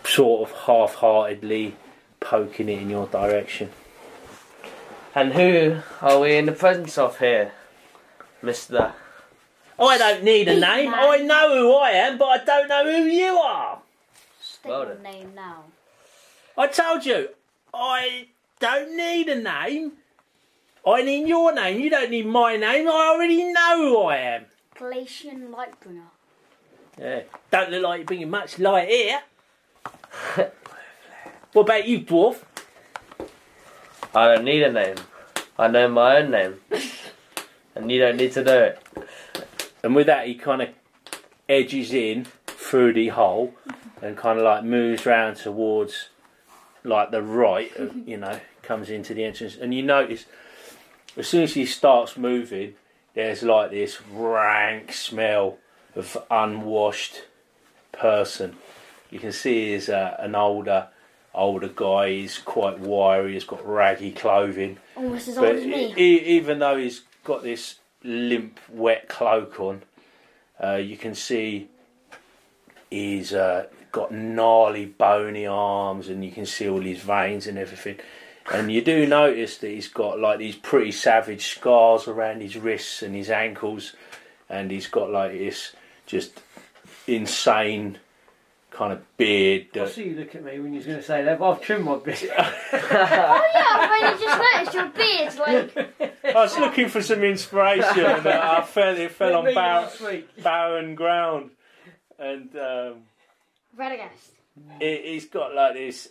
sort 0.04 0.48
of 0.48 0.56
half-heartedly 0.56 1.74
poking 2.20 2.68
it 2.68 2.80
in 2.80 2.88
your 2.90 3.06
direction. 3.08 3.70
And 5.14 5.32
who 5.32 5.80
are 6.00 6.20
we 6.20 6.36
in 6.36 6.46
the 6.46 6.52
presence 6.52 6.96
of 6.96 7.18
here, 7.18 7.52
Mister? 8.40 8.94
I 9.80 9.96
don't 9.98 10.24
need 10.24 10.48
a 10.48 10.52
Big 10.52 10.60
name. 10.60 10.90
man. 10.90 11.00
I 11.00 11.16
know 11.18 11.56
who 11.56 11.72
I 11.74 11.90
am, 11.90 12.18
but 12.18 12.26
I 12.26 12.44
don't 12.44 12.68
know 12.68 12.84
who 12.84 13.04
you 13.04 13.36
are. 13.38 13.78
State 14.40 14.68
Well 14.70 14.84
your 14.86 14.94
then. 14.94 15.02
name 15.02 15.34
now. 15.34 15.64
I 16.56 16.66
told 16.66 17.06
you, 17.06 17.28
I 17.72 18.26
don't 18.58 18.96
need 18.96 19.28
a 19.28 19.36
name. 19.36 19.92
I 20.86 21.02
need 21.02 21.28
your 21.28 21.52
name. 21.54 21.78
You 21.80 21.90
don't 21.90 22.10
need 22.10 22.26
my 22.26 22.56
name. 22.56 22.88
I 22.88 23.12
already 23.14 23.44
know 23.44 23.76
who 23.76 23.98
I 24.02 24.16
am. 24.16 24.46
Galatian 24.76 25.48
Lightbringer. 25.54 26.02
Yeah. 26.98 27.22
Don't 27.52 27.70
look 27.70 27.82
like 27.84 27.98
you're 27.98 28.06
bringing 28.06 28.30
much 28.30 28.58
light 28.58 28.88
here. 28.88 29.20
what 31.52 31.62
about 31.62 31.86
you, 31.86 32.00
dwarf? 32.00 32.42
I 34.14 34.34
don't 34.34 34.44
need 34.44 34.62
a 34.62 34.72
name. 34.72 34.96
I 35.58 35.68
know 35.68 35.88
my 35.88 36.18
own 36.18 36.30
name, 36.30 36.60
and 37.74 37.90
you 37.90 37.98
don't 38.00 38.16
need 38.16 38.32
to 38.32 38.42
know 38.42 38.62
it. 38.64 38.82
And 39.88 39.96
with 39.96 40.08
that, 40.08 40.26
he 40.26 40.34
kind 40.34 40.60
of 40.60 40.68
edges 41.48 41.94
in 41.94 42.26
through 42.46 42.92
the 42.92 43.08
hole 43.08 43.54
and 44.02 44.18
kind 44.18 44.38
of 44.38 44.44
like 44.44 44.62
moves 44.62 45.06
round 45.06 45.38
towards 45.38 46.10
like 46.84 47.10
the 47.10 47.22
right, 47.22 47.74
of, 47.76 47.96
you 48.06 48.18
know, 48.18 48.38
comes 48.60 48.90
into 48.90 49.14
the 49.14 49.24
entrance. 49.24 49.56
And 49.56 49.72
you 49.72 49.82
notice 49.82 50.26
as 51.16 51.26
soon 51.26 51.42
as 51.42 51.54
he 51.54 51.64
starts 51.64 52.18
moving, 52.18 52.74
there's 53.14 53.42
like 53.42 53.70
this 53.70 53.98
rank 54.12 54.92
smell 54.92 55.56
of 55.96 56.18
unwashed 56.30 57.22
person. 57.90 58.56
You 59.08 59.20
can 59.20 59.32
see 59.32 59.72
he's 59.72 59.88
uh, 59.88 60.16
an 60.18 60.34
older, 60.34 60.88
older 61.32 61.68
guy. 61.68 62.10
He's 62.10 62.36
quite 62.36 62.78
wiry. 62.78 63.32
He's 63.32 63.44
got 63.44 63.66
raggy 63.66 64.12
clothing. 64.12 64.76
Almost 64.94 65.28
as 65.28 65.38
old 65.38 65.46
as 65.48 65.64
me. 65.64 65.94
even 65.96 66.58
though 66.58 66.76
he's 66.76 67.04
got 67.24 67.42
this 67.42 67.76
limp, 68.02 68.58
wet 68.70 69.08
cloak 69.08 69.58
on, 69.60 69.82
uh, 70.62 70.76
you 70.76 70.96
can 70.96 71.14
see 71.14 71.68
he's 72.90 73.32
uh, 73.32 73.66
got 73.92 74.12
gnarly, 74.12 74.86
bony 74.86 75.46
arms, 75.46 76.08
and 76.08 76.24
you 76.24 76.30
can 76.30 76.46
see 76.46 76.68
all 76.68 76.80
his 76.80 77.00
veins 77.00 77.46
and 77.46 77.58
everything. 77.58 77.96
And 78.52 78.72
you 78.72 78.80
do 78.80 79.06
notice 79.06 79.58
that 79.58 79.68
he's 79.68 79.88
got 79.88 80.18
like 80.18 80.38
these 80.38 80.56
pretty 80.56 80.92
savage 80.92 81.46
scars 81.48 82.08
around 82.08 82.40
his 82.40 82.56
wrists 82.56 83.02
and 83.02 83.14
his 83.14 83.30
ankles, 83.30 83.94
and 84.48 84.70
he's 84.70 84.86
got 84.86 85.10
like 85.10 85.32
this 85.32 85.74
just 86.06 86.40
insane 87.06 87.98
kind 88.78 88.92
of 88.92 89.16
beard. 89.16 89.76
I 89.76 89.86
see 89.86 90.04
you 90.10 90.14
look 90.14 90.34
at 90.36 90.44
me 90.44 90.60
when 90.60 90.72
you're 90.72 90.84
going 90.84 90.98
to 90.98 91.02
say 91.02 91.24
that, 91.24 91.38
but 91.40 91.50
I've 91.50 91.60
trimmed 91.60 91.84
my 91.84 91.96
beard. 91.96 92.18
Oh 92.30 93.44
yeah, 93.54 93.64
I've 93.72 93.90
only 93.90 94.24
just 94.24 94.72
noticed 94.72 94.74
your 94.74 94.88
beard. 94.90 95.74
like. 95.76 96.24
I 96.24 96.34
was 96.34 96.56
looking 96.58 96.88
for 96.88 97.02
some 97.02 97.24
inspiration, 97.24 98.04
and 98.04 98.26
I 98.28 98.62
fell, 98.62 98.96
it 98.96 99.10
fell 99.10 99.34
on 99.36 99.46
Me 99.46 99.54
bar- 99.54 99.90
barren 100.42 100.94
ground, 100.94 101.50
and 102.18 102.54
um, 102.56 102.94
Radagast. 103.76 104.30
he, 104.80 104.96
he's 105.12 105.26
got 105.26 105.54
like 105.54 105.74
this 105.74 106.08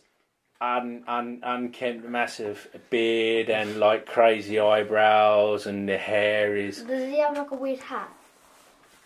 un, 0.59 1.03
un, 1.07 1.39
unkempt, 1.43 2.07
massive 2.07 2.67
beard 2.89 3.49
and 3.49 3.79
like 3.79 4.05
crazy 4.05 4.59
eyebrows, 4.59 5.67
and 5.67 5.87
the 5.87 5.97
hair 5.97 6.57
is. 6.57 6.81
Does 6.81 7.03
he 7.09 7.19
have 7.19 7.37
like 7.37 7.51
a 7.51 7.55
weird 7.55 7.79
hat? 7.79 8.11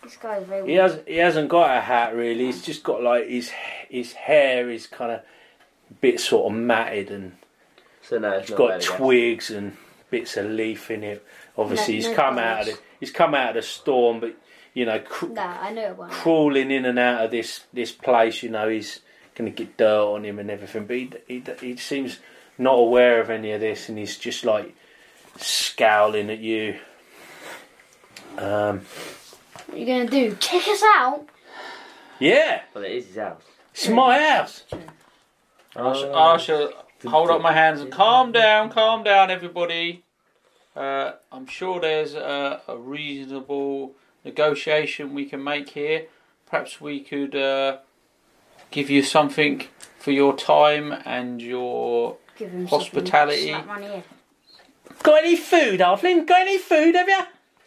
This 0.02 0.16
guy's 0.16 0.44
very 0.44 0.66
He 0.66 0.72
weird. 0.78 0.90
has 0.90 1.00
he 1.06 1.16
hasn't 1.16 1.48
got 1.48 1.76
a 1.76 1.80
hat 1.80 2.14
really. 2.14 2.46
He's 2.46 2.62
just 2.62 2.82
got 2.82 3.02
like 3.02 3.28
his 3.28 3.50
his 3.88 4.12
hair 4.12 4.68
is 4.70 4.86
kind 4.86 5.12
of 5.12 5.20
a 5.20 5.94
bit 6.00 6.18
sort 6.20 6.52
of 6.52 6.58
matted 6.58 7.10
and 7.10 7.32
So 8.02 8.18
no, 8.18 8.32
it's 8.32 8.42
It's 8.42 8.50
not 8.50 8.56
got 8.58 8.68
bad, 8.68 8.74
I 8.74 8.78
guess. 8.78 8.86
twigs 8.96 9.50
and 9.50 9.76
bits 10.10 10.36
of 10.36 10.46
leaf 10.46 10.90
in 10.90 11.02
it. 11.04 11.24
Obviously, 11.56 11.94
No- 11.94 11.96
he's 11.98 12.08
no 12.08 12.14
come 12.14 12.38
out 12.38 12.60
of 12.60 12.66
the, 12.66 12.78
he's 13.00 13.10
come 13.12 13.34
out 13.34 13.50
of 13.50 13.54
the 13.56 13.62
storm, 13.62 14.20
but 14.20 14.34
you 14.74 14.86
know, 14.86 14.98
cr- 15.00 15.26
Nah, 15.26 15.60
I 15.60 15.70
know 15.72 15.82
it 15.90 15.96
won't. 15.98 16.10
crawling 16.12 16.70
in 16.70 16.84
and 16.86 16.98
out 16.98 17.24
of 17.24 17.30
this 17.30 17.64
this 17.72 17.92
place. 17.92 18.42
You 18.42 18.48
know, 18.50 18.68
he's 18.68 19.00
going 19.34 19.52
to 19.52 19.64
get 19.64 19.76
dirt 19.76 20.14
on 20.14 20.24
him 20.24 20.38
and 20.38 20.50
everything. 20.50 20.86
But 20.86 20.96
he, 21.28 21.38
he 21.38 21.44
he 21.60 21.76
seems 21.76 22.18
not 22.58 22.72
aware 22.74 23.20
of 23.20 23.30
any 23.30 23.52
of 23.52 23.60
this, 23.60 23.88
and 23.88 23.96
he's 23.98 24.16
just 24.18 24.44
like 24.44 24.74
scowling 25.36 26.28
at 26.30 26.38
you. 26.40 26.78
Um, 28.38 28.80
What 29.72 29.78
are 29.78 29.84
you 29.84 29.86
gonna 29.86 30.06
do? 30.10 30.36
Kick 30.38 30.68
us 30.68 30.82
out? 30.82 31.26
yeah, 32.18 32.60
Well, 32.74 32.84
it 32.84 32.92
is 32.92 33.06
his 33.06 33.16
house. 33.16 33.40
it's 33.72 33.88
my 33.88 34.18
house. 34.18 34.64
I 35.74 35.94
shall, 35.94 36.14
I 36.14 36.36
shall 36.36 36.72
hold 37.06 37.30
up 37.30 37.40
my 37.40 37.54
hands 37.54 37.80
and 37.80 37.90
calm 37.90 38.32
down, 38.32 38.68
calm 38.68 39.02
down, 39.02 39.30
everybody. 39.30 40.04
Uh, 40.76 41.12
I'm 41.32 41.46
sure 41.46 41.80
there's 41.80 42.12
a, 42.12 42.60
a 42.68 42.76
reasonable 42.76 43.94
negotiation 44.26 45.14
we 45.14 45.24
can 45.24 45.42
make 45.42 45.70
here. 45.70 46.04
Perhaps 46.44 46.78
we 46.82 47.00
could 47.00 47.34
uh, 47.34 47.78
give 48.70 48.90
you 48.90 49.02
something 49.02 49.62
for 49.98 50.10
your 50.10 50.36
time 50.36 50.92
and 51.06 51.40
your. 51.40 52.18
Give 52.36 52.68
Hospitality. 52.68 53.48
Slap 53.48 53.68
on 53.70 53.80
the 53.80 53.86
head. 53.86 54.04
Got 55.02 55.24
any 55.24 55.36
food, 55.36 55.80
Halfling? 55.80 56.26
Got 56.26 56.42
any 56.42 56.58
food, 56.58 56.94
have 56.94 57.08
you? 57.08 57.22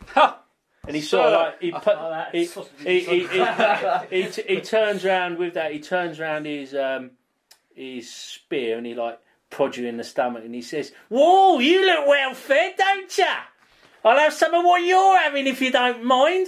Ha! 0.10 0.42
And 0.88 0.96
he 0.96 1.02
sort 1.02 1.28
of 1.28 1.32
like 1.34 1.62
he 1.62 1.72
put, 1.72 1.96
Oh, 1.98 2.10
that 2.10 2.34
he, 2.34 2.46
he, 2.46 3.00
he, 3.00 3.28
he, 3.28 4.24
he, 4.24 4.42
he 4.56 4.62
turns 4.62 5.04
around 5.06 5.38
with 5.38 5.56
that. 5.56 5.72
He 5.72 5.80
turns 5.80 6.20
around 6.20 6.46
his 6.46 6.74
um, 6.76 7.12
his 7.76 8.12
spear 8.12 8.78
and 8.78 8.86
he 8.86 8.94
like 8.94 9.20
prods 9.50 9.78
you 9.78 9.88
in 9.88 9.98
the 9.98 10.04
stomach 10.04 10.44
and 10.46 10.54
he 10.54 10.62
says, 10.62 10.92
"Whoa, 11.10 11.60
you 11.60 11.86
look 11.86 12.08
well 12.08 12.34
fed, 12.34 12.76
don't 12.78 13.18
ya? 13.18 13.36
I'll 14.04 14.18
have 14.20 14.34
some 14.34 14.54
of 14.54 14.64
what 14.64 14.84
you're 14.84 15.18
having 15.18 15.48
if 15.48 15.62
you 15.62 15.72
don't 15.72 16.04
mind." 16.04 16.48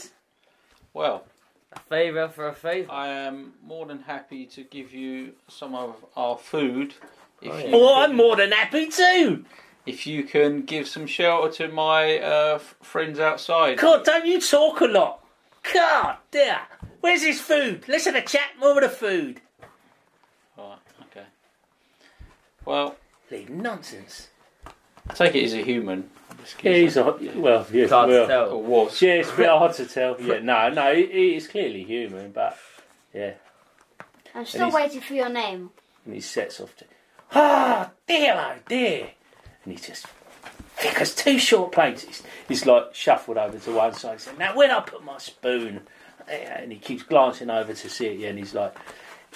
Well, 0.93 1.25
A 1.73 1.79
favour 1.79 2.27
for 2.29 2.47
a 2.47 2.53
favour. 2.53 2.91
I 2.91 3.07
am 3.09 3.53
more 3.63 3.85
than 3.85 3.99
happy 4.01 4.45
to 4.47 4.63
give 4.63 4.93
you 4.93 5.33
some 5.47 5.75
of 5.75 5.95
our 6.15 6.37
food. 6.37 6.93
If 7.41 7.51
Oh, 7.51 7.57
you 7.57 7.63
yeah. 7.65 7.71
Oh, 7.75 8.03
I'm 8.03 8.15
more 8.15 8.35
than 8.35 8.51
happy 8.51 8.87
too. 8.87 9.45
If 9.87 10.05
you 10.05 10.23
can 10.23 10.63
give 10.63 10.87
some 10.87 11.07
shelter 11.07 11.67
to 11.67 11.73
my 11.73 12.19
uh, 12.19 12.55
f- 12.55 12.75
friends 12.81 13.19
outside. 13.19 13.77
God, 13.77 14.03
don't 14.03 14.25
you 14.25 14.39
talk 14.41 14.81
a 14.81 14.85
lot? 14.85 15.23
God, 15.73 16.17
dear. 16.31 16.59
Where's 17.01 17.23
his 17.23 17.39
food? 17.39 17.87
Listen 17.87 18.13
to 18.13 18.19
have 18.19 18.29
chat 18.29 18.49
more 18.59 18.71
of 18.75 18.81
the 18.81 18.89
food. 18.89 19.41
Right, 20.57 20.77
okay. 21.03 21.25
Well, 22.65 22.95
Leave 23.31 23.49
nonsense. 23.49 24.29
I 25.09 25.13
take 25.13 25.35
it 25.35 25.41
he's 25.41 25.53
a 25.53 25.61
human. 25.63 26.09
Yeah, 26.61 26.73
he's 26.73 26.97
a, 26.97 27.03
well, 27.35 27.65
yeah, 27.71 27.83
It's 27.83 27.91
hard 27.91 28.09
well, 28.09 28.25
to 28.25 28.31
tell. 28.31 28.49
Or 28.51 28.61
was. 28.63 29.01
Yeah, 29.01 29.13
it's 29.15 29.31
a 29.31 29.35
bit 29.35 29.49
hard 29.49 29.73
to 29.75 29.85
tell. 29.85 30.15
Yeah, 30.21 30.39
no, 30.39 30.69
no, 30.69 30.95
he, 30.95 31.05
he 31.07 31.35
is 31.35 31.47
clearly 31.47 31.83
human, 31.83 32.31
but 32.31 32.57
yeah. 33.13 33.33
I'm 34.33 34.45
still 34.45 34.65
he's- 34.65 34.73
waiting 34.73 35.01
for 35.01 35.13
your 35.13 35.29
name. 35.29 35.71
And 36.05 36.13
he 36.13 36.21
sets 36.21 36.61
off 36.61 36.73
to, 36.77 36.85
ah, 37.33 37.91
dear, 38.07 38.33
oh 38.37 38.59
dear. 38.69 39.09
And 39.67 39.77
he 39.77 39.85
just, 39.85 40.05
as 40.97 41.13
two 41.13 41.37
short 41.37 41.73
plates. 41.73 42.03
He's, 42.03 42.23
he's 42.47 42.65
like 42.65 42.95
shuffled 42.95 43.37
over 43.37 43.59
to 43.59 43.71
one 43.73 43.93
side 43.93 44.21
said, 44.21 44.37
now 44.39 44.55
where'd 44.55 44.71
I 44.71 44.79
put 44.79 45.03
my 45.03 45.17
spoon? 45.17 45.81
And 46.25 46.71
he 46.71 46.77
keeps 46.77 47.03
glancing 47.03 47.49
over 47.49 47.73
to 47.73 47.89
see 47.89 48.05
it, 48.07 48.19
yeah, 48.19 48.29
and 48.29 48.39
he's 48.39 48.53
like, 48.53 48.73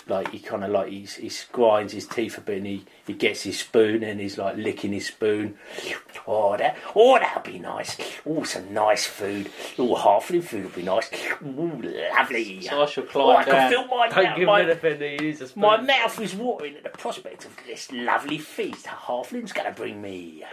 like 0.07 0.31
he 0.31 0.39
kind 0.39 0.63
of 0.63 0.71
like 0.71 0.87
he's, 0.89 1.15
he 1.15 1.31
grinds 1.51 1.93
his 1.93 2.07
teeth 2.07 2.37
a 2.37 2.41
bit 2.41 2.57
and 2.57 2.65
he, 2.67 2.85
he 3.05 3.13
gets 3.13 3.43
his 3.43 3.59
spoon 3.59 4.03
and 4.03 4.19
he's 4.19 4.37
like 4.37 4.57
licking 4.57 4.93
his 4.93 5.07
spoon. 5.07 5.55
Oh, 6.27 6.57
that, 6.57 6.77
oh, 6.95 7.19
that'll 7.19 7.41
be 7.43 7.59
nice. 7.59 7.97
Oh, 8.25 8.43
some 8.43 8.73
nice 8.73 9.05
food. 9.05 9.49
Oh, 9.77 9.95
halfling 9.95 10.43
food 10.43 10.63
will 10.63 10.71
be 10.71 10.83
nice. 10.83 11.09
Ooh, 11.43 11.81
lovely. 12.17 12.61
So 12.61 12.81
I 12.83 12.85
shall 12.87 13.03
climb 13.03 13.25
Oh, 13.27 13.29
I 13.37 13.43
climb 13.43 13.45
can 13.45 13.53
down. 13.55 13.69
feel 13.87 13.97
my, 13.97 14.09
Don't 14.09 14.23
mouth, 14.23 14.37
give 14.37 14.45
my, 14.47 14.61
him 14.61 14.69
anything 14.69 14.99
to 14.99 15.23
use 15.23 15.41
a 15.41 15.47
spoon. 15.47 15.61
my 15.61 15.81
mouth 15.81 16.19
is 16.21 16.35
watering 16.35 16.75
at 16.77 16.83
the 16.83 16.89
prospect 16.89 17.45
of 17.45 17.55
this 17.67 17.91
lovely 17.91 18.37
feast 18.37 18.85
Halfling's 18.85 19.51
going 19.53 19.67
to 19.71 19.73
bring 19.79 20.01
me. 20.01 20.43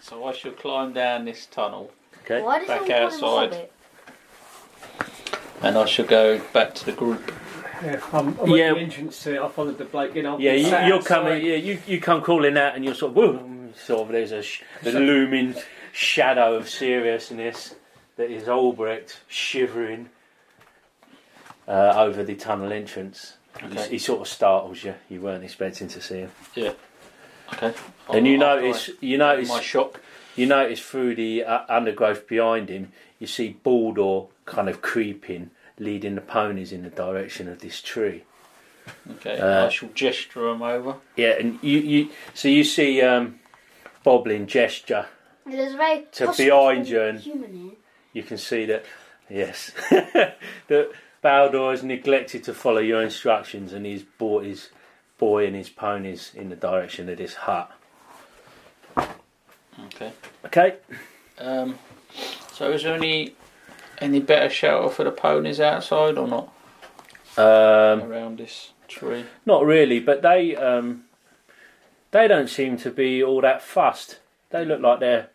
So 0.00 0.24
I 0.24 0.32
shall 0.32 0.52
climb 0.52 0.92
down 0.92 1.24
this 1.24 1.46
tunnel 1.46 1.90
Okay. 2.24 2.42
Why 2.42 2.58
does 2.58 2.68
Back 2.68 2.82
he 2.82 2.88
call 2.88 2.96
him 2.96 3.02
a 3.22 3.46
outside. 3.46 3.68
and 5.62 5.78
I 5.78 5.84
shall 5.84 6.06
go 6.06 6.40
back 6.52 6.74
to 6.74 6.84
the 6.86 6.92
group. 6.92 7.32
Yeah, 7.84 8.00
I'm, 8.12 8.38
I'm 8.40 8.50
Yeah. 8.50 8.70
at 8.70 8.74
the 8.74 8.80
entrance 8.80 9.22
to 9.24 9.34
it. 9.34 9.40
I 9.40 9.48
followed 9.48 9.78
the 9.78 9.84
bloke 9.84 10.16
in. 10.16 10.26
I've 10.26 10.40
Yeah, 10.40 10.52
you, 10.52 10.68
sat 10.68 10.86
you're 10.88 11.02
coming. 11.02 11.44
Yeah, 11.44 11.56
you, 11.56 11.78
you 11.86 12.00
come 12.00 12.22
calling 12.22 12.56
out, 12.56 12.74
and 12.74 12.84
you're 12.84 12.94
sort 12.94 13.10
of, 13.10 13.16
whoa, 13.16 13.68
sort 13.76 14.02
of. 14.02 14.08
There's 14.08 14.32
a 14.32 14.42
sh- 14.42 14.62
the 14.82 14.92
looming 14.92 15.54
shadow 15.92 16.54
of 16.54 16.68
seriousness 16.68 17.74
that 18.16 18.30
is 18.30 18.48
Albrecht 18.48 19.20
shivering 19.28 20.08
uh, 21.68 21.94
over 21.96 22.22
the 22.22 22.34
tunnel 22.34 22.72
entrance. 22.72 23.36
He- 23.60 23.66
Okay. 23.66 23.88
He, 23.88 23.98
sort 23.98 24.20
of 24.20 24.28
startles 24.28 24.84
you. 24.84 24.94
You 25.08 25.22
weren't 25.22 25.42
expecting 25.42 25.88
to 25.88 26.00
see 26.02 26.18
him, 26.20 26.30
Yeah. 26.54 26.72
Okay. 27.54 27.72
and 28.12 28.26
you 28.26 28.34
After 28.42 28.60
notice, 28.60 28.90
I- 28.90 28.92
you 29.06 29.16
notice, 29.18 29.48
my 29.48 29.60
shock. 29.62 30.00
you 30.36 30.44
notice 30.46 30.80
through 30.80 31.14
the 31.14 31.44
uh, 31.44 31.60
undergrowth 31.68 32.26
behind 32.28 32.68
him, 32.68 32.92
you 33.18 33.26
see 33.26 33.56
Baldur 33.62 34.26
kind 34.44 34.68
of 34.68 34.82
creeping, 34.82 35.50
leading 35.78 36.14
the 36.14 36.20
ponies 36.20 36.72
in 36.72 36.82
the 36.82 36.90
direction 36.90 37.48
of 37.48 37.60
this 37.60 37.80
tree. 37.82 38.24
Okay, 39.12 39.38
Uh, 39.38 39.66
I 39.66 39.68
shall 39.68 39.88
gesture 39.90 40.48
them 40.48 40.62
over. 40.62 40.96
Yeah, 41.16 41.38
and 41.38 41.58
you, 41.62 41.78
you 41.80 42.08
so 42.34 42.48
you 42.48 42.62
see 42.64 43.02
um, 43.02 43.40
Boblin 44.04 44.46
gesture. 44.46 45.06
There's 45.44 45.74
a 45.74 45.76
very 45.76 46.04
To 46.12 46.32
behind 46.36 46.88
you 46.88 47.02
and- 47.02 47.76
You 48.12 48.22
can 48.22 48.38
see 48.38 48.64
that, 48.66 48.84
yes, 49.28 49.72
that 49.90 50.90
Baldur 51.22 51.70
has 51.70 51.82
neglected 51.82 52.44
to 52.44 52.54
follow 52.54 52.78
your 52.80 53.02
instructions, 53.02 53.72
and 53.72 53.84
he's 53.84 54.02
brought 54.02 54.44
his 54.44 54.70
boy 55.18 55.46
and 55.46 55.54
his 55.56 55.68
ponies 55.68 56.32
in 56.34 56.48
the 56.48 56.56
direction 56.56 57.08
of 57.08 57.18
this 57.18 57.34
hut. 57.34 57.70
Okay. 58.98 60.12
Okay. 60.44 60.76
Um, 61.38 61.78
so 62.52 62.70
is 62.70 62.82
there 62.84 62.94
any 62.94 63.34
any 64.00 64.20
better 64.20 64.48
shelter 64.50 64.88
for 64.94 65.04
the 65.04 65.10
ponies 65.10 65.60
outside 65.60 66.18
or 66.18 66.26
not 66.28 66.48
Um, 67.36 68.02
around 68.10 68.38
this 68.38 68.72
tree? 68.88 69.24
Not 69.44 69.64
really, 69.64 70.00
but 70.00 70.22
they 70.22 70.54
um, 70.56 71.04
they 72.10 72.28
don't 72.28 72.48
seem 72.48 72.76
to 72.78 72.90
be 72.90 73.22
all 73.22 73.40
that 73.42 73.62
fussed. 73.62 74.18
They 74.50 74.64
look 74.64 74.80
like 74.80 75.00
they're 75.00 75.28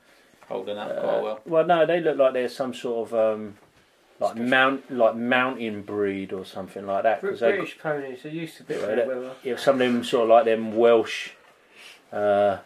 Holding 0.47 0.77
up 0.77 0.89
uh, 0.89 0.93
quite 1.01 1.21
well. 1.23 1.39
well. 1.45 1.65
No, 1.65 1.85
they 1.85 1.99
look 2.01 2.17
like 2.17 2.33
they're 2.33 2.49
some 2.49 2.73
sort 2.73 3.11
of 3.11 3.13
um, 3.37 3.57
like 4.19 4.35
mount 4.35 4.91
like 4.91 5.15
mountain 5.15 5.81
breed 5.83 6.33
or 6.33 6.43
something 6.45 6.85
like 6.85 7.03
that. 7.03 7.21
Br- 7.21 7.29
'cause 7.29 7.39
they- 7.39 7.51
British 7.53 7.77
ponies, 7.79 8.19
they're 8.23 8.31
used 8.31 8.57
to 8.57 8.63
a 8.63 8.65
bit 8.65 8.83
of 8.83 8.89
Right, 8.97 9.07
weather. 9.07 9.31
yeah, 9.43 9.55
some 9.55 9.75
of 9.75 9.79
them 9.79 10.03
sort 10.03 10.23
of 10.23 10.29
like 10.29 10.45
them 10.45 10.75
Welsh. 10.75 11.31
Uh, 12.11 12.57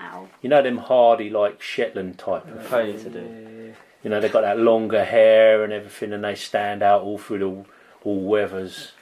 Ow. 0.00 0.28
you 0.42 0.48
know 0.50 0.60
them 0.62 0.78
hardy 0.78 1.30
like 1.30 1.62
Shetland 1.62 2.18
type. 2.18 2.46
of 2.48 2.68
Pony 2.68 2.98
to 2.98 3.08
do. 3.08 3.18
Yeah. 3.20 3.48
You 4.02 4.10
know 4.10 4.20
they've 4.20 4.32
got 4.32 4.40
that 4.42 4.58
longer 4.58 5.04
hair 5.04 5.62
and 5.64 5.72
everything, 5.72 6.12
and 6.12 6.24
they 6.24 6.34
stand 6.34 6.82
out 6.82 7.02
all 7.02 7.18
through 7.18 7.38
the 7.38 7.64
all 8.04 8.20
weathers 8.20 8.92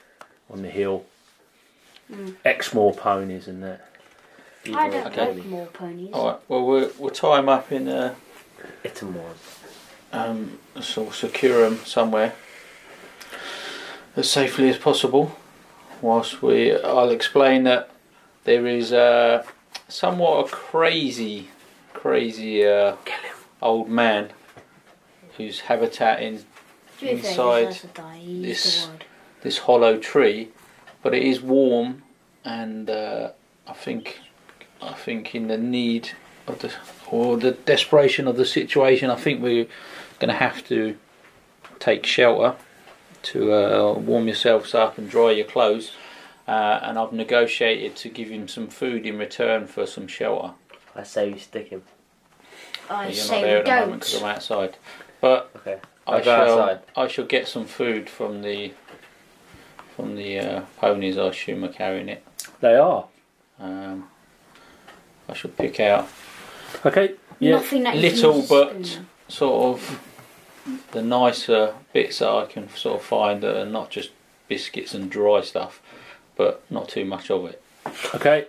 on 0.49 0.61
the 0.61 0.69
hill. 0.69 1.05
Mm. 2.11 2.35
Exmoor 2.45 2.93
ponies 2.93 3.47
and 3.47 3.63
that. 3.63 3.87
I 4.75 4.89
don't 4.89 5.07
Okay. 5.07 5.33
like 5.33 5.45
more 5.45 5.65
ponies. 5.67 6.09
All 6.13 6.27
right. 6.27 6.39
Well, 6.47 6.65
we'll 6.65 6.91
we'll 6.99 7.09
tie 7.09 7.37
them 7.37 7.49
up 7.49 7.71
in 7.71 7.87
uh, 7.87 8.13
Itamor. 8.83 9.33
um, 10.13 10.59
sort 10.81 11.07
of 11.09 11.15
secure 11.15 11.61
them 11.67 11.77
somewhere 11.85 12.33
as 14.15 14.29
safely 14.29 14.69
as 14.69 14.77
possible. 14.77 15.35
Whilst 16.01 16.41
we, 16.41 16.75
I'll 16.75 17.11
explain 17.11 17.63
that 17.63 17.89
there 18.43 18.67
is 18.67 18.91
uh, 18.91 19.43
somewhat 19.87 20.45
a 20.47 20.49
crazy, 20.49 21.49
crazy 21.93 22.65
uh, 22.67 22.95
old 23.61 23.87
man 23.89 24.31
whose 25.37 25.61
habitat 25.61 26.21
in 26.21 26.37
To 26.37 26.43
fair, 26.99 27.09
inside 27.11 27.59
deserves 27.65 27.81
to 27.81 27.87
die. 27.87 28.17
He 28.17 28.31
used 28.31 28.47
this- 28.65 28.87
this 29.41 29.57
hollow 29.59 29.97
tree, 29.97 30.49
but 31.01 31.15
it 31.15 31.23
is 31.23 31.41
warm, 31.41 32.03
and 32.45 32.89
uh, 32.89 33.29
I 33.67 33.73
think, 33.73 34.19
I 34.81 34.93
think 34.93 35.33
in 35.33 35.47
the 35.47 35.57
need 35.57 36.11
of 36.47 36.59
the 36.59 36.71
or 37.09 37.37
the 37.37 37.51
desperation 37.51 38.27
of 38.27 38.37
the 38.37 38.45
situation, 38.45 39.09
I 39.09 39.15
think 39.15 39.41
we're 39.41 39.65
going 40.19 40.29
to 40.29 40.35
have 40.35 40.65
to 40.67 40.95
take 41.79 42.05
shelter 42.05 42.55
to 43.23 43.53
uh, 43.53 43.93
warm 43.93 44.27
yourselves 44.27 44.73
up 44.75 44.97
and 44.97 45.09
dry 45.09 45.31
your 45.31 45.45
clothes. 45.45 45.91
Uh, 46.47 46.79
and 46.83 46.97
I've 46.97 47.13
negotiated 47.13 47.95
to 47.97 48.09
give 48.09 48.29
him 48.29 48.47
some 48.47 48.67
food 48.67 49.05
in 49.05 49.17
return 49.17 49.67
for 49.67 49.85
some 49.85 50.07
shelter. 50.07 50.51
I 50.95 51.03
say 51.03 51.31
we 51.31 51.39
stick 51.39 51.69
him. 51.69 51.83
I 52.89 53.03
You're 53.07 53.09
not 53.09 53.15
say 53.15 53.41
there 53.41 53.53
we 53.55 53.59
at 53.59 53.65
the 53.65 53.85
moment 53.85 54.01
because. 54.01 54.21
I'm 54.21 54.29
outside, 54.29 54.77
but 55.21 55.49
Okay. 55.57 55.77
I 56.07 56.11
I'll 56.13 56.17
go 56.19 56.23
shall. 56.23 56.59
outside. 56.59 56.79
I 56.95 57.07
shall 57.07 57.25
get 57.25 57.47
some 57.47 57.65
food 57.65 58.09
from 58.09 58.41
the 58.41 58.73
from 59.95 60.15
the 60.15 60.39
uh, 60.39 60.61
ponies. 60.77 61.17
I 61.17 61.27
assume 61.27 61.63
are 61.63 61.67
carrying 61.69 62.09
it. 62.09 62.23
They 62.59 62.75
are 62.75 63.05
Um, 63.59 64.07
I 65.29 65.33
shall 65.33 65.51
pick 65.51 65.79
out 65.79 66.07
okay. 66.85 67.15
Yeah. 67.39 67.51
Nothing 67.51 67.83
that 67.83 67.95
you 67.95 68.01
little 68.01 68.31
can 68.33 68.41
use 68.41 68.51
a 68.51 68.53
but 68.53 68.85
spoon. 68.85 69.07
sort 69.27 69.79
of 69.79 69.99
the 70.91 71.01
nicer 71.01 71.73
bits 71.93 72.19
that 72.19 72.29
I 72.29 72.45
can 72.45 72.69
sort 72.75 72.99
of 72.99 73.05
find 73.05 73.41
that 73.43 73.55
are 73.61 73.65
not 73.65 73.89
just 73.89 74.11
biscuits 74.47 74.93
and 74.93 75.09
dry 75.09 75.41
stuff, 75.41 75.81
but 76.35 76.63
not 76.69 76.87
too 76.89 77.05
much 77.05 77.31
of 77.31 77.45
it. 77.45 77.61
Okay. 78.13 78.45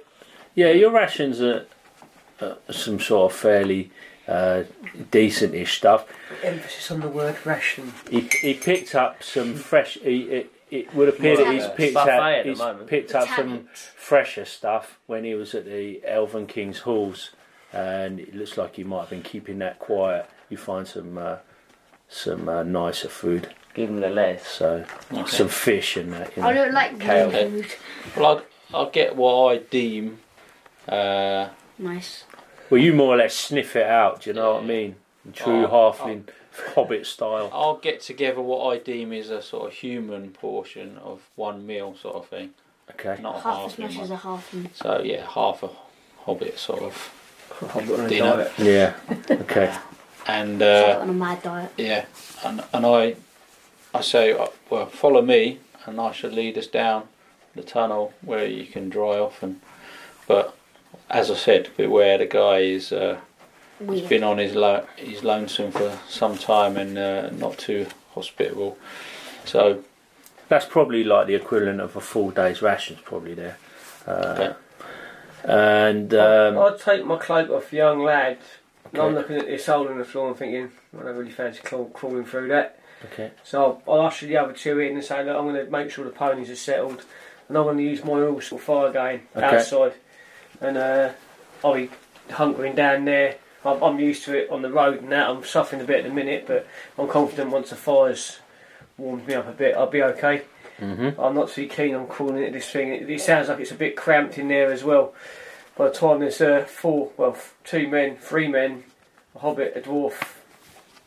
Yeah, 0.54 0.70
your 0.72 0.90
rations 0.90 1.40
are, 1.40 1.64
are 2.40 2.56
some 2.70 3.00
sort 3.00 3.32
of 3.32 3.38
fairly 3.38 3.90
uh, 4.28 4.64
decent-ish 5.10 5.76
stuff. 5.78 6.06
Emphasis 6.42 6.90
on 6.90 7.00
the 7.00 7.08
word 7.08 7.36
ration. 7.44 7.92
He, 8.10 8.28
he 8.40 8.54
picked 8.54 8.94
up 8.94 9.22
some 9.22 9.54
fresh. 9.54 9.94
He, 10.02 10.22
it, 10.22 10.52
it 10.70 10.94
would 10.94 11.08
appear 11.08 11.36
that 11.36 11.52
he's 11.52 11.66
picked 11.76 11.96
at 11.96 12.08
up. 12.08 12.44
He's 12.46 12.58
moment. 12.58 12.86
picked 12.88 13.14
up 13.14 13.28
some 13.28 13.68
fresher 13.96 14.44
stuff 14.44 14.98
when 15.06 15.24
he 15.24 15.34
was 15.34 15.54
at 15.54 15.64
the 15.66 16.00
Elven 16.06 16.46
King's 16.46 16.78
halls, 16.80 17.30
and 17.72 18.18
it 18.20 18.34
looks 18.34 18.56
like 18.56 18.76
he 18.76 18.84
might 18.84 19.00
have 19.00 19.10
been 19.10 19.22
keeping 19.22 19.58
that 19.58 19.78
quiet. 19.78 20.26
You 20.48 20.56
find 20.56 20.86
some 20.86 21.18
uh, 21.18 21.36
some 22.08 22.48
uh, 22.48 22.62
nicer 22.62 23.08
food, 23.08 23.54
Give 23.74 23.88
him 23.90 24.00
the 24.00 24.08
less. 24.10 24.46
so 24.46 24.84
Okay. 25.12 25.26
some 25.30 25.48
fish 25.48 25.96
and 25.96 26.12
that. 26.12 26.36
You 26.36 26.42
know. 26.42 26.48
I 26.48 26.52
don't 26.52 26.72
like 26.72 26.98
Kale. 27.00 27.30
food. 27.30 27.66
Well, 28.16 28.26
I'll, 28.26 28.42
I'll 28.80 28.90
get 28.90 29.16
what 29.16 29.52
I 29.54 29.58
deem. 29.58 30.20
Uh, 30.88 31.48
Nice. 31.78 32.24
Well, 32.72 32.80
you 32.80 32.94
more 32.94 33.14
or 33.14 33.18
less 33.18 33.34
sniff 33.34 33.76
it 33.76 33.86
out. 33.86 34.22
Do 34.22 34.30
you 34.30 34.34
know 34.34 34.54
what 34.54 34.62
I 34.62 34.66
mean? 34.66 34.96
In 35.26 35.32
true 35.34 35.66
Oh, 35.66 35.92
halfling 35.92 36.24
hobbit 36.74 37.04
style. 37.06 37.50
I'll 37.52 37.76
get 37.76 38.00
together 38.00 38.40
what 38.40 38.74
I 38.74 38.78
deem 38.78 39.12
is 39.12 39.28
a 39.28 39.42
sort 39.42 39.66
of 39.70 39.74
human 39.74 40.30
portion 40.30 40.96
of 40.96 41.20
one 41.36 41.66
meal, 41.66 41.94
sort 42.00 42.16
of 42.16 42.28
thing. 42.28 42.54
Okay. 42.92 43.20
Not 43.20 43.36
a 43.36 43.40
Half 43.40 43.56
half. 43.56 43.72
as 43.72 43.78
much 43.78 43.92
meal. 43.92 44.02
as 44.04 44.10
a 44.10 44.16
half. 44.16 44.52
and- 44.54 44.70
So 44.74 45.02
yeah, 45.04 45.26
half 45.28 45.62
a 45.62 45.68
hobbit 46.24 46.58
sort 46.58 46.80
of 46.82 47.12
I've 47.76 47.90
on 47.92 48.06
a 48.06 48.08
Dinner. 48.08 48.36
diet. 48.36 48.52
Yeah. 48.58 48.94
Okay. 49.30 49.74
and 50.26 50.62
uh, 50.62 50.98
on 51.02 51.10
a 51.10 51.12
mad 51.12 51.42
diet. 51.42 51.72
yeah, 51.76 52.06
and 52.42 52.64
and 52.72 52.86
I 52.86 53.16
I 53.92 54.00
say 54.00 54.32
uh, 54.32 54.46
well 54.70 54.86
follow 54.86 55.20
me 55.20 55.58
and 55.84 56.00
I 56.00 56.12
shall 56.12 56.30
lead 56.30 56.56
us 56.56 56.68
down 56.68 57.08
the 57.54 57.62
tunnel 57.62 58.14
where 58.22 58.46
you 58.46 58.64
can 58.64 58.88
dry 58.88 59.18
off 59.18 59.42
and 59.42 59.60
but 60.26 60.56
as 61.10 61.30
I 61.30 61.34
said 61.34 61.70
beware 61.76 62.18
the 62.18 62.26
guy 62.26 62.58
is 62.58 62.92
uh, 62.92 63.18
he's 63.78 63.88
Weird. 63.88 64.08
been 64.08 64.24
on 64.24 64.38
his 64.38 64.54
lo- 64.54 64.86
his 64.96 65.22
lonesome 65.24 65.72
for 65.72 65.98
some 66.08 66.36
time 66.38 66.76
and 66.76 66.96
uh, 66.98 67.30
not 67.30 67.58
too 67.58 67.86
hospitable 68.14 68.76
so 69.44 69.82
That's 70.48 70.66
probably 70.66 71.02
like 71.04 71.26
the 71.26 71.34
equivalent 71.34 71.80
of 71.80 71.96
a 71.96 72.00
full 72.00 72.30
day's 72.30 72.60
rations, 72.62 73.00
probably 73.02 73.34
there. 73.34 73.56
Uh, 74.06 74.34
Okay. 74.38 74.52
And 75.44 76.14
um, 76.14 76.58
I'd 76.58 76.78
take 76.78 77.04
my 77.04 77.16
cloak 77.16 77.50
off 77.50 77.72
young 77.72 78.00
lad. 78.04 78.38
And 78.92 79.00
I'm 79.02 79.14
looking 79.14 79.36
at 79.36 79.46
this 79.46 79.66
hole 79.66 79.88
in 79.88 79.98
the 79.98 80.04
floor 80.04 80.28
and 80.28 80.36
thinking, 80.36 80.70
I 80.98 81.02
don't 81.04 81.16
really 81.16 81.30
fancy 81.30 81.60
crawl- 81.62 81.86
crawling 81.90 82.24
through 82.26 82.48
that. 82.48 82.78
okay, 83.06 83.30
So 83.42 83.80
I'll, 83.86 83.94
I'll 84.00 84.06
usher 84.06 84.26
the 84.26 84.36
other 84.36 84.52
two 84.52 84.78
in 84.78 84.92
and 84.94 85.02
say, 85.04 85.24
look, 85.24 85.36
I'm 85.36 85.48
going 85.48 85.64
to 85.64 85.70
make 85.70 85.90
sure 85.90 86.04
the 86.04 86.10
ponies 86.10 86.50
are 86.50 86.56
settled. 86.56 87.02
And 87.48 87.56
I'm 87.58 87.64
going 87.64 87.78
to 87.78 87.82
use 87.82 88.04
my 88.04 88.12
awesome 88.20 88.58
fire 88.58 88.92
going 88.92 89.22
Okay. 89.34 89.56
outside. 89.56 89.94
And 90.62 90.78
uh, 90.78 91.10
I'll 91.64 91.74
be 91.74 91.90
hunkering 92.30 92.74
down 92.76 93.04
there. 93.04 93.36
I'm, 93.64 93.82
I'm 93.82 93.98
used 94.00 94.24
to 94.24 94.36
it 94.38 94.50
on 94.50 94.62
the 94.62 94.70
road 94.70 95.02
and 95.02 95.12
that. 95.12 95.28
I'm 95.28 95.44
suffering 95.44 95.82
a 95.82 95.84
bit 95.84 95.98
at 95.98 96.04
the 96.04 96.14
minute, 96.14 96.44
but 96.46 96.66
I'm 96.98 97.08
confident 97.08 97.50
once 97.50 97.70
the 97.70 97.76
fire's 97.76 98.38
warmed 98.96 99.26
me 99.26 99.34
up 99.34 99.48
a 99.48 99.52
bit, 99.52 99.74
I'll 99.76 99.86
be 99.90 100.02
okay. 100.02 100.42
hmm 100.78 101.10
I'm 101.18 101.34
not 101.34 101.48
too 101.50 101.66
keen 101.66 101.94
on 101.94 102.06
crawling 102.06 102.38
into 102.38 102.52
this 102.58 102.70
thing. 102.70 102.88
It, 102.92 103.08
it 103.10 103.20
sounds 103.20 103.48
like 103.48 103.60
it's 103.60 103.70
a 103.72 103.74
bit 103.76 103.96
cramped 103.96 104.38
in 104.38 104.48
there 104.48 104.70
as 104.72 104.84
well. 104.84 105.14
By 105.76 105.88
the 105.88 105.94
time 105.94 106.20
there's 106.20 106.40
uh, 106.40 106.64
four, 106.64 107.10
well, 107.16 107.32
f- 107.32 107.54
two 107.64 107.88
men, 107.88 108.16
three 108.16 108.46
men, 108.48 108.84
a 109.34 109.38
hobbit, 109.40 109.72
a 109.76 109.80
dwarf, 109.80 110.36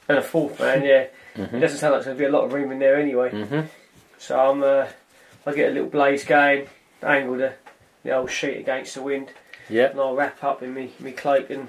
and 0.09 0.17
a 0.17 0.21
fourth 0.21 0.59
man, 0.59 0.83
yeah, 0.83 1.05
it 1.35 1.59
doesn't 1.59 1.77
sound 1.77 1.93
like 1.93 2.03
there's 2.03 2.05
going 2.05 2.17
to 2.17 2.19
be 2.19 2.25
a 2.25 2.29
lot 2.31 2.45
of 2.45 2.53
room 2.53 2.71
in 2.71 2.79
there 2.79 2.95
anyway. 2.97 3.29
hmm 3.29 3.61
So 4.17 4.39
I'm, 4.39 4.63
uh, 4.63 4.87
I 5.45 5.53
get 5.53 5.69
a 5.69 5.73
little 5.73 5.89
blaze 5.89 6.25
going, 6.25 6.67
angle 7.03 7.37
the, 7.37 7.53
the 8.03 8.11
old 8.15 8.31
sheet 8.31 8.57
against 8.57 8.95
the 8.95 9.03
wind, 9.03 9.29
yeah, 9.69 9.91
and 9.91 9.99
I'll 9.99 10.15
wrap 10.15 10.43
up 10.43 10.63
in 10.63 10.73
me, 10.73 10.93
me 10.99 11.11
cloak 11.11 11.49
and 11.49 11.67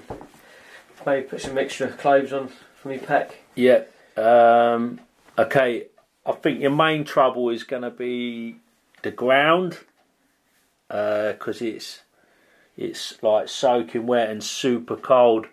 maybe 1.05 1.27
put 1.27 1.41
some 1.41 1.57
extra 1.57 1.89
clothes 1.89 2.33
on 2.33 2.49
for 2.81 2.89
me 2.89 2.97
pack. 2.97 3.37
yeah. 3.55 3.83
Um, 4.15 4.99
okay, 5.37 5.87
I 6.25 6.31
think 6.31 6.59
your 6.59 6.71
main 6.71 7.03
trouble 7.03 7.49
is 7.49 7.63
going 7.63 7.83
to 7.83 7.91
be 7.91 8.57
the 9.03 9.11
ground 9.11 9.77
because 10.87 11.61
it's 11.61 12.01
it's 12.75 13.21
like 13.21 13.49
soaking 13.49 14.07
wet 14.07 14.29
and 14.29 14.43
super 14.43 14.95
cold. 14.95 15.47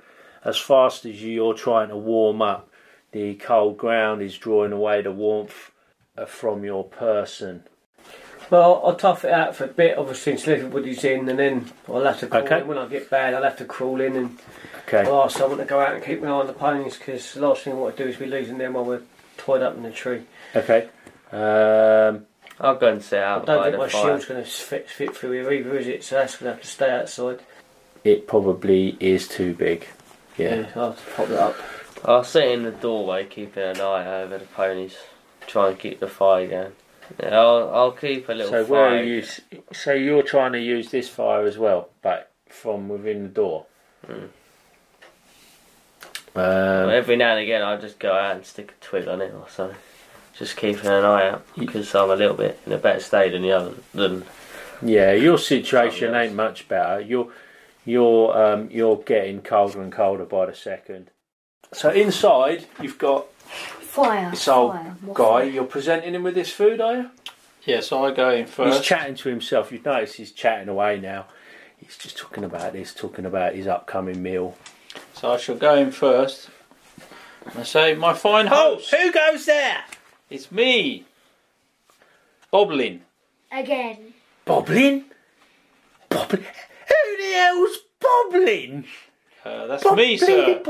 As 0.45 0.59
fast 0.59 1.07
as 1.07 1.23
you're 1.23 1.55
trying 1.55 1.89
to 1.89 1.97
warm 1.97 2.43
up, 2.43 2.69
the 3.13 3.35
cold 3.37 3.79
ground 3.79 4.21
is 4.21 4.37
drawing 4.37 4.73
away 4.73 5.01
the 5.01 5.13
warmth 5.13 5.71
uh, 6.19 6.27
from 6.27 6.65
your 6.65 6.85
person. 6.85 7.65
Well, 8.51 8.83
I'll 8.85 8.95
tough 8.97 9.25
it 9.25 9.33
out 9.33 9.57
for 9.57 9.65
a 9.65 9.69
bit, 9.69 9.97
obviously, 9.99 10.33
until 10.33 10.55
everybody's 10.55 11.03
in, 11.05 11.29
and 11.29 11.39
then 11.39 11.71
I'll 11.89 12.05
have 12.05 12.21
to 12.21 12.27
crawl 12.27 12.43
Okay. 12.45 12.61
in. 12.61 12.67
When 12.67 12.79
I 12.79 12.87
get 12.87 13.09
bad, 13.11 13.35
I'll 13.35 13.43
have 13.43 13.57
to 13.59 13.65
crawl 13.65 14.01
in 14.01 14.17
and 14.17 14.39
Okay. 14.87 15.09
I'll 15.09 15.25
ask 15.25 15.39
someone 15.39 15.59
to 15.59 15.65
go 15.65 15.81
out 15.81 15.95
and 15.95 16.05
keep 16.05 16.23
an 16.23 16.29
eye 16.29 16.33
on 16.33 16.47
the 16.47 16.53
ponies 16.53 16.99
because 16.99 17.33
the 17.35 17.41
last 17.47 17.63
thing 17.63 17.73
I 17.73 17.77
want 17.77 17.97
to 17.97 18.05
do 18.05 18.11
is 18.11 18.17
be 18.17 18.27
losing 18.27 18.59
them 18.59 18.75
while 18.75 18.85
we're 18.85 19.01
tied 19.39 19.63
up 19.63 19.77
in 19.77 19.83
the 19.83 19.91
tree. 19.91 20.23
Okay. 20.55 20.89
Um, 21.33 22.27
I'll 22.61 22.77
go 22.77 22.89
and 22.89 23.03
sit 23.03 23.19
I 23.23 23.39
don't 23.45 23.65
think 23.65 23.79
my 23.79 23.89
fire. 23.89 24.03
shield's 24.03 24.27
going 24.27 24.45
to 24.45 24.49
fit, 24.49 24.89
fit 24.91 25.17
through 25.17 25.33
here 25.33 25.51
either, 25.53 25.77
is 25.79 25.87
it? 25.89 26.05
So 26.05 26.17
that's 26.17 26.37
going 26.37 26.51
to 26.51 26.55
have 26.55 26.63
to 26.63 26.69
stay 26.69 26.91
outside. 26.91 27.41
it 28.05 28.29
probably 28.29 28.97
is 29.01 29.27
too 29.27 29.55
big. 29.55 29.87
Yeah. 30.37 30.67
I'll 30.77 30.93
have 30.93 31.05
to 31.05 31.11
pop 31.15 31.29
that 31.29 31.41
up. 31.41 31.57
I'll 32.05 32.25
sit 32.25 32.45
in 32.51 32.65
the 32.65 32.71
doorway, 32.71 33.25
keeping 33.25 33.63
an 33.63 33.81
eye 33.81 34.23
over 34.23 34.37
the 34.37 34.45
ponies, 34.45 34.97
try 35.47 35.71
and 35.71 35.79
keep 35.79 35.99
the 36.01 36.09
fire 36.09 36.47
going. 36.47 36.73
Yeah, 37.21 37.39
I'll, 37.39 37.71
I'll 37.75 37.93
keep 37.93 38.29
a 38.29 38.33
little 38.33 38.51
So 38.51 38.65
fire. 38.65 38.73
where 38.73 38.89
are 38.99 39.03
you? 39.03 39.19
s- 39.21 39.41
So 39.73 39.93
you're 39.93 40.23
trying 40.23 40.53
to 40.53 40.61
use 40.61 40.91
this 40.91 41.09
fire 41.09 41.45
as 41.45 41.59
well, 41.59 41.89
but 42.03 42.31
from 42.49 42.89
within 42.89 43.23
the 43.25 43.29
door. 43.29 43.67
Mm. 44.09 44.29
Um, 46.37 46.91
Every 46.91 47.17
now 47.17 47.33
and 47.33 47.41
again, 47.41 47.63
I'll 47.63 47.81
just 47.81 47.99
go 47.99 48.13
out 48.13 48.37
and 48.37 48.45
stick 48.45 48.73
a 48.81 48.85
twig 48.85 49.07
on 49.07 49.21
it 49.21 49.33
or 49.35 49.47
something. 49.49 49.77
Just 50.37 50.57
keeping 50.57 50.87
an 50.87 51.05
eye 51.05 51.29
out 51.29 51.47
because 51.57 51.95
I'm 51.95 52.11
a 52.11 52.17
little 52.17 52.37
bit 52.37 52.59
in 52.67 52.73
a 52.73 52.79
better 52.79 52.99
state 53.01 53.33
than 53.33 53.43
the 53.43 53.53
other. 53.53 53.75
Than 53.93 54.25
yeah, 54.83 55.13
your 55.13 55.39
situation 55.39 56.13
ain't 56.15 56.35
much 56.35 56.67
better. 56.69 57.01
You're 57.01 57.29
you're 57.85 58.37
um, 58.37 58.69
you're 58.73 58.97
getting 58.97 59.43
colder 59.43 59.81
and 59.81 59.93
colder 59.93 60.25
by 60.25 60.47
the 60.47 60.55
second. 60.55 61.11
So 61.73 61.91
inside 61.91 62.67
you've 62.83 62.99
got 62.99 63.27
Fire. 63.95 64.31
this 64.31 64.49
old 64.49 64.73
fire. 64.73 64.97
Guy. 65.13 65.15
fire. 65.15 65.45
You're 65.45 65.65
presenting 65.65 66.17
him 66.17 66.25
with 66.25 66.35
this 66.35 66.51
food, 66.51 66.81
are 66.81 66.97
you? 66.97 67.11
Yeah, 67.65 67.79
so 67.79 68.05
I 68.05 68.11
go 68.13 68.31
in 68.31 68.47
first. 68.47 68.79
He's 68.79 68.87
chatting 68.87 69.15
to 69.15 69.29
himself. 69.29 69.71
You've 69.71 69.85
noticed 69.85 70.17
he's 70.17 70.33
chatting 70.33 70.69
away 70.69 70.99
now. 70.99 71.27
He's 71.77 71.97
just 71.97 72.19
talking 72.19 72.43
about 72.43 72.73
this, 72.73 72.93
talking 72.93 73.25
about 73.25 73.55
his 73.55 73.69
upcoming 73.69 74.21
meal. 74.21 74.57
so 75.13 75.33
I 75.33 75.37
shall 75.37 75.55
go 75.55 75.77
in 75.77 75.93
first. 75.93 76.51
I 77.57 77.63
say, 77.63 77.95
my 77.95 78.15
fine 78.15 78.49
oh, 78.49 78.75
host, 78.75 78.93
who 78.93 79.13
goes 79.13 79.47
there? 79.47 79.85
it's 80.29 80.51
me, 80.51 81.05
Boblin. 82.53 82.99
Again. 83.53 84.15
Boblin? 84.45 85.05
Boblin? 86.11 86.45
Who 86.89 87.17
the 87.17 87.33
hell's 87.35 87.79
Boblin? 88.01 88.87
Uh, 89.45 89.67
that's 89.67 89.85
me, 89.93 90.17
sir. 90.17 90.61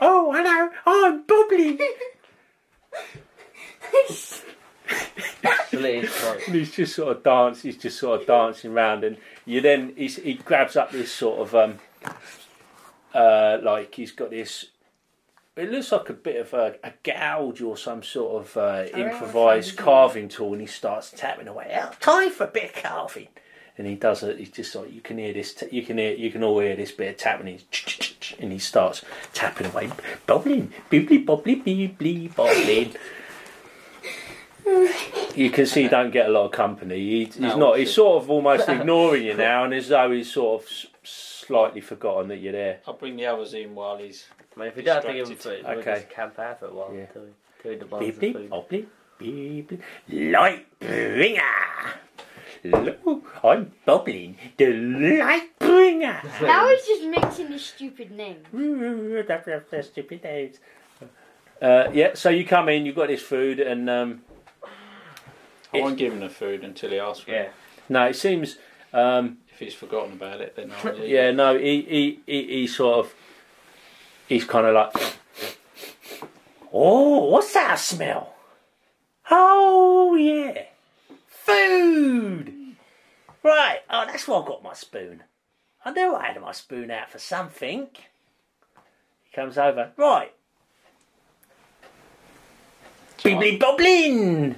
Oh, 0.00 0.32
hello, 0.32 0.70
I'm 0.86 1.22
Boblin. 1.24 1.80
split 5.66 6.04
his 6.04 6.12
throat. 6.12 6.40
And 6.46 6.56
he's 6.56 6.72
just 6.72 6.94
sort 6.94 7.16
of 7.16 7.22
dance. 7.22 7.62
He's 7.62 7.76
just 7.76 7.98
sort 7.98 8.20
of 8.20 8.26
dancing 8.26 8.72
around, 8.72 9.04
and 9.04 9.16
you 9.44 9.60
then 9.60 9.92
he's, 9.96 10.16
he 10.16 10.34
grabs 10.34 10.76
up 10.76 10.90
this 10.90 11.12
sort 11.12 11.40
of 11.40 11.54
um, 11.54 11.78
uh, 13.14 13.58
like 13.62 13.94
he's 13.94 14.12
got 14.12 14.30
this. 14.30 14.66
It 15.56 15.70
looks 15.70 15.90
like 15.90 16.10
a 16.10 16.12
bit 16.12 16.36
of 16.36 16.52
a, 16.52 16.76
a 16.84 16.92
gouge 17.02 17.62
or 17.62 17.78
some 17.78 18.02
sort 18.02 18.42
of 18.44 18.56
uh, 18.58 18.84
improvised 18.94 19.76
carving 19.78 20.28
tool, 20.28 20.52
and 20.52 20.60
he 20.60 20.66
starts 20.66 21.10
tapping 21.10 21.48
away. 21.48 21.74
Oh, 21.80 21.92
time 21.98 22.30
for 22.30 22.44
a 22.44 22.48
bit 22.48 22.76
of 22.76 22.82
carving, 22.82 23.28
and 23.78 23.86
he 23.86 23.94
does 23.94 24.22
it. 24.22 24.38
He's 24.38 24.50
just 24.50 24.74
like 24.74 24.92
you 24.92 25.00
can 25.00 25.16
hear 25.16 25.32
this. 25.32 25.54
T- 25.54 25.68
you 25.70 25.82
can 25.82 25.96
hear. 25.96 26.14
You 26.14 26.30
can 26.30 26.44
all 26.44 26.58
hear 26.60 26.76
this 26.76 26.92
bit 26.92 27.08
of 27.12 27.16
tapping. 27.16 27.46
He's 27.46 28.36
and 28.38 28.52
he 28.52 28.58
starts 28.58 29.02
tapping 29.32 29.66
away, 29.68 29.90
bobbling, 30.26 30.72
bibbly 30.90 31.24
bobbly, 31.24 31.64
bibbly 31.64 32.34
bobbling. 32.34 32.94
You 35.34 35.50
can 35.50 35.64
see 35.66 35.82
he 35.82 35.88
don't 35.88 36.10
get 36.10 36.26
a 36.28 36.32
lot 36.32 36.46
of 36.46 36.52
company. 36.52 36.96
He, 36.98 37.24
he's 37.24 37.38
No, 37.38 37.56
not. 37.56 37.78
He's 37.78 37.94
sort 37.94 38.22
of 38.22 38.30
almost 38.30 38.68
ignoring 38.68 39.24
you 39.24 39.34
now, 39.34 39.64
and 39.64 39.72
as 39.72 39.88
though 39.88 40.10
he's 40.10 40.32
sort 40.32 40.62
of 40.62 40.68
slightly 41.02 41.80
forgotten 41.80 42.28
that 42.28 42.38
you're 42.38 42.52
there. 42.52 42.80
I'll 42.86 42.94
bring 42.94 43.16
the 43.16 43.26
others 43.26 43.54
in 43.54 43.74
while 43.74 43.96
he's. 43.98 44.26
I 44.56 44.60
mean, 44.60 44.68
if 44.68 44.76
we 44.76 44.82
don't 44.82 44.94
have 44.94 45.04
to 45.04 45.12
give 45.12 45.28
him 45.28 45.36
food, 45.36 45.64
we'll 45.64 45.78
Okay. 45.78 45.94
just 45.96 46.08
camp 46.10 46.38
out 46.38 46.60
for 46.60 46.66
a 46.66 46.72
while 46.72 46.94
Yeah. 46.94 47.00
until 47.02 47.22
we 47.22 47.28
until 47.58 47.72
he 47.72 47.78
demands 47.78 48.18
the 48.18 48.26
Bibbly 48.26 48.32
food. 48.32 48.50
bobbly, 48.50 48.86
bibbly, 50.08 50.32
light 50.32 50.78
bringer. 50.80 51.42
Hello, 52.62 53.22
I'm 53.44 53.72
Bobbling, 53.84 54.36
the 54.56 54.72
light 54.72 55.58
bringer. 55.58 56.22
Now 56.42 56.68
he's 56.68 56.86
just 56.86 57.04
mixing 57.04 57.48
his 57.48 57.64
stupid 57.66 58.10
name. 58.12 58.42
Stupid 59.82 60.24
names. 60.24 60.58
Uh, 61.60 61.88
yeah, 61.92 62.14
so 62.14 62.28
you 62.30 62.44
come 62.44 62.68
in, 62.68 62.84
you've 62.86 62.96
got 62.96 63.08
this 63.08 63.22
food, 63.22 63.60
and 63.60 63.88
um, 63.90 64.22
I 65.72 65.80
won't 65.80 65.96
give 65.98 66.12
him 66.12 66.20
the 66.20 66.28
food 66.30 66.64
until 66.64 66.90
he 66.90 66.98
asks 66.98 67.24
for 67.24 67.30
Yeah. 67.30 67.42
it. 67.42 67.52
no, 67.88 68.06
it 68.06 68.14
seems 68.14 68.58
um, 68.92 69.38
If 69.52 69.58
he's 69.60 69.74
forgotten 69.74 70.12
about 70.14 70.40
it, 70.40 70.54
then 70.56 70.72
I'll 70.72 71.02
eat 71.02 71.08
Yeah, 71.08 71.30
no, 71.30 71.58
he, 71.58 71.82
he, 71.82 72.20
he, 72.26 72.42
he 72.60 72.66
sort 72.66 73.06
of, 73.06 73.14
he's 74.28 74.44
kind 74.44 74.66
of 74.66 74.74
like, 74.74 74.92
oh, 76.72 77.24
what's 77.30 77.52
that 77.54 77.78
smell? 77.78 78.34
Oh, 79.30 80.14
yeah, 80.14 80.62
food. 81.26 82.52
Right, 83.42 83.80
oh, 83.90 84.06
that's 84.06 84.26
why 84.26 84.40
I 84.40 84.46
got 84.46 84.62
my 84.62 84.74
spoon. 84.74 85.22
I 85.84 85.92
knew 85.92 86.14
I 86.14 86.26
had 86.26 86.40
my 86.40 86.52
spoon 86.52 86.90
out 86.90 87.10
for 87.10 87.18
something. 87.18 87.88
He 89.24 89.34
comes 89.34 89.56
over, 89.56 89.92
right. 89.96 90.32
Bibbly 93.18 93.58
bobbling! 93.58 94.56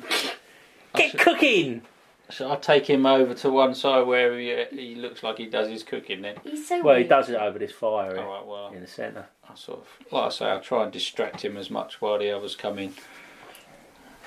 Get 0.95 1.19
cooking! 1.19 1.83
So 2.31 2.49
I'll 2.51 2.61
take 2.61 2.87
him 2.89 3.07
over 3.07 3.33
to 3.35 3.51
one 3.51 3.75
side 3.75 4.07
where 4.07 4.39
he, 4.39 4.65
he 4.71 4.95
looks 4.97 5.23
like 5.23 5.39
he 5.39 5.47
does 5.47 5.69
his 5.69 5.83
cooking 5.83 6.21
then. 6.23 6.37
He's 6.45 6.69
so 6.69 6.83
Well, 6.83 6.97
he 6.97 7.01
weird. 7.03 7.09
does 7.09 7.31
it 7.31 7.37
over 7.37 7.59
this 7.59 7.73
fire 7.73 8.13
here 8.15 8.23
Alright, 8.23 8.47
well, 8.47 8.69
in 8.73 8.81
the 8.83 8.87
centre. 8.87 9.27
I 9.49 9.55
sort 9.55 9.79
of, 9.81 10.13
like 10.13 10.25
I 10.25 10.29
say, 10.29 10.45
I'll 10.47 10.61
try 10.61 10.83
and 10.83 10.93
distract 10.93 11.43
him 11.43 11.57
as 11.57 11.71
much 11.71 12.03
while 12.03 12.19
the 12.19 12.31
others 12.31 12.55
come 12.55 12.79
in. 12.79 12.93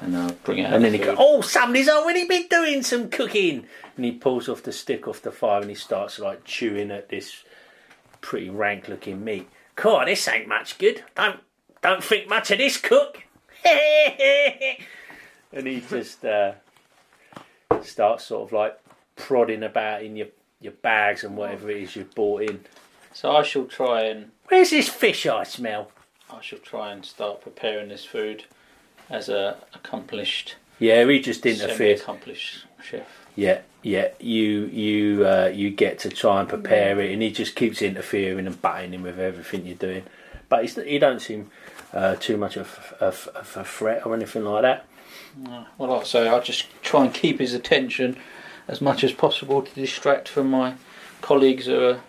And 0.02 0.18
I'll 0.18 0.32
bring 0.32 0.62
out 0.66 0.74
And 0.74 0.84
the 0.84 0.89
then 0.89 0.99
he 0.99 1.06
goes, 1.06 1.16
"Oh, 1.20 1.41
somebody's 1.41 1.88
already 1.88 2.26
been 2.28 2.47
doing 2.49 2.82
some 2.82 3.08
cooking." 3.12 3.68
And 3.95 4.04
he 4.04 4.12
pulls 4.12 4.49
off 4.49 4.64
the 4.64 4.72
stick 4.72 5.08
off 5.08 5.22
the 5.22 5.32
fire 5.32 5.62
and 5.62 5.70
he 5.70 5.76
starts 5.76 6.18
like 6.18 6.43
chewing 6.43 6.89
at 6.89 7.10
this 7.10 7.43
pretty 8.20 8.49
rank-looking 8.49 9.24
meat. 9.24 9.47
God, 9.76 10.08
this 10.08 10.28
ain't 10.28 10.47
much 10.47 10.80
good. 10.80 11.04
Don't 11.16 11.39
don't 11.84 12.04
think 12.04 12.28
much 12.28 12.49
of 12.49 12.58
this, 12.58 12.78
cook. 12.78 13.22
and 15.54 15.68
he 15.68 15.82
just 15.88 16.26
uh, 16.26 16.54
starts 17.84 18.26
sort 18.26 18.47
of 18.49 18.53
like 18.53 18.80
prodding 19.15 19.63
about 19.63 20.03
in 20.03 20.15
your 20.15 20.28
your 20.59 20.74
bags 20.74 21.24
and 21.24 21.36
whatever 21.36 21.69
it 21.72 21.78
is 21.78 21.95
you've 21.95 22.13
bought 22.15 22.43
in. 22.43 22.59
So 23.13 23.36
I 23.36 23.43
shall 23.43 23.65
try 23.65 24.01
and 24.03 24.32
Where's 24.47 24.69
this 24.69 24.89
fish 24.89 25.26
I 25.26 25.43
smell? 25.43 25.91
I 26.30 26.41
shall 26.41 26.59
try 26.59 26.91
and 26.91 27.03
start 27.03 27.41
preparing 27.41 27.89
this 27.89 28.05
food 28.05 28.45
as 29.09 29.28
a 29.28 29.57
accomplished, 29.74 30.55
Yeah, 30.80 31.05
he 31.05 31.19
just 31.19 31.45
interfered. 31.45 31.78
semi-accomplished 31.78 32.65
chef. 32.82 33.05
Yeah, 33.36 33.59
yeah. 33.82 34.09
You 34.19 34.65
you 34.67 35.26
uh, 35.28 35.51
you 35.53 35.69
get 35.69 35.99
to 35.99 36.09
try 36.09 36.39
and 36.39 36.47
prepare 36.49 36.99
it, 36.99 37.11
and 37.11 37.22
he 37.22 37.32
just 37.32 37.55
keeps 37.55 37.82
interfering 37.82 38.47
and 38.47 38.61
butting 38.61 38.93
in 38.93 39.01
with 39.01 39.19
everything 39.19 39.65
you're 39.65 39.76
doing. 39.76 40.03
But 40.47 40.65
he 40.65 40.99
don't 40.99 41.22
seem 41.22 41.49
uh, 41.93 42.15
too 42.15 42.36
much 42.38 42.57
of, 42.57 42.93
of, 42.99 43.30
of 43.36 43.55
a 43.57 43.63
threat 43.63 44.05
or 44.05 44.13
anything 44.13 44.43
like 44.43 44.63
that. 44.63 44.86
Well, 45.45 45.65
like 45.80 46.01
I 46.01 46.03
say, 46.03 46.28
I'll 46.28 46.41
just 46.41 46.67
try 46.82 47.05
and 47.05 47.13
keep 47.13 47.39
his 47.39 47.53
attention 47.53 48.17
as 48.67 48.82
much 48.82 49.03
as 49.03 49.11
possible 49.11 49.61
to 49.61 49.74
distract 49.74 50.28
from 50.30 50.49
my 50.49 50.76
colleagues 51.22 51.65
who 51.65 51.84
are 51.84 51.99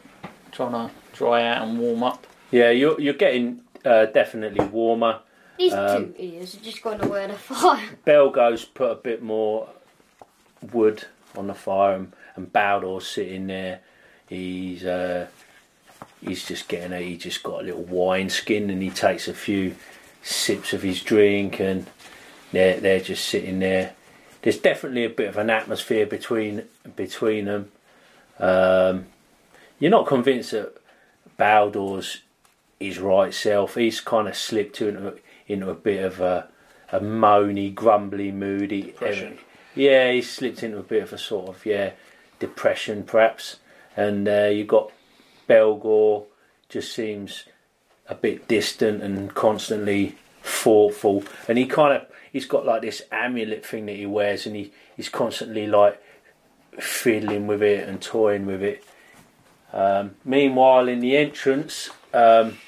trying 0.53 0.73
to 0.73 0.91
dry 1.13 1.45
out 1.47 1.67
and 1.67 1.79
warm 1.79 2.03
up. 2.03 2.27
Yeah, 2.51 2.71
you're 2.71 3.01
you're 3.01 3.15
getting 3.15 3.61
uh, 3.85 4.07
definitely 4.07 4.65
warmer. 4.67 5.21
These 5.59 5.73
Um, 5.73 6.07
two 6.07 6.15
idiots 6.19 6.55
are 6.57 6.61
just 6.61 6.83
going 6.83 6.99
to 7.01 7.09
wear 7.09 7.29
the 7.29 7.35
fire. 7.35 7.91
Belgo's 8.05 8.65
put 8.65 8.91
a 8.91 8.95
bit 8.95 9.23
more 9.23 9.69
wood 10.73 11.05
on 11.37 11.47
the 11.47 11.55
fire, 11.55 11.95
and, 11.95 12.13
and 12.37 12.53
Baldor's 12.53 13.07
sitting 13.07 13.47
there. 13.47 13.81
He's 14.29 14.85
uh, 14.85 15.27
he's 16.21 16.47
just 16.47 16.69
getting 16.69 16.93
a 16.93 17.01
he 17.01 17.17
just 17.17 17.43
got 17.43 17.61
a 17.61 17.65
little 17.65 17.83
wine 17.85 18.29
skin, 18.31 18.71
and 18.71 18.83
he 18.83 18.91
takes 18.91 19.29
a 19.29 19.35
few 19.35 19.75
sips 20.23 20.73
of 20.73 20.83
his 20.83 21.03
drink, 21.03 21.59
and 21.61 21.87
they're 22.53 22.81
they're 22.81 23.01
just 23.01 23.27
sitting 23.29 23.59
there. 23.59 23.95
There's 24.43 24.59
definitely 24.59 25.05
a 25.05 25.11
bit 25.11 25.29
of 25.29 25.39
an 25.39 25.51
atmosphere 25.51 26.07
between 26.07 26.65
between 26.97 27.47
them. 27.47 27.73
Um, 28.39 29.07
you're 29.79 29.91
not 29.91 30.07
convinced 30.07 30.53
that 30.53 30.77
Baldor's 31.39 32.23
his 32.79 32.99
right 32.99 33.33
self. 33.33 33.75
He's 33.75 34.01
kind 34.01 34.29
of 34.29 34.37
slipped 34.37 34.81
into 34.81 35.19
into 35.47 35.71
a 35.71 35.75
bit 35.75 36.05
of 36.05 36.21
a 36.21 36.49
a 36.91 37.01
moany, 37.01 37.75
grumbly, 37.75 38.31
moody. 38.31 38.83
Depression. 38.83 39.39
Yeah, 39.75 40.13
he's 40.13 40.31
slipped 40.31 40.63
into 40.63 40.79
a 40.79 40.83
bit 40.83 41.03
of 41.03 41.13
a 41.13 41.19
sort 41.19 41.49
of 41.49 41.65
yeah 41.65 41.93
depression, 42.39 43.05
perhaps. 43.05 43.57
And 43.97 44.29
uh, 44.29 44.51
you 44.53 44.65
got 44.65 44.91
Belgor, 45.49 46.25
just 46.69 46.93
seems 46.93 47.45
a 48.09 48.15
bit 48.15 48.49
distant 48.49 49.03
and 49.03 49.35
constantly 49.35 50.17
thoughtful, 50.43 51.25
and 51.49 51.57
he 51.57 51.67
kind 51.67 51.95
of 51.95 52.07
he's 52.33 52.47
got 52.47 52.65
like 52.67 52.83
this 52.83 53.03
amulet 53.13 53.65
thing 53.65 53.87
that 53.87 53.97
he 53.97 54.07
wears, 54.07 54.47
and 54.47 54.57
he 54.57 54.73
he's 54.97 55.09
constantly 55.09 55.67
like 55.67 56.01
fiddling 56.79 57.47
with 57.47 57.63
it 57.63 57.89
and 57.89 58.01
toying 58.01 58.47
with 58.47 58.63
it. 58.63 58.83
Um, 59.73 60.17
meanwhile, 60.25 60.89
in 60.89 61.01
the 61.01 61.17
entrance, 61.17 61.91
um, 62.13 62.59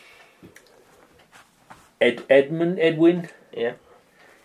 Ed, 2.01 2.25
Edmund 2.29 2.79
Edwin, 2.81 3.29
Yeah. 3.53 3.73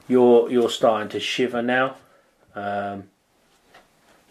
you're 0.08 0.50
you're 0.50 0.70
starting 0.70 1.10
to 1.10 1.20
shiver 1.20 1.62
now. 1.62 1.96
Um, 2.56 3.10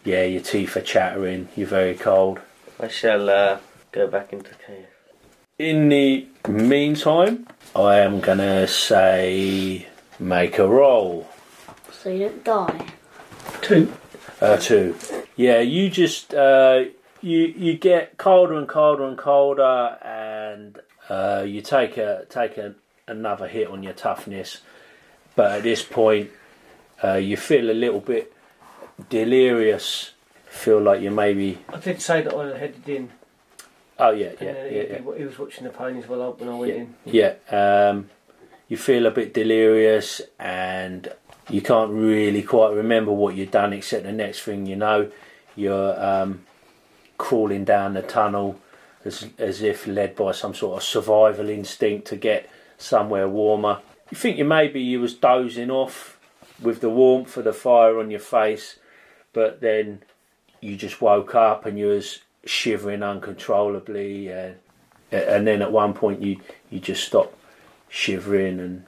yeah, 0.03 0.23
your 0.23 0.41
teeth 0.41 0.75
are 0.77 0.81
chattering. 0.81 1.49
You're 1.55 1.67
very 1.67 1.95
cold. 1.95 2.39
I 2.79 2.87
shall 2.87 3.29
uh, 3.29 3.57
go 3.91 4.07
back 4.07 4.31
into 4.31 4.51
cave. 4.65 4.87
In 5.57 5.89
the 5.89 6.25
meantime, 6.47 7.47
I 7.75 7.97
am 7.97 8.21
gonna 8.21 8.65
say 8.67 9.87
make 10.19 10.59
a 10.59 10.67
roll. 10.67 11.27
So 11.91 12.09
you 12.09 12.29
don't 12.29 12.43
die. 12.43 12.87
Two. 13.61 13.93
Uh, 14.41 14.57
two. 14.57 14.95
Yeah, 15.35 15.59
you 15.59 15.89
just 15.89 16.33
uh, 16.33 16.85
you 17.21 17.39
you 17.39 17.77
get 17.77 18.17
colder 18.17 18.53
and 18.53 18.67
colder 18.67 19.05
and 19.05 19.17
colder, 19.17 19.97
and 20.01 20.79
uh, 21.09 21.43
you 21.45 21.61
take 21.61 21.97
a 21.97 22.25
take 22.29 22.57
a, 22.57 22.75
another 23.07 23.47
hit 23.47 23.67
on 23.67 23.83
your 23.83 23.93
toughness. 23.93 24.61
But 25.35 25.51
at 25.51 25.63
this 25.63 25.83
point, 25.83 26.31
uh, 27.03 27.13
you 27.15 27.37
feel 27.37 27.69
a 27.69 27.73
little 27.73 28.01
bit 28.01 28.33
delirious. 29.09 30.11
Feel 30.47 30.81
like 30.81 31.01
you 31.01 31.11
maybe. 31.11 31.59
I 31.69 31.77
did 31.77 32.01
say 32.01 32.21
that 32.23 32.33
I 32.33 32.57
headed 32.57 32.89
in, 32.89 33.11
Oh 33.99 34.11
yeah, 34.11 34.27
and 34.27 34.41
yeah, 34.41 34.63
yeah. 34.63 34.69
he, 34.69 34.77
yeah. 34.77 35.17
he 35.17 35.25
was 35.25 35.37
watching 35.37 35.65
the 35.65 35.71
ponies 35.71 36.07
while 36.07 36.21
I, 36.21 36.27
when 36.27 36.49
I 36.49 36.55
went 36.55 36.71
in. 36.71 36.95
Yeah, 37.03 37.33
um, 37.51 38.09
you 38.69 38.77
feel 38.77 39.05
a 39.07 39.11
bit 39.11 39.33
delirious 39.33 40.21
and 40.39 41.11
you 41.49 41.61
can't 41.61 41.91
really 41.91 42.43
quite 42.43 42.71
remember 42.73 43.11
what 43.11 43.35
you've 43.35 43.51
done, 43.51 43.73
except 43.73 44.03
the 44.03 44.11
next 44.11 44.43
thing 44.43 44.67
you 44.67 44.75
know, 44.75 45.11
you're 45.55 46.01
um, 46.03 46.43
crawling 47.17 47.65
down 47.65 47.95
the 47.95 48.03
tunnel 48.03 48.59
as, 49.03 49.27
as 49.39 49.63
if 49.63 49.87
led 49.87 50.15
by 50.15 50.31
some 50.31 50.53
sort 50.53 50.77
of 50.77 50.83
survival 50.83 51.49
instinct 51.49 52.07
to 52.07 52.15
get 52.15 52.49
somewhere 52.77 53.27
warmer. 53.27 53.79
You 54.11 54.17
think 54.17 54.37
you 54.37 54.45
maybe 54.45 54.79
you 54.79 55.01
was 55.01 55.15
dozing 55.15 55.71
off 55.71 56.19
with 56.61 56.81
the 56.81 56.89
warmth 56.89 57.35
of 57.37 57.45
the 57.45 57.53
fire 57.53 57.99
on 57.99 58.11
your 58.11 58.19
face, 58.19 58.77
but 59.33 59.61
then 59.61 60.03
you 60.61 60.75
just 60.75 61.01
woke 61.01 61.33
up 61.33 61.65
and 61.65 61.79
you 61.79 61.87
was 61.87 62.19
shivering 62.45 63.03
uncontrollably 63.03 64.29
and 64.29 64.55
and 65.11 65.45
then 65.45 65.61
at 65.61 65.71
one 65.71 65.93
point 65.93 66.21
you 66.21 66.39
you 66.69 66.79
just 66.79 67.03
stopped 67.03 67.38
shivering 67.89 68.59
and 68.59 68.85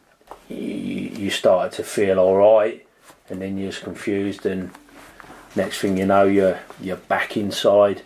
you, 0.47 0.57
you 0.57 1.29
started 1.29 1.75
to 1.75 1.83
feel 1.83 2.19
all 2.19 2.37
right 2.37 2.85
and 3.29 3.41
then 3.41 3.57
you're 3.57 3.71
just 3.71 3.83
confused 3.83 4.45
and 4.45 4.71
next 5.55 5.79
thing 5.79 5.97
you 5.97 6.05
know 6.05 6.25
you're 6.25 6.59
you're 6.81 6.97
back 6.97 7.35
inside. 7.37 8.01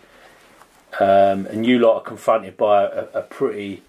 Um, 0.98 1.46
and 1.46 1.66
you 1.66 1.78
lot 1.78 1.96
are 1.96 2.02
confronted 2.02 2.56
by 2.56 2.84
a, 2.84 3.06
a 3.12 3.22
pretty 3.22 3.82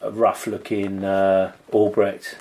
rough 0.00 0.46
looking 0.46 1.04
uh, 1.04 1.52
Albrecht 1.70 2.36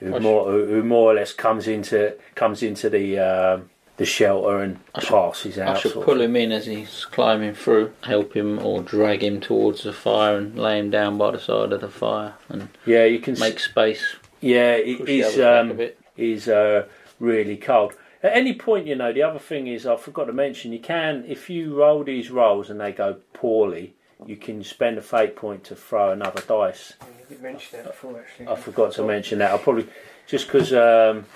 who 0.00 0.20
more 0.20 0.50
who, 0.50 0.66
who 0.66 0.82
more 0.82 1.12
or 1.12 1.14
less 1.14 1.32
comes 1.32 1.66
into 1.66 2.14
comes 2.34 2.62
into 2.62 2.90
the 2.90 3.18
um, 3.18 3.70
the 3.96 4.04
shelter 4.04 4.60
and 4.60 4.80
I 4.94 5.00
should- 5.00 5.10
passes 5.10 5.58
out 5.58 5.76
I 5.76 5.80
should 5.80 5.92
pull 5.94 6.20
him 6.20 6.34
in 6.36 6.50
as 6.52 6.66
he's 6.66 7.04
climbing 7.04 7.54
through, 7.54 7.92
help 8.02 8.34
him 8.34 8.58
or 8.64 8.82
drag 8.82 9.22
him 9.22 9.40
towards 9.40 9.84
the 9.84 9.92
fire 9.92 10.36
and 10.36 10.58
lay 10.58 10.78
him 10.78 10.90
down 10.90 11.16
by 11.18 11.30
the 11.30 11.38
side 11.38 11.72
of 11.72 11.80
the 11.80 11.88
fire 11.88 12.34
and 12.48 12.68
yeah 12.86 13.04
you 13.04 13.20
can 13.20 13.34
s- 13.34 13.40
make 13.40 13.60
space. 13.60 14.16
yeah 14.40 14.72
it 14.72 14.98
Push 14.98 15.06
the 15.06 15.18
is 15.20 15.26
others 15.26 15.36
back 15.38 15.46
a 15.46 15.60
um, 15.72 15.76
bit. 15.76 15.98
is 16.16 16.48
uh, 16.48 16.86
really 17.20 17.56
cold. 17.56 17.94
At 18.22 18.32
any 18.36 18.54
point, 18.54 18.86
you 18.86 18.94
know, 18.96 19.12
the 19.12 19.22
other 19.22 19.38
thing 19.38 19.66
is 19.66 19.86
I 19.86 19.96
forgot 19.96 20.24
to 20.24 20.32
mention 20.32 20.72
you 20.72 20.78
can 20.80 21.24
if 21.28 21.48
you 21.50 21.74
roll 21.78 22.02
these 22.04 22.30
rolls 22.30 22.70
and 22.70 22.80
they 22.80 22.90
go 22.90 23.16
poorly, 23.34 23.94
you 24.26 24.36
can 24.36 24.64
spend 24.64 24.96
a 24.96 25.02
fate 25.02 25.36
point 25.36 25.62
to 25.64 25.76
throw 25.76 26.10
another 26.10 26.40
dice. 26.48 26.94
You 27.02 27.36
did 27.36 27.42
mention 27.42 27.78
that 27.78 27.88
before, 27.88 28.18
actually. 28.18 28.48
I 28.48 28.56
forgot 28.56 28.92
to 28.94 29.04
mention 29.04 29.38
that. 29.40 29.50
I'll 29.50 29.58
probably 29.58 29.86
just 30.26 30.46
because 30.46 30.72
um, 30.72 31.26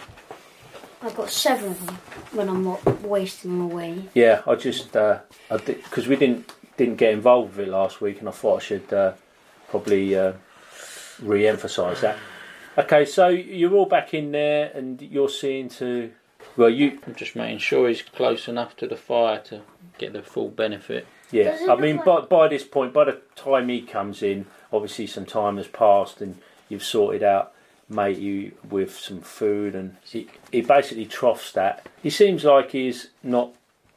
I've 1.02 1.14
got 1.16 1.30
seven 1.30 1.70
of 1.70 1.86
them 1.86 1.94
when 2.32 2.48
I'm 2.48 2.64
not 2.64 3.02
wasting 3.02 3.50
them 3.52 3.70
away. 3.70 4.02
yeah, 4.14 4.42
I 4.46 4.54
just 4.56 4.96
uh, 4.96 5.20
I 5.50 5.56
because 5.58 6.08
we 6.08 6.16
didn't 6.16 6.52
didn't 6.76 6.96
get 6.96 7.12
involved 7.12 7.56
with 7.56 7.68
it 7.68 7.70
last 7.70 8.00
week, 8.00 8.18
and 8.20 8.28
I 8.28 8.32
thought 8.32 8.56
I 8.62 8.64
should 8.64 8.92
uh, 8.92 9.12
probably 9.68 10.16
uh, 10.16 10.32
re-emphasise 11.20 12.00
that. 12.00 12.16
Okay, 12.76 13.04
so 13.04 13.28
you're 13.28 13.74
all 13.74 13.86
back 13.86 14.14
in 14.14 14.30
there, 14.32 14.70
and 14.74 15.00
you're 15.02 15.28
seeing 15.28 15.68
to 15.70 16.12
well, 16.56 16.70
you 16.70 16.98
I'm 17.06 17.14
just 17.14 17.36
making 17.36 17.58
sure 17.58 17.88
he's 17.88 18.02
close 18.02 18.48
enough 18.48 18.76
to 18.76 18.86
the 18.86 18.96
fire 18.96 19.38
to 19.46 19.62
get 19.98 20.12
the 20.12 20.22
full 20.22 20.48
benefit. 20.48 21.06
Yeah, 21.30 21.50
Does 21.52 21.60
it 21.62 21.68
I 21.68 21.72
look 21.72 21.80
mean, 21.80 21.96
like- 21.96 22.04
by 22.06 22.20
by 22.22 22.48
this 22.48 22.64
point, 22.64 22.92
by 22.92 23.04
the 23.04 23.20
time 23.36 23.68
he 23.68 23.82
comes 23.82 24.22
in, 24.22 24.46
obviously 24.72 25.06
some 25.06 25.26
time 25.26 25.56
has 25.58 25.68
passed, 25.68 26.20
and 26.20 26.40
you've 26.68 26.84
sorted 26.84 27.22
out 27.22 27.52
mate 27.88 28.18
you 28.18 28.52
with 28.68 28.96
some 28.98 29.20
food, 29.20 29.74
and 29.74 29.96
he 30.04 30.28
he 30.52 30.60
basically 30.60 31.06
troughs 31.06 31.52
that. 31.52 31.86
He 32.02 32.10
seems 32.10 32.44
like 32.44 32.72
he's 32.72 33.08
not 33.22 33.52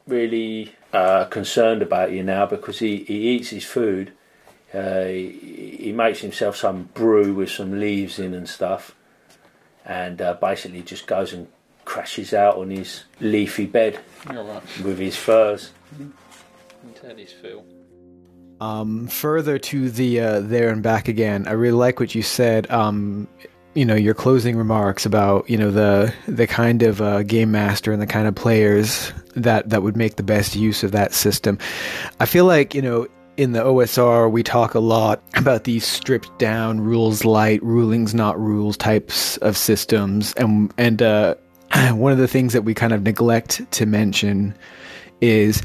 really 0.06 0.72
uh, 0.92 1.24
concerned 1.26 1.82
about 1.82 2.12
you 2.12 2.22
now 2.22 2.46
because 2.46 2.78
he, 2.78 2.98
he 3.04 3.30
eats 3.30 3.50
his 3.50 3.64
food. 3.64 4.12
Uh, 4.74 5.04
he, 5.04 5.76
he 5.80 5.92
makes 5.92 6.20
himself 6.20 6.56
some 6.56 6.84
brew 6.94 7.34
with 7.34 7.50
some 7.50 7.78
leaves 7.78 8.18
in 8.18 8.34
and 8.34 8.48
stuff, 8.48 8.94
and 9.84 10.20
uh, 10.20 10.34
basically 10.34 10.82
just 10.82 11.06
goes 11.06 11.32
and 11.32 11.46
crashes 11.84 12.32
out 12.32 12.56
on 12.56 12.70
his 12.70 13.04
leafy 13.20 13.66
bed 13.66 13.98
All 14.30 14.44
right, 14.44 14.62
with 14.84 14.98
his 14.98 15.16
furs. 15.16 15.72
that 17.02 17.18
is 17.18 17.32
Phil. 17.32 17.64
Um, 18.60 19.08
further 19.08 19.58
to 19.58 19.90
the 19.90 20.20
uh, 20.20 20.40
there 20.40 20.68
and 20.70 20.82
back 20.82 21.08
again, 21.08 21.48
I 21.48 21.52
really 21.52 21.76
like 21.76 21.98
what 21.98 22.14
you 22.14 22.22
said. 22.22 22.70
Um, 22.70 23.26
you 23.74 23.86
know, 23.86 23.94
your 23.94 24.14
closing 24.14 24.56
remarks 24.56 25.06
about 25.06 25.48
you 25.48 25.56
know 25.56 25.70
the 25.70 26.12
the 26.26 26.46
kind 26.46 26.82
of 26.82 27.00
uh, 27.00 27.22
game 27.22 27.50
master 27.50 27.92
and 27.92 28.02
the 28.02 28.06
kind 28.06 28.28
of 28.28 28.34
players 28.34 29.12
that 29.34 29.70
that 29.70 29.82
would 29.82 29.96
make 29.96 30.16
the 30.16 30.22
best 30.22 30.54
use 30.54 30.82
of 30.82 30.92
that 30.92 31.14
system. 31.14 31.58
I 32.20 32.26
feel 32.26 32.44
like 32.44 32.74
you 32.74 32.82
know 32.82 33.08
in 33.36 33.52
the 33.52 33.60
OSR 33.60 34.30
we 34.30 34.42
talk 34.42 34.74
a 34.74 34.80
lot 34.80 35.22
about 35.34 35.64
these 35.64 35.86
stripped 35.86 36.38
down 36.38 36.80
rules 36.80 37.24
light 37.24 37.62
rulings 37.62 38.14
not 38.14 38.38
rules 38.38 38.76
types 38.76 39.38
of 39.38 39.56
systems 39.56 40.34
and 40.34 40.72
and 40.76 41.02
uh, 41.02 41.34
one 41.92 42.12
of 42.12 42.18
the 42.18 42.28
things 42.28 42.52
that 42.52 42.62
we 42.62 42.74
kind 42.74 42.92
of 42.92 43.02
neglect 43.02 43.70
to 43.72 43.86
mention 43.86 44.54
is 45.22 45.62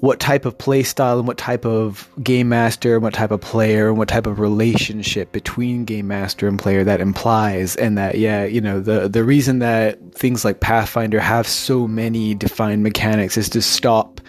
what 0.00 0.18
type 0.18 0.46
of 0.46 0.56
play 0.56 0.82
style 0.82 1.18
and 1.18 1.28
what 1.28 1.36
type 1.36 1.64
of 1.66 2.08
game 2.22 2.48
master 2.48 2.94
and 2.94 3.02
what 3.02 3.12
type 3.14 3.30
of 3.30 3.40
player 3.40 3.88
and 3.88 3.98
what 3.98 4.08
type 4.08 4.26
of 4.26 4.40
relationship 4.40 5.30
between 5.32 5.84
game 5.84 6.08
master 6.08 6.48
and 6.48 6.58
player 6.58 6.82
that 6.84 7.00
implies 7.00 7.76
and 7.76 7.96
that 7.98 8.16
yeah 8.18 8.44
you 8.44 8.60
know 8.60 8.80
the 8.80 9.08
the 9.08 9.22
reason 9.22 9.58
that 9.58 9.98
things 10.14 10.44
like 10.44 10.60
pathfinder 10.60 11.20
have 11.20 11.46
so 11.46 11.86
many 11.86 12.34
defined 12.34 12.82
mechanics 12.82 13.36
is 13.36 13.48
to 13.48 13.60
stop 13.60 14.20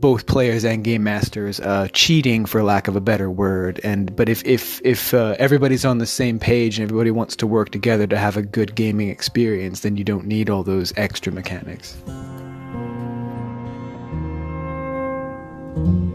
both 0.00 0.26
players 0.26 0.64
and 0.64 0.82
game 0.82 1.02
masters 1.02 1.60
uh, 1.60 1.86
cheating 1.92 2.46
for 2.46 2.62
lack 2.62 2.88
of 2.88 2.96
a 2.96 3.00
better 3.02 3.30
word. 3.30 3.78
And 3.84 4.16
but 4.16 4.30
if 4.30 4.42
if 4.46 4.80
if 4.82 5.12
uh, 5.12 5.36
everybody's 5.38 5.84
on 5.84 5.98
the 5.98 6.06
same 6.06 6.38
page 6.38 6.78
and 6.78 6.88
everybody 6.88 7.10
wants 7.10 7.36
to 7.36 7.46
work 7.46 7.68
together 7.70 8.06
to 8.06 8.16
have 8.16 8.36
a 8.36 8.42
good 8.42 8.74
gaming 8.74 9.10
experience 9.10 9.80
then 9.80 9.96
you 9.96 10.04
don't 10.04 10.26
need 10.26 10.48
all 10.48 10.62
those 10.62 10.92
extra 10.96 11.32
mechanics 11.32 11.96
And 15.76 16.09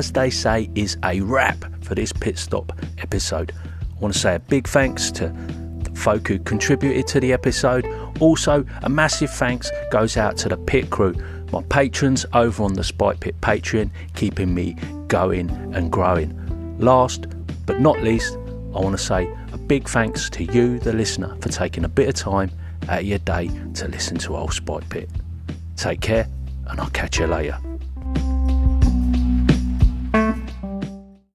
as 0.00 0.12
they 0.12 0.30
say, 0.30 0.70
is 0.74 0.96
a 1.04 1.20
wrap 1.20 1.62
for 1.84 1.94
this 1.94 2.10
pit 2.10 2.38
stop 2.38 2.72
episode. 2.98 3.52
I 3.52 4.00
want 4.00 4.14
to 4.14 4.18
say 4.18 4.34
a 4.34 4.38
big 4.38 4.66
thanks 4.66 5.10
to 5.10 5.28
the 5.82 5.90
folk 5.94 6.26
who 6.26 6.38
contributed 6.38 7.06
to 7.08 7.20
the 7.20 7.34
episode. 7.34 7.84
Also, 8.18 8.64
a 8.82 8.88
massive 8.88 9.30
thanks 9.30 9.70
goes 9.90 10.16
out 10.16 10.38
to 10.38 10.48
the 10.48 10.56
pit 10.56 10.88
crew 10.88 11.14
my 11.52 11.62
patrons 11.64 12.24
over 12.32 12.62
on 12.62 12.72
the 12.74 12.84
Spike 12.84 13.20
Pit 13.20 13.38
Patreon, 13.42 13.90
keeping 14.14 14.54
me 14.54 14.74
going 15.08 15.50
and 15.74 15.92
growing. 15.92 16.78
Last 16.78 17.26
but 17.66 17.78
not 17.78 18.00
least, 18.02 18.36
I 18.74 18.80
want 18.80 18.96
to 18.96 19.04
say 19.04 19.30
a 19.52 19.58
big 19.58 19.86
thanks 19.86 20.30
to 20.30 20.44
you, 20.44 20.78
the 20.78 20.94
listener, 20.94 21.36
for 21.42 21.50
taking 21.50 21.84
a 21.84 21.88
bit 21.88 22.08
of 22.08 22.14
time 22.14 22.50
out 22.88 23.00
of 23.00 23.04
your 23.04 23.18
day 23.18 23.50
to 23.74 23.88
listen 23.88 24.16
to 24.18 24.34
Old 24.34 24.54
Spike 24.54 24.88
Pit. 24.88 25.10
Take 25.76 26.00
care, 26.00 26.26
and 26.68 26.80
I'll 26.80 26.90
catch 26.90 27.18
you 27.18 27.26
later. 27.26 27.58